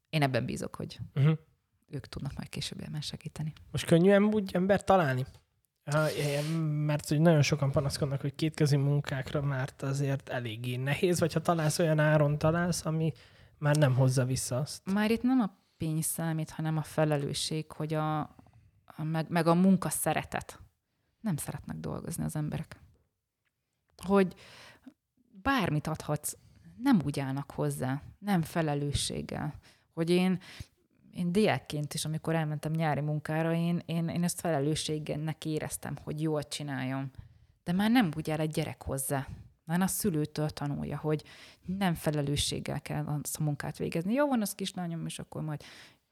[0.08, 1.38] én ebben bízok, hogy uh-huh.
[1.86, 3.52] ők tudnak majd később ebben segíteni.
[3.70, 5.26] Most könnyűen úgy ember találni?
[6.86, 11.78] Mert hogy nagyon sokan panaszkodnak, hogy kétkezi munkákra, mert azért eléggé nehéz, vagy ha találsz
[11.78, 13.12] olyan áron találsz, ami
[13.58, 14.92] már nem hozza vissza azt.
[14.92, 18.20] Már itt nem a pénz számít, hanem a felelősség, hogy a,
[18.84, 20.60] a meg, meg a munka szeretet.
[21.20, 22.86] Nem szeretnek dolgozni az emberek.
[24.06, 24.34] Hogy
[25.42, 26.36] bármit adhatsz,
[26.82, 29.54] nem úgy állnak hozzá, nem felelősséggel.
[29.92, 30.40] Hogy én,
[31.10, 36.42] én diákként is, amikor elmentem nyári munkára, én, én, én ezt felelősségnek éreztem, hogy jól
[36.42, 37.10] csináljam.
[37.64, 39.26] De már nem úgy áll egy gyerek hozzá.
[39.64, 41.24] Már a szülőtől tanulja, hogy
[41.64, 44.12] nem felelősséggel kell azt a munkát végezni.
[44.12, 45.62] Jó van az kislányom, és akkor majd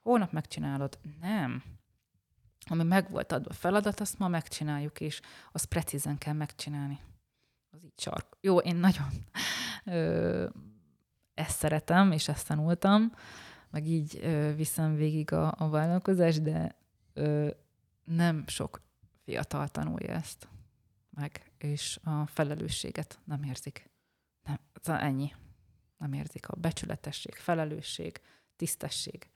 [0.03, 0.99] holnap megcsinálod.
[1.21, 1.63] Nem.
[2.69, 5.21] Ami meg volt adva feladat, azt ma megcsináljuk, és
[5.53, 6.99] azt precízen kell megcsinálni.
[7.77, 8.37] Az így sark.
[8.41, 9.09] Jó, én nagyon
[9.85, 10.49] ö,
[11.35, 13.13] ezt szeretem, és ezt tanultam,
[13.71, 16.77] meg így ö, viszem végig a, a vállalkozás, de
[17.13, 17.51] ö,
[18.05, 18.81] nem sok
[19.25, 20.49] fiatal tanulja ezt
[21.11, 23.91] meg, és a felelősséget nem érzik.
[24.43, 24.59] Nem,
[24.99, 25.33] ennyi.
[25.99, 28.21] Nem érzik a becsületesség, felelősség,
[28.57, 29.29] tisztesség.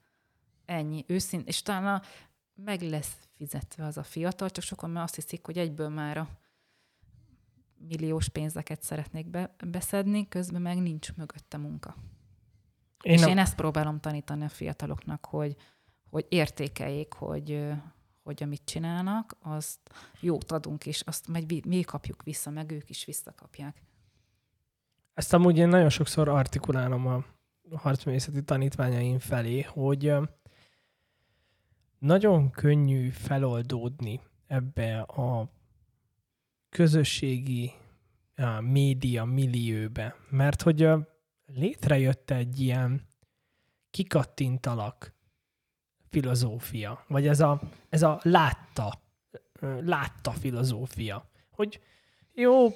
[0.64, 2.02] Ennyi, őszint, és talán
[2.54, 6.39] meg lesz fizetve az a fiatal, csak sokan már azt hiszik, hogy egyből már a
[7.88, 11.96] milliós pénzeket szeretnék be, beszedni, közben meg nincs mögötte munka.
[13.02, 13.28] Én és nem...
[13.28, 15.56] én ezt próbálom tanítani a fiataloknak, hogy,
[16.10, 17.68] hogy értékeljék, hogy,
[18.22, 19.80] hogy amit csinálnak, azt
[20.20, 23.82] jót adunk, és azt majd mi kapjuk vissza, meg ők is visszakapják.
[25.14, 27.24] Ezt amúgy én nagyon sokszor artikulálom a
[27.76, 30.14] harcművészeti tanítványaim felé, hogy
[31.98, 35.50] nagyon könnyű feloldódni ebbe a
[36.70, 37.72] közösségi
[38.36, 40.88] a média millióbe, mert hogy
[41.46, 43.08] létrejött egy ilyen
[43.90, 45.14] kikattintalak
[46.08, 49.02] filozófia, vagy ez a, ez a látta,
[49.80, 51.80] látta filozófia, hogy
[52.34, 52.68] jó,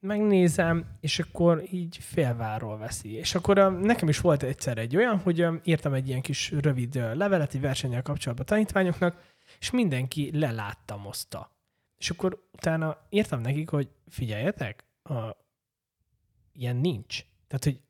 [0.00, 3.12] megnézem, és akkor így félváról veszi.
[3.12, 7.54] És akkor nekem is volt egyszer egy olyan, hogy írtam egy ilyen kis rövid levelet
[7.54, 11.55] egy versennyel kapcsolatban tanítványoknak, és mindenki leláttamozta.
[11.98, 15.36] És akkor utána írtam nekik, hogy figyeljetek, a,
[16.52, 17.24] ilyen nincs.
[17.46, 17.80] Tehát, hogy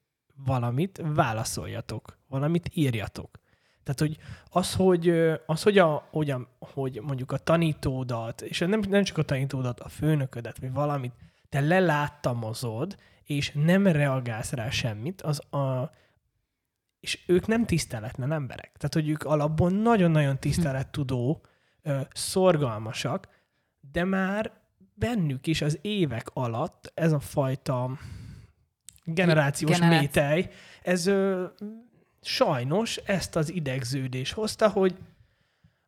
[0.44, 3.38] valamit válaszoljatok, valamit írjatok.
[3.82, 4.16] Tehát, hogy
[4.50, 5.08] az, hogy,
[5.46, 9.80] az, hogy, a, hogy, a, hogy mondjuk a tanítódat, és nem, nem csak a tanítódat,
[9.80, 11.12] a főnöködet, vagy valamit,
[11.48, 15.92] te leláttamozod, és nem reagálsz rá semmit, az a,
[17.00, 18.72] és ők nem tiszteletlen emberek.
[18.76, 21.42] Tehát, hogy ők alapból nagyon-nagyon tisztelettudó,
[22.12, 23.28] szorgalmasak,
[23.96, 24.52] de már
[24.94, 27.98] bennük is az évek alatt ez a fajta
[29.04, 30.00] generációs Generáci...
[30.00, 30.50] métej,
[30.82, 31.44] ez ö,
[32.20, 34.96] sajnos ezt az idegződés hozta, hogy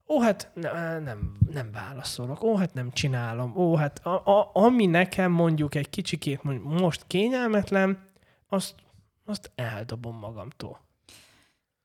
[0.06, 4.86] ó, hát ne, nem, nem válaszolok, ó, hát nem csinálom, ó, hát a, a, ami
[4.86, 7.98] nekem mondjuk egy kicsikét most kényelmetlen,
[8.46, 8.74] azt,
[9.24, 10.80] azt eldobom magamtól.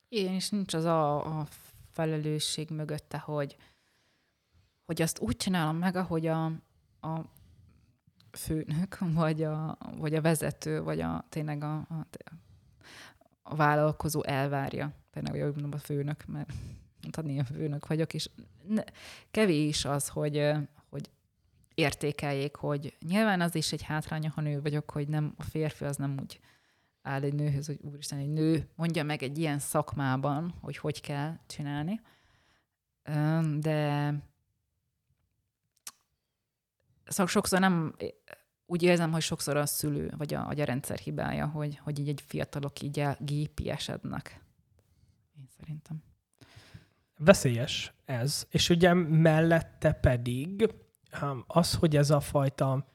[0.10, 1.48] Igen, és nincs az a, a
[1.92, 3.56] felelősség mögötte, hogy,
[4.86, 6.46] hogy azt úgy csinálom meg, ahogy a,
[7.02, 7.22] a
[8.32, 12.08] főnök, vagy a, vagy a vezető, vagy a, tényleg a, a,
[13.42, 14.94] a vállalkozó elvárja.
[15.12, 16.54] Tényleg, hogy mondom, a főnök, mert
[17.02, 18.30] mondhatni, a főnök vagyok, és
[18.68, 18.84] ne,
[19.32, 20.52] kevés az, hogy,
[20.90, 21.10] hogy
[21.74, 25.98] értékeljék, hogy nyilván az is egy hátránya, ha nő vagyok, hogy nem a férfi az
[25.98, 26.40] nem úgy
[27.02, 31.40] áll egy nőhöz, hogy úristen, egy nő mondja meg egy ilyen szakmában, hogy hogy kell
[31.48, 32.02] csinálni.
[33.60, 34.14] De
[37.14, 37.96] szóval sokszor nem,
[38.66, 42.08] úgy érzem, hogy sokszor a szülő, vagy a, vagy a rendszer hibája, hogy, hogy így
[42.08, 44.42] egy fiatalok így elgépiesednek.
[45.38, 46.04] Én szerintem.
[47.18, 48.46] Veszélyes ez.
[48.50, 50.74] És ugye mellette pedig
[51.22, 52.88] um, az, hogy ez a fajta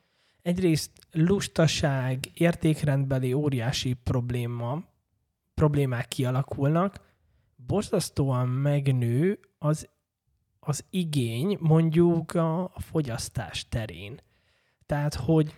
[0.43, 4.85] egyrészt lustaság, értékrendbeli óriási probléma,
[5.55, 7.01] problémák kialakulnak,
[7.57, 9.89] borzasztóan megnő az
[10.69, 14.21] az igény mondjuk a, a fogyasztás terén.
[14.87, 15.55] Tehát, hogy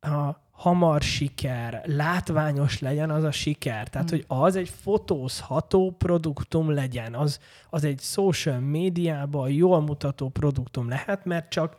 [0.00, 3.88] a, hamar siker, látványos legyen az a siker.
[3.88, 4.14] Tehát, mm.
[4.14, 7.40] hogy az egy fotózható produktum legyen, az,
[7.70, 11.76] az egy social médiában jól mutató produktum lehet, mert csak,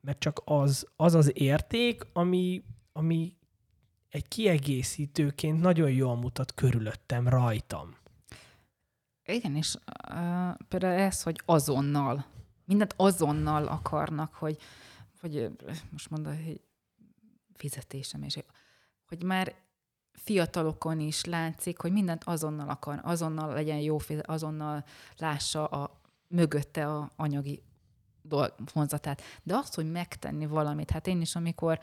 [0.00, 2.62] mert csak az, az az érték, ami,
[2.92, 3.32] ami
[4.08, 7.96] egy kiegészítőként nagyon jól mutat körülöttem, rajtam.
[9.32, 12.26] Igen, és uh, például ez, hogy azonnal,
[12.64, 14.58] mindent azonnal akarnak, hogy,
[15.20, 15.50] hogy
[15.90, 16.60] most mondod, hogy
[17.54, 18.38] fizetésem, és
[19.06, 19.54] hogy már
[20.12, 24.84] fiatalokon is látszik, hogy mindent azonnal akar, azonnal legyen jó, azonnal
[25.16, 27.62] lássa a mögötte a anyagi
[28.72, 29.22] vonzatát.
[29.42, 31.80] De azt, hogy megtenni valamit, hát én is, amikor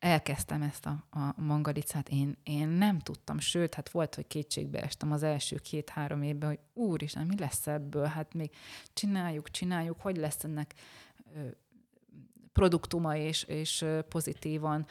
[0.00, 5.12] elkezdtem ezt a, a mangalicát, én, én nem tudtam, sőt, hát volt, hogy kétségbe estem
[5.12, 8.04] az első két-három évben, hogy úristen, mi lesz ebből?
[8.04, 8.50] Hát még
[8.92, 10.74] csináljuk, csináljuk, hogy lesz ennek
[12.52, 14.86] produktuma és, és pozitívan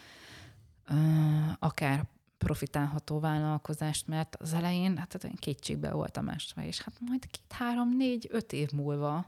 [1.60, 2.06] akár
[2.38, 7.52] profitálható vállalkozást, mert az elején hát, hát én kétségbe voltam esve, és hát majd két,
[7.52, 9.26] három, négy, öt év múlva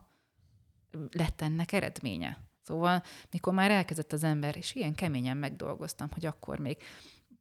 [1.11, 2.50] lett ennek eredménye.
[2.61, 6.77] Szóval, mikor már elkezdett az ember, és ilyen keményen megdolgoztam, hogy akkor még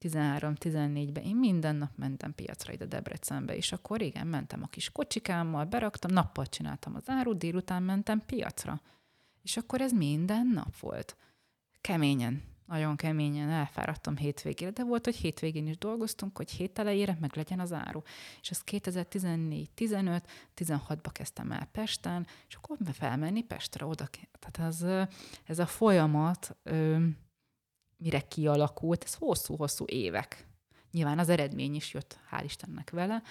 [0.01, 5.65] 13-14-ben én minden nap mentem piacra ide Debrecenbe, és akkor igen, mentem a kis kocsikámmal,
[5.65, 8.81] beraktam, nappal csináltam az árut, délután mentem piacra.
[9.43, 11.17] És akkor ez minden nap volt.
[11.81, 17.37] Keményen, nagyon keményen elfáradtam hétvégére, de volt, hogy hétvégén is dolgoztunk, hogy hét elejére meg
[17.37, 18.01] legyen az áru.
[18.41, 24.09] És ez 2014, 15, 16-ba kezdtem el Pesten, és akkor felmenni Pestre oda.
[24.39, 25.07] Tehát ez,
[25.45, 26.57] ez a folyamat,
[27.97, 30.47] mire kialakult, ez hosszú-hosszú évek.
[30.91, 33.23] Nyilván az eredmény is jött, hál' Istennek vele,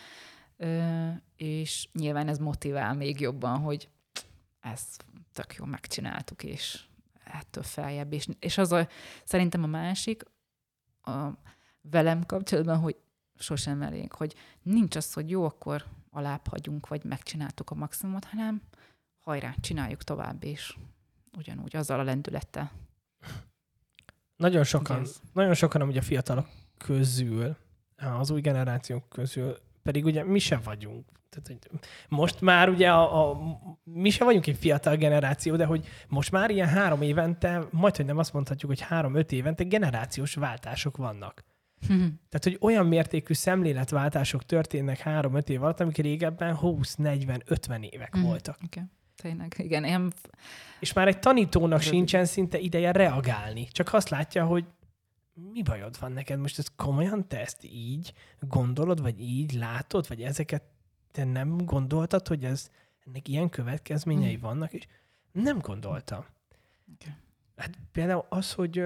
[1.35, 3.89] és nyilván ez motivál még jobban, hogy
[4.59, 6.88] ezt tök jó megcsináltuk, és
[7.29, 8.13] ettől feljebb.
[8.13, 8.87] És, és az a,
[9.23, 10.23] szerintem a másik
[11.01, 11.27] a
[11.81, 12.95] velem kapcsolatban, hogy
[13.39, 18.61] sosem elég, hogy nincs az, hogy jó, akkor alább hagyunk, vagy megcsináltuk a maximumot, hanem
[19.19, 20.75] hajrá, csináljuk tovább, és
[21.37, 22.71] ugyanúgy azzal a lendülettel.
[24.35, 25.15] Nagyon sokan, yes.
[25.33, 26.47] nagyon sokan ugye a fiatalok
[26.77, 27.55] közül,
[27.97, 29.57] az új generációk közül,
[29.89, 31.79] pedig ugye mi sem vagyunk tehát, hogy
[32.09, 33.39] most már ugye a, a,
[33.83, 38.05] mi se vagyunk egy fiatal generáció, de hogy most már ilyen három évente, majd, hogy
[38.05, 41.43] nem azt mondhatjuk, hogy három-öt évente generációs váltások vannak.
[42.29, 48.17] Tehát, hogy olyan mértékű szemléletváltások történnek három-öt év alatt, amik régebben 20, 40, 50 évek
[48.17, 48.21] mm.
[48.21, 48.57] voltak.
[48.65, 48.83] Okay.
[49.15, 49.83] Tényleg, igen.
[49.83, 50.11] Én...
[50.79, 53.67] És már egy tanítónak sincsen szinte ideje reagálni.
[53.71, 54.65] Csak azt látja, hogy
[55.51, 56.39] mi bajod van neked?
[56.39, 60.63] Most ez komolyan te ezt így gondolod, vagy így látod, vagy ezeket
[61.11, 62.69] te nem gondoltad, hogy ez,
[63.05, 64.41] ennek ilyen következményei mm.
[64.41, 64.87] vannak, és
[65.31, 66.25] nem gondoltam.
[66.93, 67.13] Okay.
[67.55, 68.83] Hát például az, hogy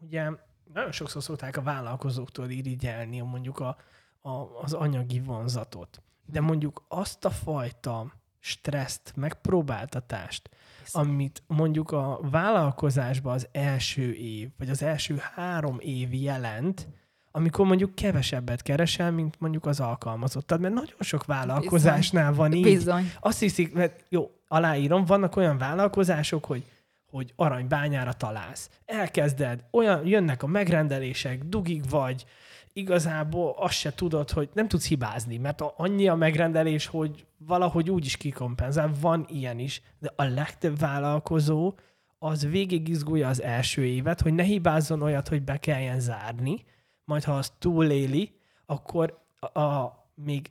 [0.00, 0.30] ugye
[0.72, 3.76] nagyon sokszor szokták a vállalkozóktól irigyelni mondjuk a,
[4.20, 4.30] a,
[4.62, 6.02] az anyagi vonzatot.
[6.24, 6.48] De hmm.
[6.48, 10.50] mondjuk azt a fajta stresszt, megpróbáltatást.
[10.90, 16.88] Amit mondjuk a vállalkozásban az első év, vagy az első három év jelent,
[17.30, 22.48] amikor mondjuk kevesebbet keresel, mint mondjuk az alkalmazottad, mert nagyon sok vállalkozásnál Bizony.
[22.48, 22.62] van így.
[22.62, 23.12] Bizony.
[23.20, 26.64] Azt hiszik, mert jó, aláírom, vannak olyan vállalkozások, hogy
[27.12, 28.70] hogy aranybányára találsz.
[28.84, 32.24] Elkezded, olyan jönnek a megrendelések, dugig vagy,
[32.72, 38.04] igazából azt se tudod, hogy nem tudsz hibázni, mert annyi a megrendelés, hogy valahogy úgy
[38.04, 41.74] is kikompenzál, van ilyen is, de a legtöbb vállalkozó
[42.18, 46.64] az végig izgulja az első évet, hogy ne hibázzon olyat, hogy be kelljen zárni,
[47.04, 48.32] majd ha azt túléli,
[48.66, 50.50] akkor a, a még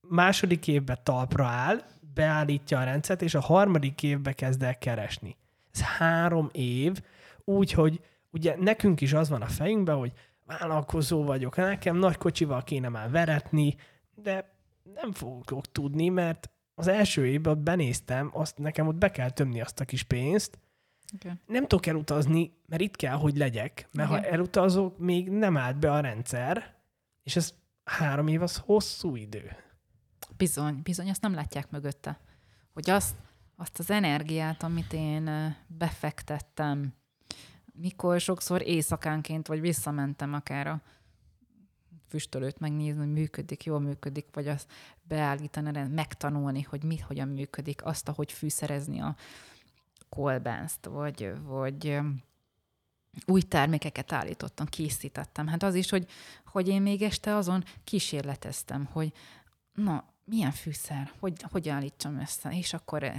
[0.00, 1.82] második évben talpra áll,
[2.14, 5.36] beállítja a rendszert, és a harmadik évbe kezd el keresni.
[5.72, 7.00] Ez három év,
[7.44, 8.00] úgy,
[8.30, 10.12] ugye nekünk is az van a fejünkben, hogy
[10.48, 13.76] vállalkozó vagyok, nekem nagy kocsival kéne már veretni,
[14.14, 14.56] de
[14.94, 19.80] nem fogok tudni, mert az első évben benéztem, azt nekem ott be kell tömni azt
[19.80, 20.58] a kis pénzt,
[21.14, 21.32] Okay.
[21.46, 23.88] Nem tudok elutazni, mert itt kell, hogy legyek.
[23.92, 24.22] Mert okay.
[24.22, 26.74] ha elutazok, még nem állt be a rendszer,
[27.22, 27.54] és ez
[27.84, 29.56] három év az hosszú idő.
[30.36, 32.20] Bizony, bizony, azt nem látják mögötte.
[32.72, 33.16] Hogy azt,
[33.56, 36.94] azt az energiát, amit én befektettem,
[37.80, 40.80] mikor sokszor éjszakánként, vagy visszamentem akár a
[42.08, 44.70] füstölőt megnézni, hogy működik, jól működik, vagy azt
[45.02, 49.16] beállítani, megtanulni, hogy mit, hogyan működik, azt, ahogy fűszerezni a,
[50.08, 51.98] kolbászt, vagy, vagy
[53.26, 55.46] új termékeket állítottam, készítettem.
[55.46, 56.06] Hát az is, hogy,
[56.44, 59.12] hogy én még este azon kísérleteztem, hogy
[59.72, 63.12] na, milyen fűszer, hogy, hogy állítsam össze, és akkor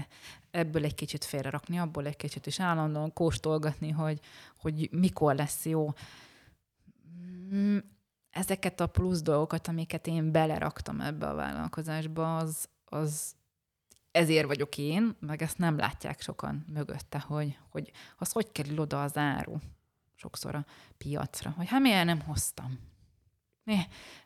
[0.52, 4.20] ebből egy kicsit félrerakni, abból egy kicsit is állandóan kóstolgatni, hogy,
[4.58, 5.94] hogy mikor lesz jó.
[7.54, 7.78] Mm,
[8.30, 13.36] ezeket a plusz dolgokat, amiket én beleraktam ebbe a vállalkozásba, az, az
[14.12, 19.04] ezért vagyok én, meg ezt nem látják sokan mögötte, hogy, hogy az hogy kerül oda
[19.04, 19.58] az áru
[20.16, 20.66] sokszor a
[20.98, 22.80] piacra, hogy hát miért nem hoztam?
[23.64, 23.78] Mi?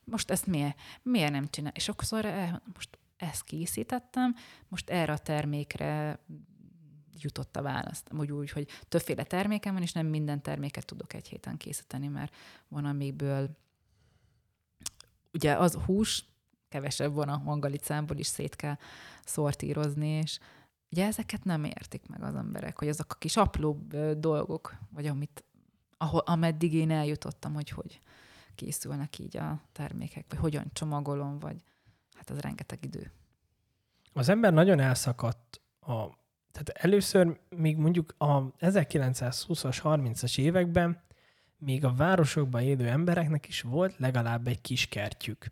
[0.03, 1.71] Most ezt miért, miért nem csinál?
[1.75, 4.35] És sokszor eh, most ezt készítettem,
[4.67, 6.19] most erre a termékre
[7.19, 8.13] jutott a választ.
[8.13, 12.35] Úgy, úgy, hogy többféle termékem van, és nem minden terméket tudok egy héten készíteni, mert
[12.67, 13.57] van, amikből
[15.33, 16.25] ugye az hús,
[16.69, 18.77] kevesebb van a mangalicából is szét kell
[19.25, 20.39] szortírozni, és
[20.91, 25.43] ugye ezeket nem értik meg az emberek, hogy azok a kis apróbb dolgok, vagy amit,
[25.97, 28.01] ahol, ameddig én eljutottam, hogy hogy
[28.55, 31.63] készülnek így a termékek, vagy hogyan csomagolom, vagy
[32.15, 33.11] hát az rengeteg idő.
[34.13, 36.21] Az ember nagyon elszakadt a
[36.53, 41.01] tehát először még mondjuk a 1920-as, 30-as években
[41.57, 45.45] még a városokban élő embereknek is volt legalább egy kis kertjük.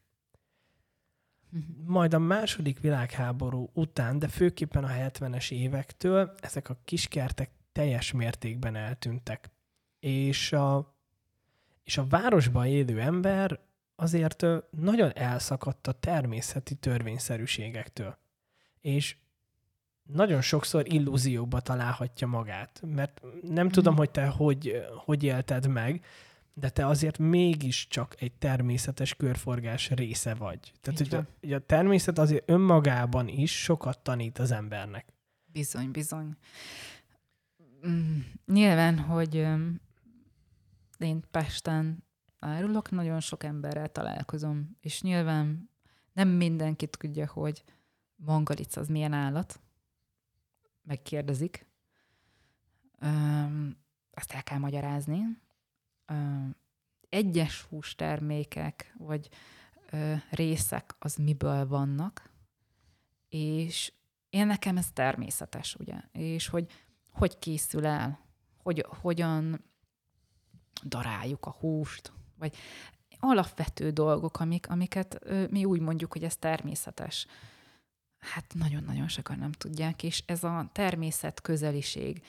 [1.50, 1.62] Mhm.
[1.86, 8.76] Majd a második világháború után, de főképpen a 70-es évektől ezek a kiskertek teljes mértékben
[8.76, 9.50] eltűntek.
[10.00, 10.96] És a,
[11.84, 13.60] és a városban élő ember
[14.02, 18.18] azért nagyon elszakadt a természeti törvényszerűségektől.
[18.80, 19.16] És
[20.04, 22.82] nagyon sokszor illúzióba találhatja magát.
[22.86, 23.70] Mert nem mm.
[23.70, 26.06] tudom, hogy te hogy, hogy élted meg,
[26.54, 30.72] de te azért mégiscsak egy természetes körforgás része vagy.
[30.82, 35.14] Tehát, hogy a, hogy a természet azért önmagában is sokat tanít az embernek.
[35.46, 36.36] Bizony, bizony.
[37.88, 39.36] Mm, nyilván, hogy
[40.98, 42.04] én Pesten
[42.42, 45.70] árulok, nagyon sok emberrel találkozom, és nyilván
[46.14, 47.64] nem mindenki tudja, hogy
[48.16, 49.60] mangalic az milyen állat,
[50.82, 51.66] megkérdezik.
[54.12, 55.22] Ezt el kell magyarázni.
[57.10, 59.30] Egyes hústermékek vagy
[60.30, 62.30] részek az miből vannak,
[63.30, 63.94] és
[64.30, 66.02] én nekem ez természetes, ugye?
[66.12, 66.72] És hogy
[67.12, 68.20] hogy készül el,
[68.58, 69.64] hogy, hogyan
[70.84, 72.56] daráljuk a húst, vagy
[73.20, 75.20] alapvető dolgok, amik, amiket
[75.50, 77.28] mi úgy mondjuk, hogy ez természetes
[78.22, 82.24] hát nagyon-nagyon sokan nem tudják, és ez a természet közeliség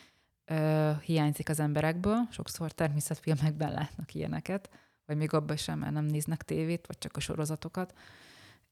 [0.44, 2.28] ö, hiányzik az emberekből.
[2.30, 4.70] Sokszor természetfilmekben látnak ilyeneket,
[5.06, 7.94] vagy még abban sem, mert nem néznek tévét, vagy csak a sorozatokat.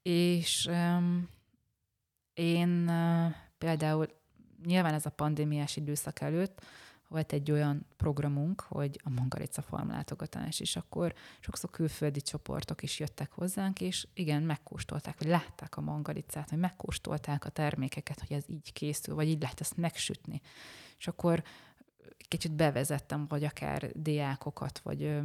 [0.02, 0.96] És ö,
[2.34, 3.26] én ö,
[3.58, 4.06] például
[4.64, 6.64] nyilván ez a pandémiás időszak előtt
[7.10, 13.32] volt egy olyan programunk, hogy a mangalica farmlátogatás, és akkor sokszor külföldi csoportok is jöttek
[13.32, 18.72] hozzánk, és igen, megkóstolták, vagy látták a mangalicát, vagy megkóstolták a termékeket, hogy ez így
[18.72, 20.40] készül, vagy így lehet ezt megsütni.
[20.98, 21.42] És akkor
[22.28, 25.20] kicsit bevezettem, vagy akár diákokat, vagy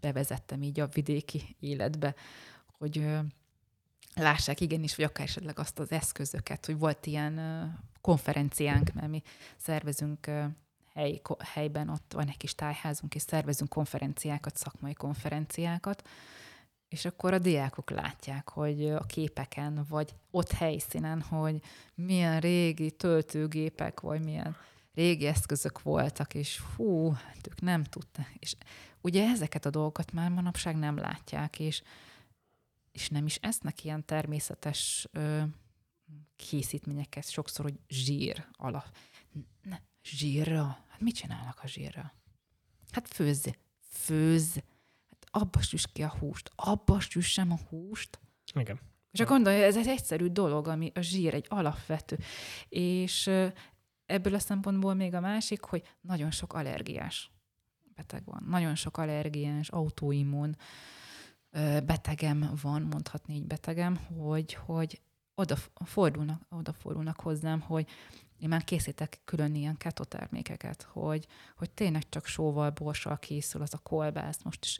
[0.00, 2.14] bevezettem így a vidéki életbe,
[2.66, 3.06] hogy
[4.14, 7.38] lássák igenis, vagy akár esetleg azt az eszközöket, hogy volt ilyen
[8.00, 9.22] konferenciánk, mert mi
[9.56, 10.30] szervezünk
[10.96, 16.08] hely, helyben ott van egy kis tájházunk, és szervezünk konferenciákat, szakmai konferenciákat,
[16.88, 21.62] és akkor a diákok látják, hogy a képeken, vagy ott helyszínen, hogy
[21.94, 24.56] milyen régi töltőgépek, vagy milyen
[24.94, 28.34] régi eszközök voltak, és hú, hát ők nem tudták.
[28.38, 28.56] És
[29.00, 31.82] ugye ezeket a dolgokat már manapság nem látják, és,
[32.92, 35.42] és nem is esznek ilyen természetes ö,
[36.36, 38.96] készítményeket, sokszor, hogy zsír alap.
[39.62, 40.85] Ne, zsírra?
[40.96, 42.12] Hát mit csinálnak a zsírra?
[42.90, 43.46] Hát főzz,
[43.88, 44.54] főzz.
[45.08, 46.50] Hát abba süss ki a húst.
[46.54, 48.20] Abba süssem a húst.
[48.54, 48.80] Igen.
[49.10, 52.18] És akkor gondolja, ez egy egyszerű dolog, ami a zsír egy alapvető.
[52.68, 53.30] És
[54.06, 57.30] ebből a szempontból még a másik, hogy nagyon sok allergiás
[57.94, 58.44] beteg van.
[58.48, 60.56] Nagyon sok allergiás, autoimmun
[61.84, 65.00] betegem van, mondhatni így betegem, hogy, hogy
[65.34, 67.88] oda fordulnak, oda fordulnak hozzám, hogy
[68.38, 70.04] én már készítek külön ilyen keto
[70.86, 71.26] hogy,
[71.56, 74.78] hogy tényleg csak sóval, borssal készül az a kolbász, most is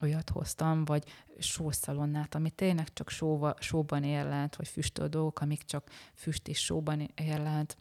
[0.00, 1.04] olyat hoztam, vagy
[1.38, 7.10] sószalonnát, ami tényleg csak sóva, sóban érlelt, vagy füstöl dolgok, amik csak füst és sóban
[7.14, 7.76] érlelt,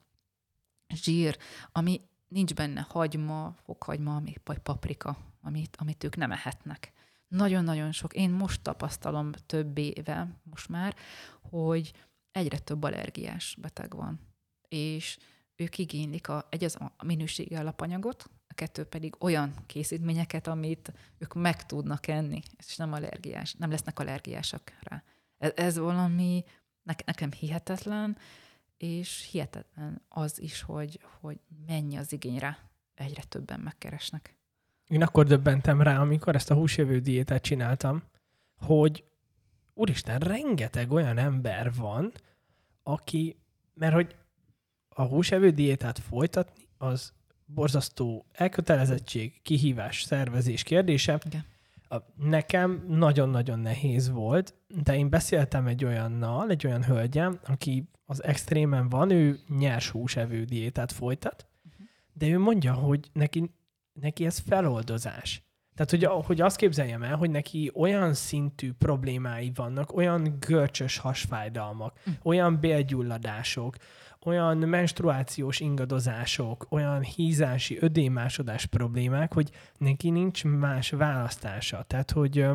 [0.94, 1.38] zsír,
[1.72, 6.92] ami nincs benne hagyma, fokhagyma, vagy paprika, amit, amit ők nem ehetnek.
[7.28, 8.14] Nagyon-nagyon sok.
[8.14, 10.96] Én most tapasztalom több éve, most már,
[11.42, 11.94] hogy
[12.32, 14.29] egyre több allergiás beteg van
[14.70, 15.18] és
[15.56, 21.34] ők igénylik a, egy az a minőségi alapanyagot, a kettő pedig olyan készítményeket, amit ők
[21.34, 25.04] meg tudnak enni, és nem allergiás, nem lesznek allergiásak rá.
[25.38, 26.44] Ez, ez valami
[26.84, 28.18] ne, nekem hihetetlen,
[28.78, 32.58] és hihetetlen az is, hogy, hogy mennyi az igényre.
[32.96, 34.36] Egyre többen megkeresnek.
[34.88, 38.04] én akkor döbbentem rá, amikor ezt a húsjövő diétát csináltam,
[38.58, 39.04] hogy
[39.74, 42.12] úristen, rengeteg olyan ember van,
[42.84, 43.40] aki,
[43.74, 44.16] mert hogy
[45.00, 47.14] a húsevő diétát folytatni, az
[47.46, 51.22] borzasztó elkötelezettség, kihívás, szervezés kérdése.
[51.26, 51.46] Igen.
[52.16, 54.54] Nekem nagyon-nagyon nehéz volt,
[54.84, 60.44] de én beszéltem egy olyannal, egy olyan hölgyem, aki az extrémen van, ő nyers húsevő
[60.44, 61.48] diétát folytat,
[62.14, 63.52] de ő mondja, hogy neki,
[63.94, 65.44] neki ez feloldozás.
[65.80, 72.00] Tehát, hogy, hogy azt képzeljem el, hogy neki olyan szintű problémái vannak, olyan görcsös hasfájdalmak,
[72.10, 72.14] Mm.
[72.24, 73.76] olyan bélgyulladások,
[74.22, 81.84] olyan menstruációs ingadozások, olyan hízási, ödémásodás problémák, hogy neki nincs más választása.
[81.88, 82.46] Tehát, hogy,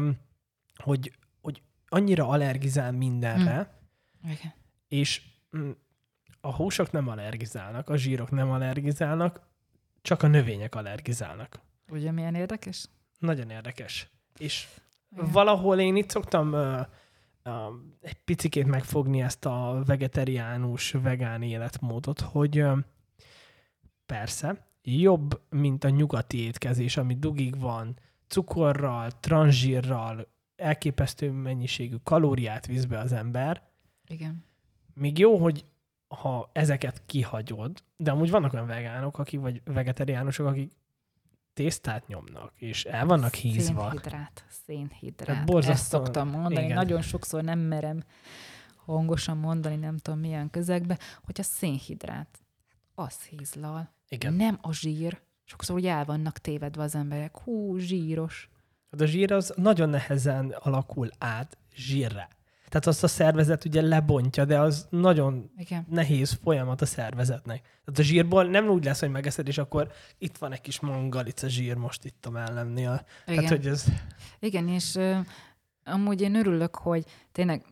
[0.77, 3.79] hogy, hogy annyira allergizál mindenre,
[4.25, 4.53] Igen.
[4.89, 5.23] és
[5.57, 5.71] mm,
[6.41, 9.41] a húsok nem allergizálnak, a zsírok nem allergizálnak,
[10.03, 11.61] csak a növények allergizálnak.
[11.89, 12.89] Ugye milyen érdekes?
[13.25, 14.11] Nagyon érdekes.
[14.39, 14.69] És
[15.13, 15.31] Igen.
[15.31, 16.81] valahol én itt szoktam uh,
[17.45, 17.55] uh,
[18.01, 22.79] egy picikét megfogni ezt a vegetariánus, vegán életmódot, hogy uh,
[24.07, 32.85] persze, jobb, mint a nyugati étkezés, ami dugig van, cukorral, transzsírral, elképesztő mennyiségű kalóriát visz
[32.85, 33.63] be az ember,
[34.07, 34.45] Igen.
[34.95, 35.65] még jó, hogy
[36.09, 40.73] ha ezeket kihagyod, de amúgy vannak olyan vegánok, akik, vagy vegetariánusok, akik
[41.55, 43.83] tésztát nyomnak, és el vannak hízva.
[43.91, 45.27] Szénhidrát, szénhidrát.
[45.27, 46.65] Tehát Ezt borzasztóan- szoktam mondani.
[46.65, 46.75] igen.
[46.77, 48.03] Nagyon sokszor nem merem
[48.77, 52.39] hangosan mondani, nem tudom milyen közegbe, hogy a szénhidrát,
[52.95, 53.93] az hízlal.
[54.09, 54.33] Igen.
[54.35, 55.21] Nem a zsír.
[55.45, 57.39] Sokszor úgy el vannak tévedve az emberek.
[57.39, 58.49] Hú, zsíros.
[58.91, 62.29] Hát a zsír az nagyon nehezen alakul át zsírra.
[62.75, 65.87] Tehát azt a szervezet ugye lebontja, de az nagyon Igen.
[65.91, 67.61] nehéz folyamat a szervezetnek.
[67.61, 71.49] Tehát a zsírból nem úgy lesz, hogy megeszed, és akkor itt van egy kis mangalica
[71.49, 73.07] zsír most itt a mellemnél.
[73.27, 73.45] Igen.
[73.45, 73.85] Tehát, hogy ez...
[74.39, 75.19] Igen, és ö,
[75.85, 77.65] amúgy én örülök, hogy tényleg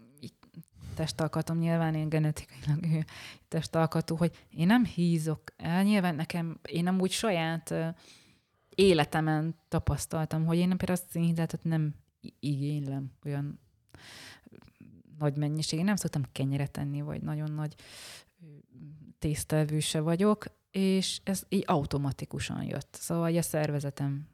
[0.95, 3.05] testalkatom nyilván én genetikailag
[3.49, 5.83] testalkatú, hogy én nem hízok el.
[5.83, 7.87] Nyilván nekem, én amúgy saját ö,
[8.75, 11.95] életemen tapasztaltam, hogy én például a szénhidrátot nem
[12.41, 13.61] igénylem olyan
[15.23, 15.79] nagy mennyiség.
[15.79, 17.75] Én nem szoktam kenyeret enni, vagy nagyon nagy
[18.43, 18.47] ö,
[19.19, 22.97] tésztelvű se vagyok, és ez így automatikusan jött.
[23.01, 24.31] Szóval a szervezetem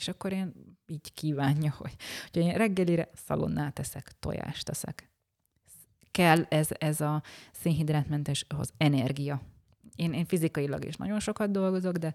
[0.00, 0.52] és akkor én
[0.86, 1.94] így kívánja, hogy,
[2.32, 5.10] hogy én reggelire szalonnát teszek, tojást teszek.
[6.10, 7.22] Kell ez, ez a
[7.52, 9.40] szénhidrátmentes az energia.
[9.96, 12.14] Én, én fizikailag is nagyon sokat dolgozok, de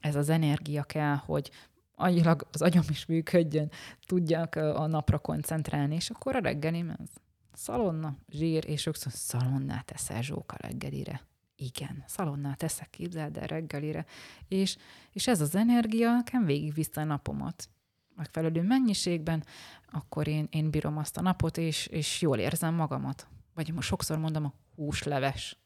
[0.00, 1.50] ez az energia kell, hogy
[1.94, 3.70] agyilag az agyam is működjön,
[4.06, 7.08] tudjak a napra koncentrálni, és akkor a reggelim ez
[7.52, 11.20] szalonna, zsír, és sokszor szalonnát teszel zsóka reggelire.
[11.56, 14.06] Igen, szalonnát teszek, képzeld el reggelire.
[14.48, 14.76] És,
[15.12, 17.68] és ez az energia nekem végigvisz a napomat.
[18.14, 19.44] Megfelelő mennyiségben,
[19.90, 23.26] akkor én, én bírom azt a napot, és, és jól érzem magamat.
[23.54, 25.56] Vagy most sokszor mondom, a húsleves.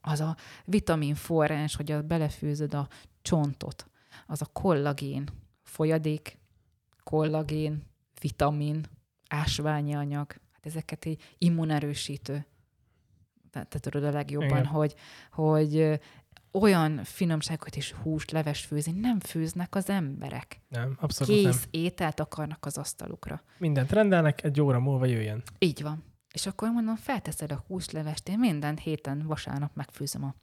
[0.00, 2.88] Az a vitamin forrás, hogy a belefőzöd a
[3.22, 3.90] csontot,
[4.26, 5.28] az a kollagén,
[5.62, 6.38] folyadék,
[7.04, 7.82] kollagén,
[8.20, 8.86] vitamin,
[9.28, 12.46] ásványi anyag, hát ezeket egy immunerősítő.
[13.50, 14.66] Tehát te tudod a legjobban, Igen.
[14.66, 14.94] hogy,
[15.30, 16.00] hogy
[16.52, 20.60] olyan finomságot és húst, leves főzni nem főznek az emberek.
[20.68, 21.52] Nem, abszolút nem.
[21.52, 23.42] Kész ételt akarnak az asztalukra.
[23.58, 25.42] Mindent rendelnek, egy óra múlva jöjjön.
[25.58, 26.04] Így van.
[26.32, 30.34] És akkor mondom, felteszed a húslevest, én minden héten vasárnap megfőzöm a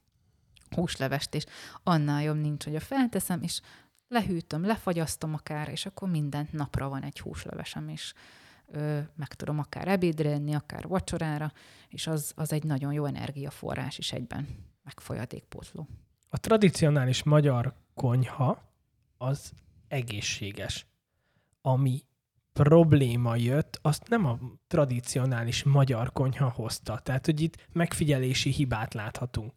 [0.75, 1.45] húslevest, és
[1.83, 3.61] annál jobb nincs, hogy a felteszem, és
[4.07, 8.13] lehűtöm, lefagyasztom akár, és akkor minden napra van egy húslevesem, és
[8.67, 11.51] ö, meg tudom akár ebédre enni, akár vacsorára,
[11.89, 14.47] és az, az egy nagyon jó energiaforrás is egyben,
[14.83, 15.87] meg folyadékpótló.
[16.29, 18.71] A tradicionális magyar konyha
[19.17, 19.51] az
[19.87, 20.85] egészséges.
[21.61, 22.01] Ami
[22.53, 26.99] probléma jött, azt nem a tradicionális magyar konyha hozta.
[26.99, 29.53] Tehát, hogy itt megfigyelési hibát láthatunk.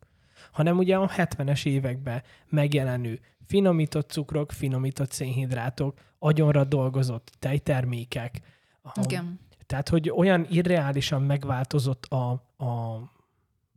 [0.52, 8.40] Hanem ugye a 70-es években megjelenő finomított cukrok, finomított szénhidrátok, agyonra dolgozott tejtermékek.
[8.82, 9.40] A- Igen.
[9.66, 12.94] Tehát, hogy olyan irreálisan megváltozott a, a,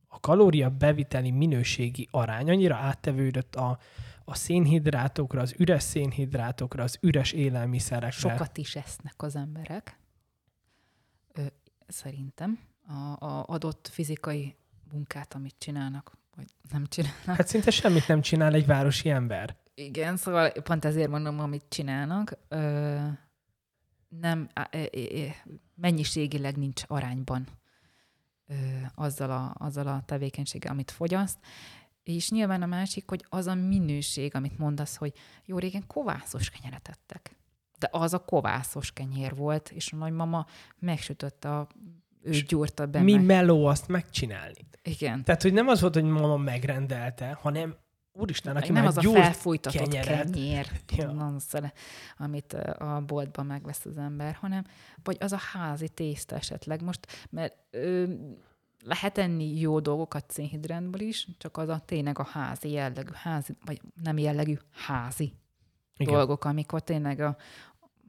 [0.08, 3.80] a kalória beviteli minőségi arány, annyira áttevődött a,
[4.26, 8.12] a szénhidrátokra, az üres szénhidrátokra, az üres élelmiszerekre.
[8.30, 10.00] Sokat is esznek az emberek,
[11.34, 11.42] ö,
[11.88, 14.56] szerintem, a, a adott fizikai
[14.92, 17.24] munkát, amit csinálnak, vagy nem csinálnak.
[17.36, 19.56] Hát szinte semmit nem csinál egy városi ember.
[19.76, 22.98] Igen, szóval pont ezért mondom, amit csinálnak, ö,
[24.20, 24.50] nem,
[25.76, 27.48] mennyiségileg nincs arányban
[28.96, 31.38] azzal, a, azzal a tevékenységgel, amit fogyaszt,
[32.04, 35.14] És nyilván a másik, hogy az a minőség, amit mondasz, hogy
[35.46, 37.36] jó régen kovászos kenyeret ettek.
[37.80, 40.46] De az a kovászos kenyér volt, és a nagymama
[40.80, 41.68] megsütötte a
[42.22, 43.02] ő gyúrta be.
[43.02, 44.68] Mi meló azt megcsinálni.
[44.84, 45.24] Igen.
[45.24, 47.76] Tehát, hogy nem az volt, hogy mama megrendelte, hanem
[48.14, 50.32] úristen, aki nem az a felfújtatott kenyeret.
[50.32, 50.68] kenyér,
[50.98, 51.38] Ja.
[51.52, 51.72] ja.
[52.18, 54.66] amit a boltban megvesz az ember, hanem
[55.04, 56.82] vagy az a házi tészta esetleg.
[56.82, 58.14] Most, mert ö,
[58.84, 63.82] lehet enni jó dolgokat szénhidrátból is, csak az a tényleg a házi jellegű, házi, vagy
[64.04, 65.34] nem jellegű, házi
[65.98, 66.14] Igen.
[66.14, 67.38] dolgok, amikor tényleg a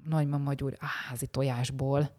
[0.05, 2.11] nagymama gyúr a házi tojásból.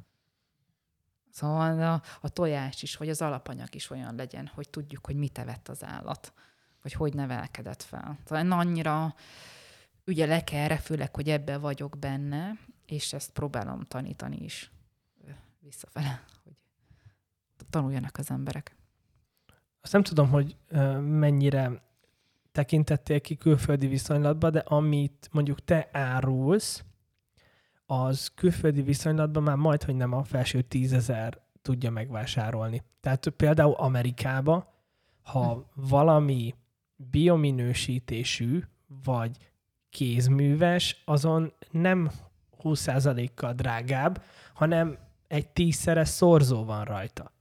[1.32, 5.38] Szóval a, a tojás is, vagy az alapanyag is olyan legyen, hogy tudjuk, hogy mit
[5.38, 6.34] evett az állat,
[6.86, 8.18] vagy hogy nevelkedett fel.
[8.24, 9.16] Szóval én annyira
[10.04, 12.52] ügyelek erre, főleg, hogy ebbe vagyok benne,
[12.86, 14.72] és ezt próbálom tanítani is
[15.60, 16.54] visszafele, hogy
[17.70, 18.76] tanuljanak az emberek.
[19.82, 20.58] Azt nem tudom, hogy
[21.00, 21.82] mennyire
[22.52, 26.84] tekintettél ki külföldi viszonylatba, de amit mondjuk te árulsz,
[27.86, 32.84] az külföldi viszonylatban már majd, hogy nem a felső tízezer tudja megvásárolni.
[33.00, 34.74] Tehát például Amerikába,
[35.22, 36.56] ha valami
[36.96, 38.64] biominősítésű,
[39.04, 39.38] vagy
[39.90, 42.12] kézműves, azon nem
[42.64, 44.24] 20%-kal drágább,
[44.54, 44.98] hanem
[45.28, 47.32] egy tízszeres szorzó van rajta.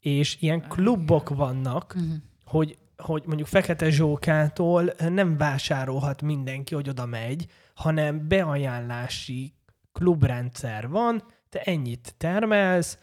[0.00, 2.14] És ilyen klubok vannak, Uh-huh.
[2.44, 9.54] hogy, hogy mondjuk Fekete Zsókától nem vásárolhat mindenki, hogy oda megy, hanem beajánlási
[9.92, 12.98] klubrendszer van, te ennyit termelsz,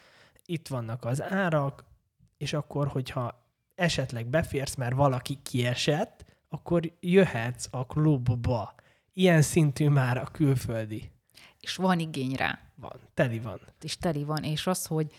[0.46, 1.86] itt vannak az árak,
[2.38, 3.43] és akkor, hogyha
[3.76, 8.76] esetleg beférsz, mert valaki kiesett, akkor jöhetsz a klubba.
[9.14, 11.12] Ilyen szintű már a külföldi.
[11.60, 12.60] És van igény rá.
[12.76, 13.60] Van, teli van.
[13.82, 15.12] és teli van, és az, hogy,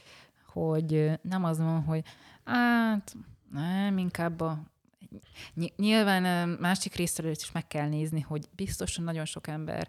[0.46, 2.04] hogy nem az van, hogy
[2.44, 3.16] hát
[3.50, 4.72] nem, inkább a
[5.54, 9.88] Ny- Nyilván másik részről is meg kell nézni, hogy biztosan nagyon sok ember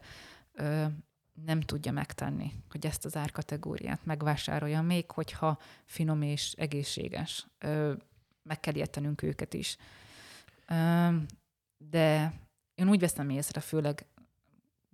[0.54, 0.86] ö,
[1.46, 7.48] nem tudja megtenni, hogy ezt az árkategóriát megvásárolja, még hogyha finom és egészséges.
[7.60, 7.94] Ö,
[8.46, 9.78] meg kell értenünk őket is.
[11.78, 12.34] De
[12.76, 14.06] én úgy veszem észre, főleg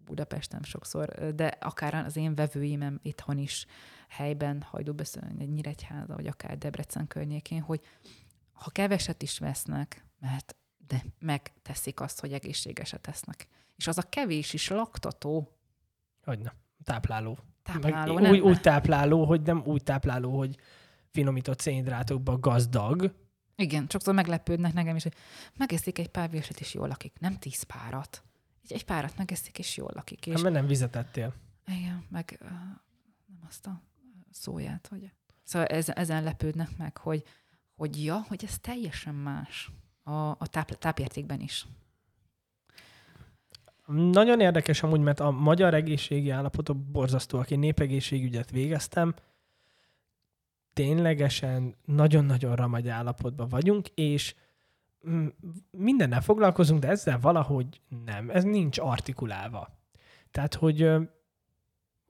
[0.06, 3.66] Budapesten sokszor, de akár az én vevőimem itthon is
[4.08, 7.82] helyben, Hajdúbeszön, egy Nyíregyháza, vagy akár Debrecen környékén, hogy
[8.52, 10.56] ha keveset is vesznek, mert
[10.88, 13.48] de megteszik azt, hogy egészségeset tesznek.
[13.76, 15.58] És az a kevés is laktató,
[16.24, 16.54] Hogyne.
[16.84, 17.38] Tápláló.
[17.64, 18.32] tápláló, Meg nem?
[18.32, 20.58] úgy, úgy tápláló, hogy nem úgy tápláló, hogy
[21.10, 23.14] finomított szénhidrátokban gazdag.
[23.62, 25.14] Igen, sokszor meglepődnek nekem is, hogy
[25.58, 27.14] megeszik egy pár vérset, és jól lakik.
[27.20, 28.24] Nem tíz párat.
[28.64, 30.26] Egy, egy párat megeszik, és jól lakik.
[30.26, 30.42] És És...
[30.42, 31.34] Mert nem vizet ettél.
[31.68, 32.50] Igen, meg uh,
[33.28, 33.82] nem azt a
[34.32, 35.12] szóját, hogy...
[35.44, 37.24] Szóval ez, ezen lepődnek meg, hogy,
[37.76, 39.72] hogy ja, hogy ez teljesen más
[40.04, 41.66] a, a táp, tápértékben is.
[43.86, 47.52] Nagyon érdekes amúgy, mert a magyar egészségi állapotok borzasztóak.
[47.52, 49.14] Én népegészségügyet végeztem,
[50.74, 54.36] ténylegesen nagyon-nagyon ramagy állapotban vagyunk, és
[55.10, 55.28] mm,
[55.72, 58.30] mindennel foglalkozunk, de ezzel valahogy nem.
[58.30, 59.80] Ez nincs artikulálva.
[60.32, 60.92] Tehát, hogy,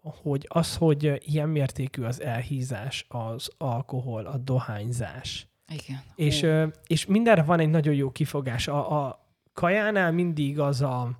[0.01, 6.01] hogy az, hogy ilyen mértékű az elhízás, az alkohol, a dohányzás, Igen.
[6.15, 6.69] és, Hú.
[6.87, 8.67] és mindenre van egy nagyon jó kifogás.
[8.67, 11.19] A, a kajánál mindig az a,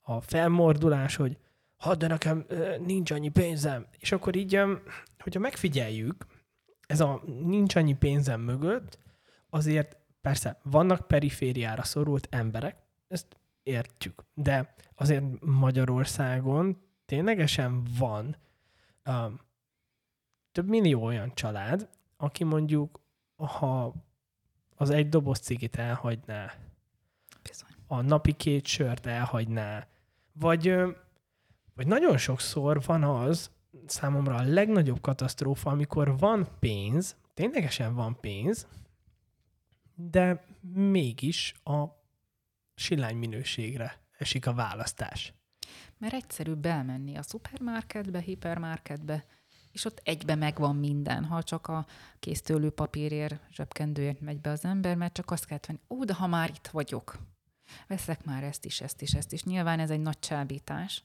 [0.00, 1.36] a felmordulás, hogy
[1.76, 2.46] ha de nekem
[2.86, 3.86] nincs annyi pénzem.
[3.98, 4.60] És akkor így,
[5.18, 6.26] hogyha megfigyeljük,
[6.86, 8.98] ez a nincs annyi pénzem mögött,
[9.50, 12.76] azért persze vannak perifériára szorult emberek,
[13.08, 18.36] ezt értjük, de azért Magyarországon ténylegesen van
[19.06, 19.40] um,
[20.52, 23.00] több millió olyan család, aki mondjuk,
[23.36, 23.94] ha
[24.76, 26.52] az egy doboz cigit elhagyná,
[27.42, 27.70] Bizony.
[27.86, 29.86] a napi két sört elhagyná,
[30.32, 30.74] vagy,
[31.74, 33.50] vagy nagyon sokszor van az,
[33.90, 38.66] számomra a legnagyobb katasztrófa, amikor van pénz, ténylegesen van pénz,
[39.94, 41.84] de mégis a
[42.74, 45.34] silány minőségre esik a választás.
[45.98, 49.24] Mert egyszerűbb elmenni a szupermarketbe, hipermarketbe,
[49.70, 51.86] és ott egybe megvan minden, ha csak a
[52.18, 56.26] késztőlő papírért, zsebkendőért megy be az ember, mert csak azt kell venni, ó, de ha
[56.26, 57.18] már itt vagyok,
[57.86, 59.44] veszek már ezt is, ezt is, ezt is.
[59.44, 61.02] Nyilván ez egy nagy csábítás.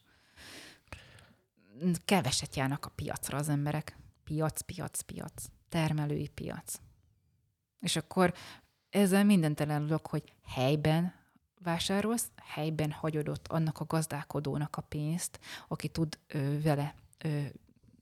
[2.05, 3.97] Keveset járnak a piacra az emberek.
[4.23, 5.45] Piac, piac, piac.
[5.69, 6.79] Termelői piac.
[7.79, 8.33] És akkor
[8.89, 11.13] ezzel mindent elárulok, hogy helyben
[11.63, 17.41] vásárolsz, helyben hagyod ott annak a gazdálkodónak a pénzt, aki tud ö, vele ö,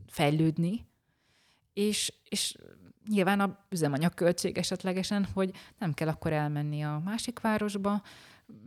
[0.07, 0.87] fejlődni,
[1.73, 2.57] és, és
[3.07, 8.01] nyilván a üzemanyagköltség esetlegesen, hogy nem kell akkor elmenni a másik városba,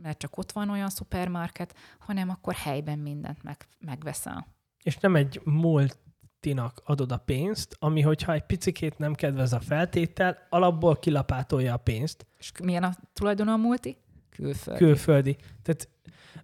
[0.01, 4.47] mert csak ott van olyan szupermarket, hanem akkor helyben mindent meg, megveszel.
[4.83, 10.37] És nem egy multinak adod a pénzt, ami hogyha egy picikét nem kedvez a feltétel,
[10.49, 12.25] alapból kilapátolja a pénzt.
[12.37, 13.97] És milyen a tulajdona a multi?
[14.29, 14.83] Külföldi.
[14.83, 15.37] Külföldi.
[15.61, 15.89] Tehát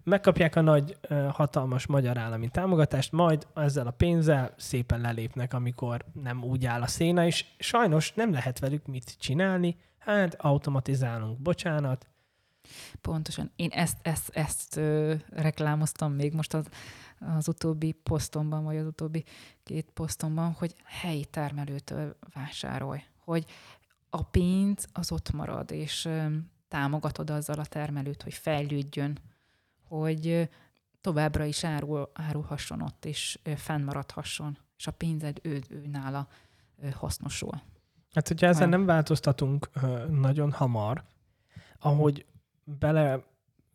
[0.04, 0.96] megkapják a nagy,
[1.30, 6.86] hatalmas magyar állami támogatást, majd ezzel a pénzzel szépen lelépnek, amikor nem úgy áll a
[6.86, 12.06] széna, és sajnos nem lehet velük mit csinálni, hát automatizálunk, bocsánat.
[13.00, 13.50] Pontosan.
[13.56, 16.66] Én ezt, ezt, ezt ö, reklámoztam még most az,
[17.20, 19.24] az utóbbi posztomban, vagy az utóbbi
[19.62, 23.44] két posztomban, hogy helyi termelőtől vásárolj, hogy
[24.10, 26.08] a pénz az ott marad, és
[26.68, 29.18] támogatod azzal a termelőt, hogy fejlődjön,
[29.88, 30.48] hogy
[31.00, 36.28] továbbra is árul, árulhasson ott, és fennmaradhasson, és a pénzed ő, ő nála
[36.94, 37.62] hasznosul.
[38.12, 39.70] Hát, hogyha ezzel nem változtatunk
[40.10, 41.04] nagyon hamar,
[41.78, 42.26] ahogy
[42.64, 43.24] bele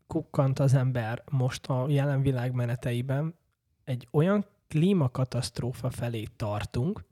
[0.08, 3.36] kukkant az ember most a jelen világ meneteiben,
[3.84, 7.04] egy olyan klímakatasztrófa felé tartunk,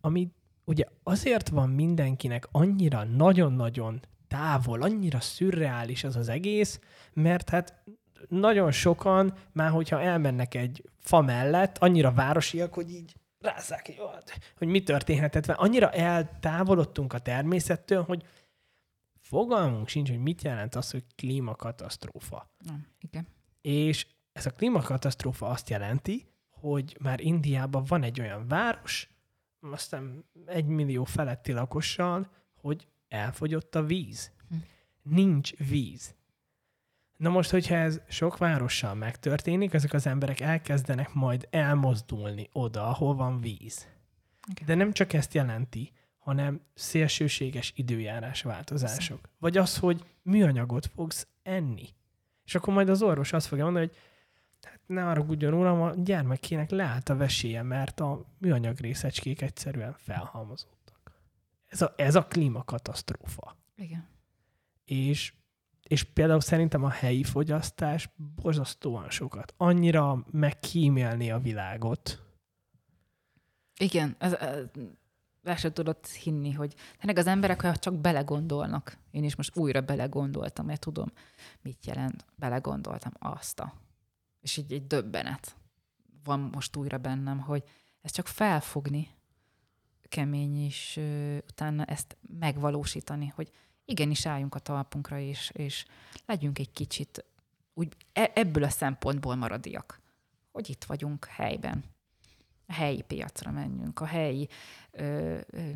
[0.00, 0.28] ami
[0.64, 6.80] ugye azért van mindenkinek annyira nagyon-nagyon távol, annyira szürreális az az egész,
[7.12, 7.82] mert hát
[8.28, 13.92] nagyon sokan már, hogyha elmennek egy fa mellett, annyira városiak, hogy így rázzák,
[14.58, 15.48] hogy, mi történhetett.
[15.48, 18.24] Annyira eltávolodtunk a természettől, hogy
[19.32, 22.50] fogalmunk sincs, hogy mit jelent az, hogy klímakatasztrófa.
[22.58, 23.26] Nem, igen.
[23.60, 29.10] És ez a klímakatasztrófa azt jelenti, hogy már Indiában van egy olyan város,
[29.60, 32.30] aztán egy millió feletti lakossal,
[32.60, 34.32] hogy elfogyott a víz.
[34.48, 34.56] Hm.
[35.02, 36.14] Nincs víz.
[37.16, 43.14] Na most, hogyha ez sok várossal megtörténik, ezek az emberek elkezdenek majd elmozdulni oda, ahol
[43.14, 43.88] van víz.
[44.50, 44.66] Okay.
[44.66, 45.92] De nem csak ezt jelenti,
[46.22, 49.28] hanem szélsőséges időjárás változások.
[49.38, 51.88] Vagy az, hogy műanyagot fogsz enni.
[52.44, 53.96] És akkor majd az orvos azt fogja mondani, hogy
[54.62, 59.94] hát ne arra ugyan uram, a gyermekének leállt a veséje, mert a műanyag részecskék egyszerűen
[59.98, 61.12] felhalmozódtak.
[61.66, 63.56] Ez a, ez a klímakatasztrófa.
[63.76, 64.08] Igen.
[64.84, 65.32] És
[65.82, 68.08] és például szerintem a helyi fogyasztás
[68.42, 69.54] borzasztóan sokat.
[69.56, 72.22] Annyira megkímélni a világot.
[73.78, 74.64] Igen, ez, ez,
[75.42, 78.98] el sem tudod hinni, hogy tényleg az emberek ha csak belegondolnak.
[79.10, 81.12] Én is most újra belegondoltam, mert tudom,
[81.62, 82.24] mit jelent.
[82.36, 83.72] Belegondoltam azt a.
[84.40, 85.56] És így egy döbbenet
[86.24, 87.62] van most újra bennem, hogy
[88.00, 89.08] ezt csak felfogni
[90.08, 93.50] kemény, és uh, utána ezt megvalósítani, hogy
[93.84, 95.84] igenis álljunk a talpunkra, és, és
[96.26, 97.24] legyünk egy kicsit
[97.74, 100.00] úgy e, ebből a szempontból maradiak,
[100.50, 101.84] hogy itt vagyunk helyben.
[102.72, 104.48] Helyi piacra menjünk, a helyi
[104.90, 105.70] ö, ö,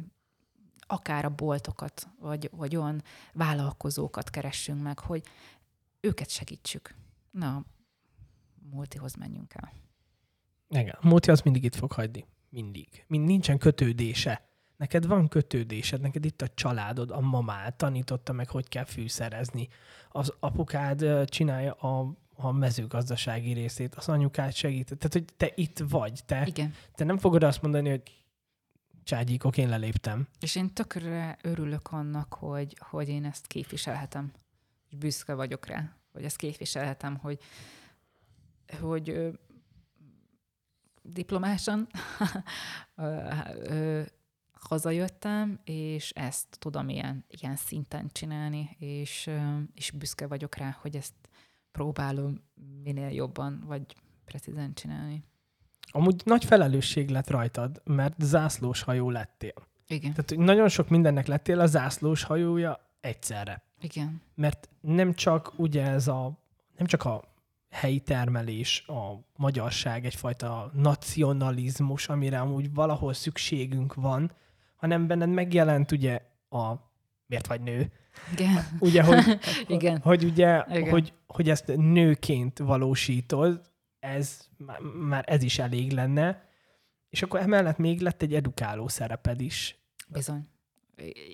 [0.87, 3.03] akár a boltokat, vagy, vagy olyan
[3.33, 5.23] vállalkozókat keressünk meg, hogy
[6.01, 6.95] őket segítsük.
[7.31, 7.65] Na,
[8.71, 9.73] multihoz menjünk el.
[10.69, 12.27] Igen, a multi az mindig itt fog hagyni.
[12.49, 13.05] Mindig.
[13.07, 14.47] Mind nincsen kötődése
[14.77, 19.69] Neked van kötődésed, neked itt a családod, a mamád tanította meg, hogy kell fűszerezni.
[20.09, 24.85] Az apukád csinálja a, a mezőgazdasági részét, az anyukád segít.
[24.87, 26.21] Tehát, hogy te itt vagy.
[26.27, 26.75] Te, Igen.
[26.95, 28.03] te nem fogod azt mondani, hogy
[29.05, 30.29] cságyíkok, én leléptem.
[30.41, 34.33] És én tökre örülök annak, hogy, hogy én ezt képviselhetem.
[34.91, 37.39] És büszke vagyok rá, hogy ezt képviselhetem, hogy,
[38.81, 39.29] hogy ö,
[41.03, 41.87] diplomásan
[44.69, 49.31] hazajöttem, és ezt tudom ilyen, ilyen szinten csinálni, és,
[49.75, 51.15] és büszke vagyok rá, hogy ezt
[51.77, 52.41] próbálom
[52.83, 53.83] minél jobban, vagy
[54.25, 55.25] precízen csinálni.
[55.91, 59.55] Amúgy nagy felelősség lett rajtad, mert zászlós hajó lettél.
[59.87, 60.15] Igen.
[60.15, 63.63] Tehát nagyon sok mindennek lettél a zászlós hajója egyszerre.
[63.81, 64.23] Igen.
[64.35, 66.39] Mert nem csak ugye ez a,
[66.77, 67.23] nem csak a
[67.71, 74.33] helyi termelés, a magyarság, egyfajta nacionalizmus, amire amúgy valahol szükségünk van,
[74.77, 76.73] hanem benned megjelent ugye a
[77.27, 77.93] miért vagy nő.
[78.33, 78.67] Igen.
[78.79, 79.39] Ugye, hogy,
[79.77, 79.99] Igen.
[79.99, 80.91] hogy ugye, Igen.
[80.91, 83.61] Hogy, hogy ezt nőként valósítod,
[84.01, 84.49] ez
[85.01, 86.49] már ez is elég lenne,
[87.09, 89.79] és akkor emellett még lett egy edukáló szereped is.
[90.09, 90.49] Bizony.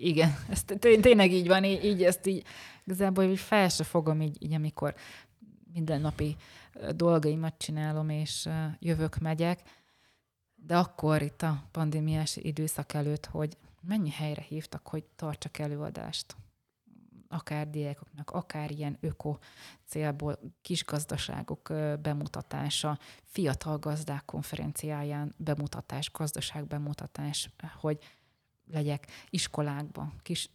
[0.01, 0.65] Igen, ez
[1.01, 2.45] tényleg így van, így, így ezt így
[2.85, 4.95] igazából így fel se fogom így, így amikor
[5.73, 6.37] mindennapi
[6.95, 8.49] dolgaimat csinálom, és
[8.79, 9.61] jövök, megyek,
[10.55, 16.37] de akkor itt a pandémiás időszak előtt, hogy mennyi helyre hívtak, hogy tartsak előadást.
[17.33, 19.37] Akár diákoknak, akár ilyen öko
[19.87, 21.73] célból kis gazdaságok
[22.03, 27.51] bemutatása, fiatal gazdák konferenciáján bemutatás, gazdaság bemutatás,
[27.81, 27.99] hogy
[28.71, 30.51] legyek iskolákba, kis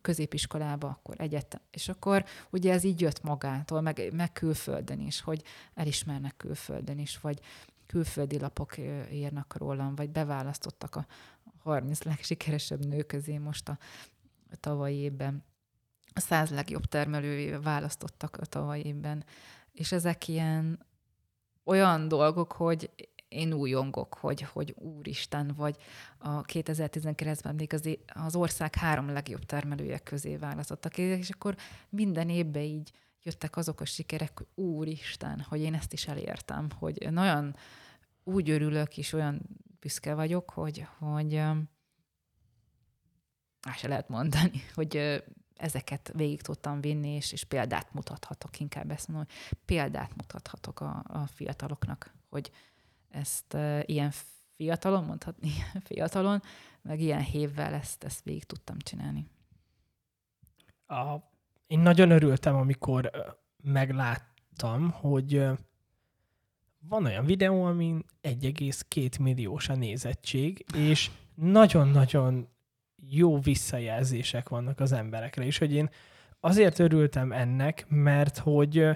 [0.00, 1.60] középiskolába, akkor egyetem.
[1.70, 5.42] És akkor ugye ez így jött magától, meg, meg külföldön is, hogy
[5.74, 7.40] elismernek külföldön is, vagy
[7.86, 8.78] külföldi lapok
[9.12, 11.06] írnak rólam, vagy beválasztottak a
[11.62, 13.78] 30 legsikeresebb nő közé most a
[14.60, 15.44] tavalyi évben.
[16.14, 19.24] A 100 legjobb termelővé választottak a tavalyi évben.
[19.72, 20.86] És ezek ilyen
[21.64, 22.90] olyan dolgok, hogy
[23.28, 25.76] én újongok, hogy, hogy úristen, vagy
[26.18, 31.56] a 2019-ben még az, az ország három legjobb termelője közé választottak, és akkor
[31.88, 32.90] minden évben így
[33.22, 37.56] jöttek azok a sikerek, hogy úristen, hogy én ezt is elértem, hogy nagyon
[38.24, 39.40] úgy örülök, és olyan
[39.80, 41.34] büszke vagyok, hogy, hogy
[43.60, 45.22] azt se lehet mondani, hogy
[45.60, 51.02] ezeket végig tudtam vinni, és, és példát mutathatok, inkább ezt mondom, hogy példát mutathatok a,
[51.06, 52.50] a fiataloknak, hogy
[53.08, 54.12] ezt uh, ilyen
[54.56, 55.50] fiatalon, mondhatni
[55.88, 56.42] fiatalon,
[56.82, 59.26] meg ilyen hévvel ezt, ezt végig tudtam csinálni.
[60.86, 61.16] A,
[61.66, 63.10] én nagyon örültem, amikor
[63.62, 65.46] megláttam, hogy
[66.78, 72.48] van olyan videó, amin 1,2 milliós a nézettség, és nagyon-nagyon
[73.08, 75.90] jó visszajelzések vannak az emberekre, és hogy én
[76.40, 78.86] azért örültem ennek, mert hogy,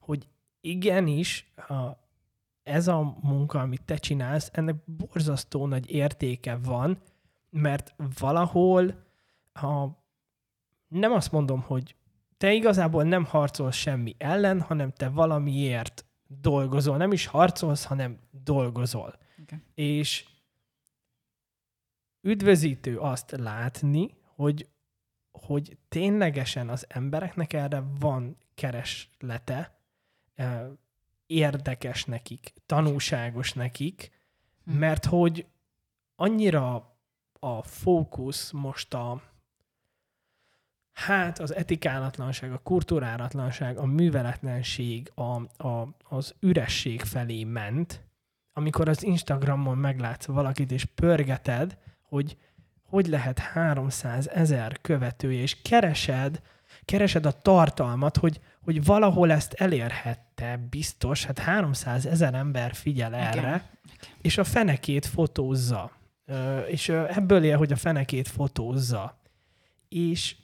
[0.00, 0.28] hogy
[0.60, 2.00] igenis a,
[2.62, 6.98] ez a munka, amit te csinálsz, ennek borzasztó nagy értéke van,
[7.50, 9.04] mert valahol,
[9.52, 10.04] ha
[10.88, 11.96] nem azt mondom, hogy
[12.38, 16.04] te igazából nem harcolsz semmi ellen, hanem te valamiért
[16.40, 16.96] dolgozol.
[16.96, 19.14] Nem is harcolsz, hanem dolgozol.
[19.42, 19.58] Okay.
[19.74, 20.24] És
[22.22, 24.68] üdvözítő azt látni, hogy,
[25.30, 29.78] hogy ténylegesen az embereknek erre van kereslete,
[31.26, 34.10] érdekes nekik, tanúságos nekik,
[34.64, 34.72] hm.
[34.72, 35.46] mert hogy
[36.16, 36.96] annyira
[37.38, 39.22] a fókusz most a
[40.92, 48.04] hát az etikálatlanság, a kultúrálatlanság, a műveletlenség, a, a, az üresség felé ment,
[48.52, 51.78] amikor az Instagramon meglátsz valakit, és pörgeted,
[52.12, 52.36] hogy
[52.88, 56.40] hogy lehet 300 ezer követője, és keresed,
[56.84, 63.40] keresed a tartalmat, hogy, hogy valahol ezt elérhette, biztos, hát 300 ezer ember figyel erre,
[63.40, 63.62] Igen.
[64.20, 65.90] és a fenekét fotózza.
[66.66, 69.20] És ebből él, hogy a fenekét fotózza.
[69.88, 70.36] És,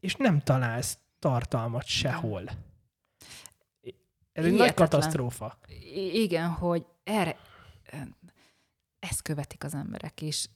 [0.00, 2.42] és nem találsz tartalmat sehol.
[4.32, 5.58] Ez egy nagy katasztrófa.
[6.12, 7.36] Igen, hogy erre
[9.00, 10.48] ezt követik az emberek, és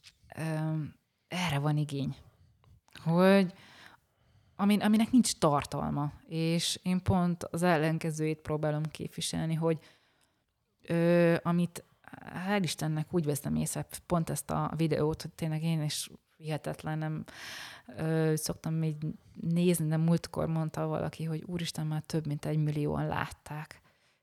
[1.28, 2.16] erre van igény.
[3.02, 3.54] Hogy
[4.56, 9.78] amin, aminek nincs tartalma, és én pont az ellenkezőjét próbálom képviselni, hogy
[10.82, 11.84] ö, amit
[12.46, 17.24] hál' Istennek úgy veszem észre, pont ezt a videót, hogy tényleg én is hihetetlen, nem
[17.96, 18.96] ö, szoktam még
[19.40, 23.80] nézni, de múltkor mondta valaki, hogy úristen, már több mint egy millióan látták.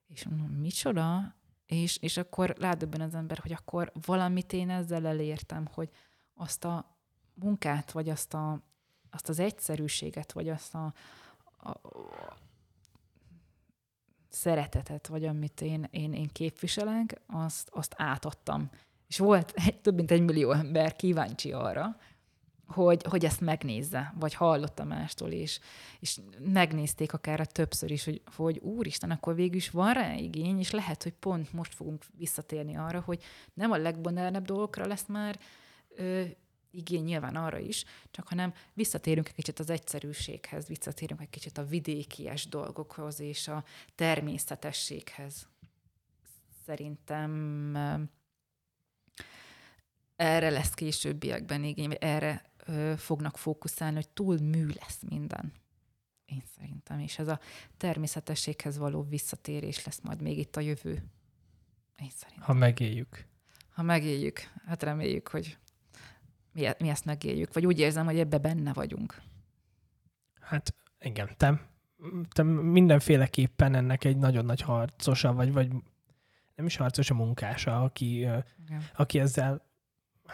[0.07, 1.35] És mondom, micsoda?
[1.72, 5.89] És, és akkor rádöbben az ember, hogy akkor valamit én ezzel elértem, hogy
[6.34, 6.98] azt a
[7.34, 8.61] munkát, vagy azt, a,
[9.10, 10.93] azt az egyszerűséget, vagy azt a,
[11.57, 11.72] a,
[14.30, 18.69] szeretetet, vagy amit én, én, én képviselek, azt, azt átadtam.
[19.07, 21.98] És volt egy, több mint egy millió ember kíváncsi arra,
[22.72, 25.60] hogy, hogy ezt megnézze, vagy hallotta mástól, és,
[25.99, 30.60] és megnézték akár a többször is, hogy, hogy úristen, akkor végül is van rá igény,
[30.60, 33.23] és lehet, hogy pont most fogunk visszatérni arra, hogy
[33.53, 35.39] nem a legbanálnebb dolgokra lesz már
[35.95, 36.23] ö,
[36.72, 41.65] igény nyilván arra is, csak hanem visszatérünk egy kicsit az egyszerűséghez, visszatérünk egy kicsit a
[41.65, 43.64] vidékies dolgokhoz és a
[43.95, 45.48] természetességhez.
[46.65, 47.31] Szerintem
[50.15, 55.51] erre lesz későbbiekben igény, erre ö, fognak fókuszálni, hogy túl mű lesz minden.
[56.25, 56.99] Én szerintem.
[56.99, 57.39] És ez a
[57.77, 60.91] természetességhez való visszatérés lesz majd még itt a jövő.
[62.01, 62.45] Én szerintem.
[62.45, 63.25] Ha megéljük.
[63.69, 64.39] Ha megéljük.
[64.65, 65.57] Hát reméljük, hogy
[66.51, 67.53] mi, mi ezt megéljük.
[67.53, 69.21] Vagy úgy érzem, hogy ebbe benne vagyunk.
[70.39, 71.69] Hát igen, te,
[72.29, 75.69] te mindenféleképpen ennek egy nagyon nagy harcosa, vagy, vagy
[76.55, 78.27] nem is harcos a munkása, aki,
[78.95, 79.70] aki ezzel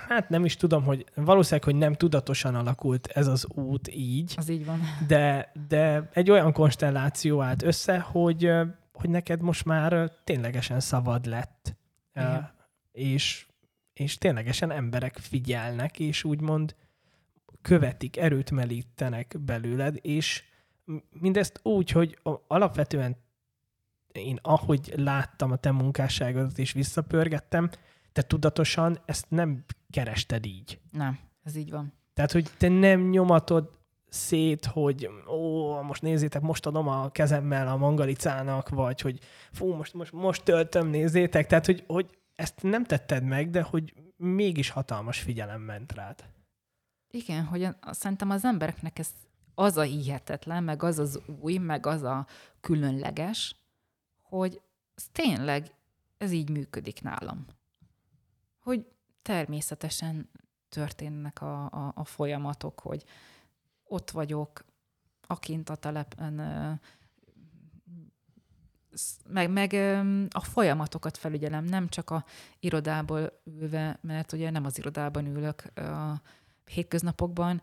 [0.08, 4.34] hát nem is tudom, hogy valószínűleg, hogy nem tudatosan alakult ez az út így.
[4.38, 4.82] Az így van.
[5.08, 8.52] De, de egy olyan konstelláció állt össze, hogy,
[8.94, 11.76] hogy neked most már ténylegesen szabad lett.
[12.16, 12.52] Igen.
[12.92, 13.48] És,
[13.94, 16.76] és ténylegesen emberek figyelnek, és úgymond
[17.62, 20.44] követik, erőt melítenek belőled, és
[21.10, 23.18] mindezt úgy, hogy alapvetően
[24.12, 27.70] én ahogy láttam a te munkásságodat és visszapörgettem,
[28.12, 30.80] te tudatosan ezt nem kerested így.
[30.92, 31.94] Nem, ez így van.
[32.14, 33.78] Tehát, hogy te nem nyomatod
[34.10, 39.20] szét, hogy ó, most nézzétek, most adom a kezemmel a mangalicának, vagy hogy
[39.52, 41.48] fú, most, most, most töltöm, nézzétek.
[41.48, 46.24] Tehát, hogy, hogy ezt nem tetted meg, de hogy mégis hatalmas figyelem ment rád.
[47.12, 49.10] Igen, hogy szerintem az embereknek ez
[49.56, 52.28] az a hihetetlen, meg az az új, meg az a
[52.62, 53.56] különleges,
[54.22, 54.62] hogy
[54.96, 55.72] ez tényleg
[56.18, 57.46] ez így működik nálam.
[59.28, 60.30] Természetesen
[60.70, 63.04] történnek a, a, a folyamatok, hogy
[63.84, 64.66] ott vagyok,
[65.22, 66.34] akint a telepen,
[69.30, 69.74] meg, meg
[70.30, 72.26] a folyamatokat felügyelem, nem csak a
[72.60, 76.22] irodából ülve, mert ugye nem az irodában ülök a
[76.66, 77.62] hétköznapokban,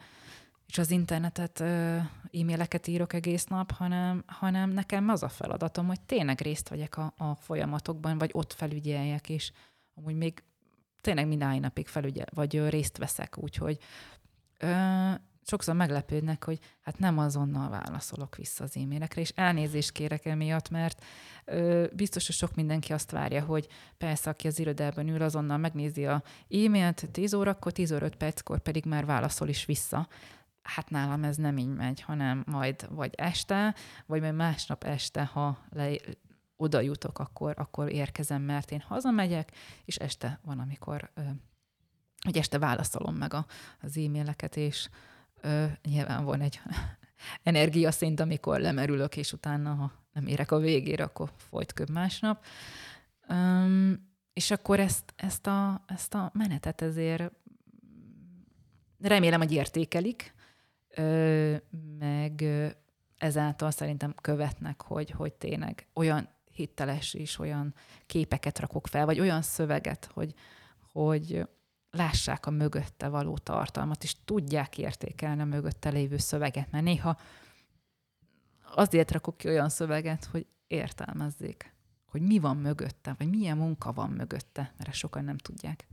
[0.66, 6.40] és az internetet, e-maileket írok egész nap, hanem, hanem nekem az a feladatom, hogy tényleg
[6.40, 9.52] részt vegyek a, a folyamatokban, vagy ott felügyeljek, és
[9.94, 10.42] amúgy még
[11.04, 13.78] tényleg minden napig felügyel, vagy részt veszek, úgyhogy
[15.46, 21.04] sokszor meglepődnek, hogy hát nem azonnal válaszolok vissza az e-mailekre, és elnézést kérek emiatt, mert
[21.44, 23.68] ö, biztos, hogy sok mindenki azt várja, hogy
[23.98, 28.58] persze, aki az irodában ül, azonnal megnézi a e-mailt 10 órakor, 10 óra 5 perckor
[28.58, 30.08] pedig már válaszol is vissza.
[30.62, 33.74] Hát nálam ez nem így megy, hanem majd vagy este,
[34.06, 35.90] vagy majd másnap este, ha le,
[36.56, 39.52] oda jutok, akkor, akkor érkezem, mert én hazamegyek,
[39.84, 41.10] és este van, amikor
[42.24, 43.46] hogy este válaszolom meg a,
[43.80, 44.88] az e-maileket, és
[45.40, 46.60] ö, nyilván van egy
[47.42, 52.44] energiaszint, amikor lemerülök, és utána, ha nem érek a végére, akkor folyt köbb másnap.
[53.28, 57.32] Um, és akkor ezt, ezt, a, ezt a menetet ezért
[59.00, 60.34] remélem, hogy értékelik,
[60.88, 61.56] ö,
[61.98, 62.44] meg
[63.16, 67.74] ezáltal szerintem követnek, hogy, hogy tényleg olyan hiteles és olyan
[68.06, 70.34] képeket rakok fel, vagy olyan szöveget, hogy,
[70.92, 71.46] hogy
[71.90, 77.18] lássák a mögötte való tartalmat, és tudják értékelni a mögötte lévő szöveget, mert néha
[78.74, 81.74] azért rakok ki olyan szöveget, hogy értelmezzék,
[82.04, 85.86] hogy mi van mögötte, vagy milyen munka van mögötte, mert ezt sokan nem tudják.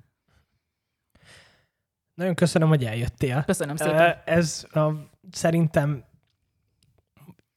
[2.13, 3.43] Nagyon köszönöm, hogy eljöttél.
[3.43, 4.21] Köszönöm szépen.
[4.25, 4.91] Ez a,
[5.31, 6.03] szerintem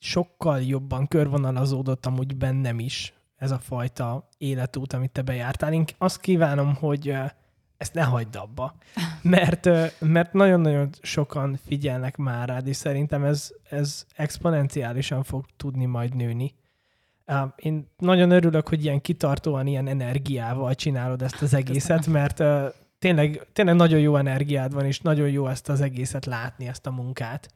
[0.05, 5.73] sokkal jobban körvonalazódott amúgy bennem is ez a fajta életút, amit te bejártál.
[5.73, 7.15] Én azt kívánom, hogy
[7.77, 8.75] ezt ne hagyd abba,
[9.23, 9.69] mert,
[10.01, 16.55] mert nagyon-nagyon sokan figyelnek már rád, és szerintem ez, ez exponenciálisan fog tudni majd nőni.
[17.57, 22.43] Én nagyon örülök, hogy ilyen kitartóan, ilyen energiával csinálod ezt az egészet, mert
[22.99, 26.91] tényleg, tényleg nagyon jó energiád van, és nagyon jó ezt az egészet látni, ezt a
[26.91, 27.49] munkát.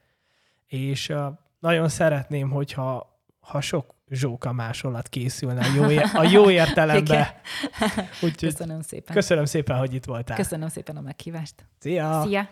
[0.67, 1.13] És
[1.59, 7.27] nagyon szeretném, hogyha ha sok zsóka másolat készülne a jó, a jó értelemben.
[8.23, 9.15] Úgyhogy köszönöm szépen.
[9.15, 10.37] Köszönöm szépen, hogy itt voltál.
[10.37, 11.55] Köszönöm szépen a meghívást.
[11.79, 12.23] Szia!
[12.27, 12.49] Szia!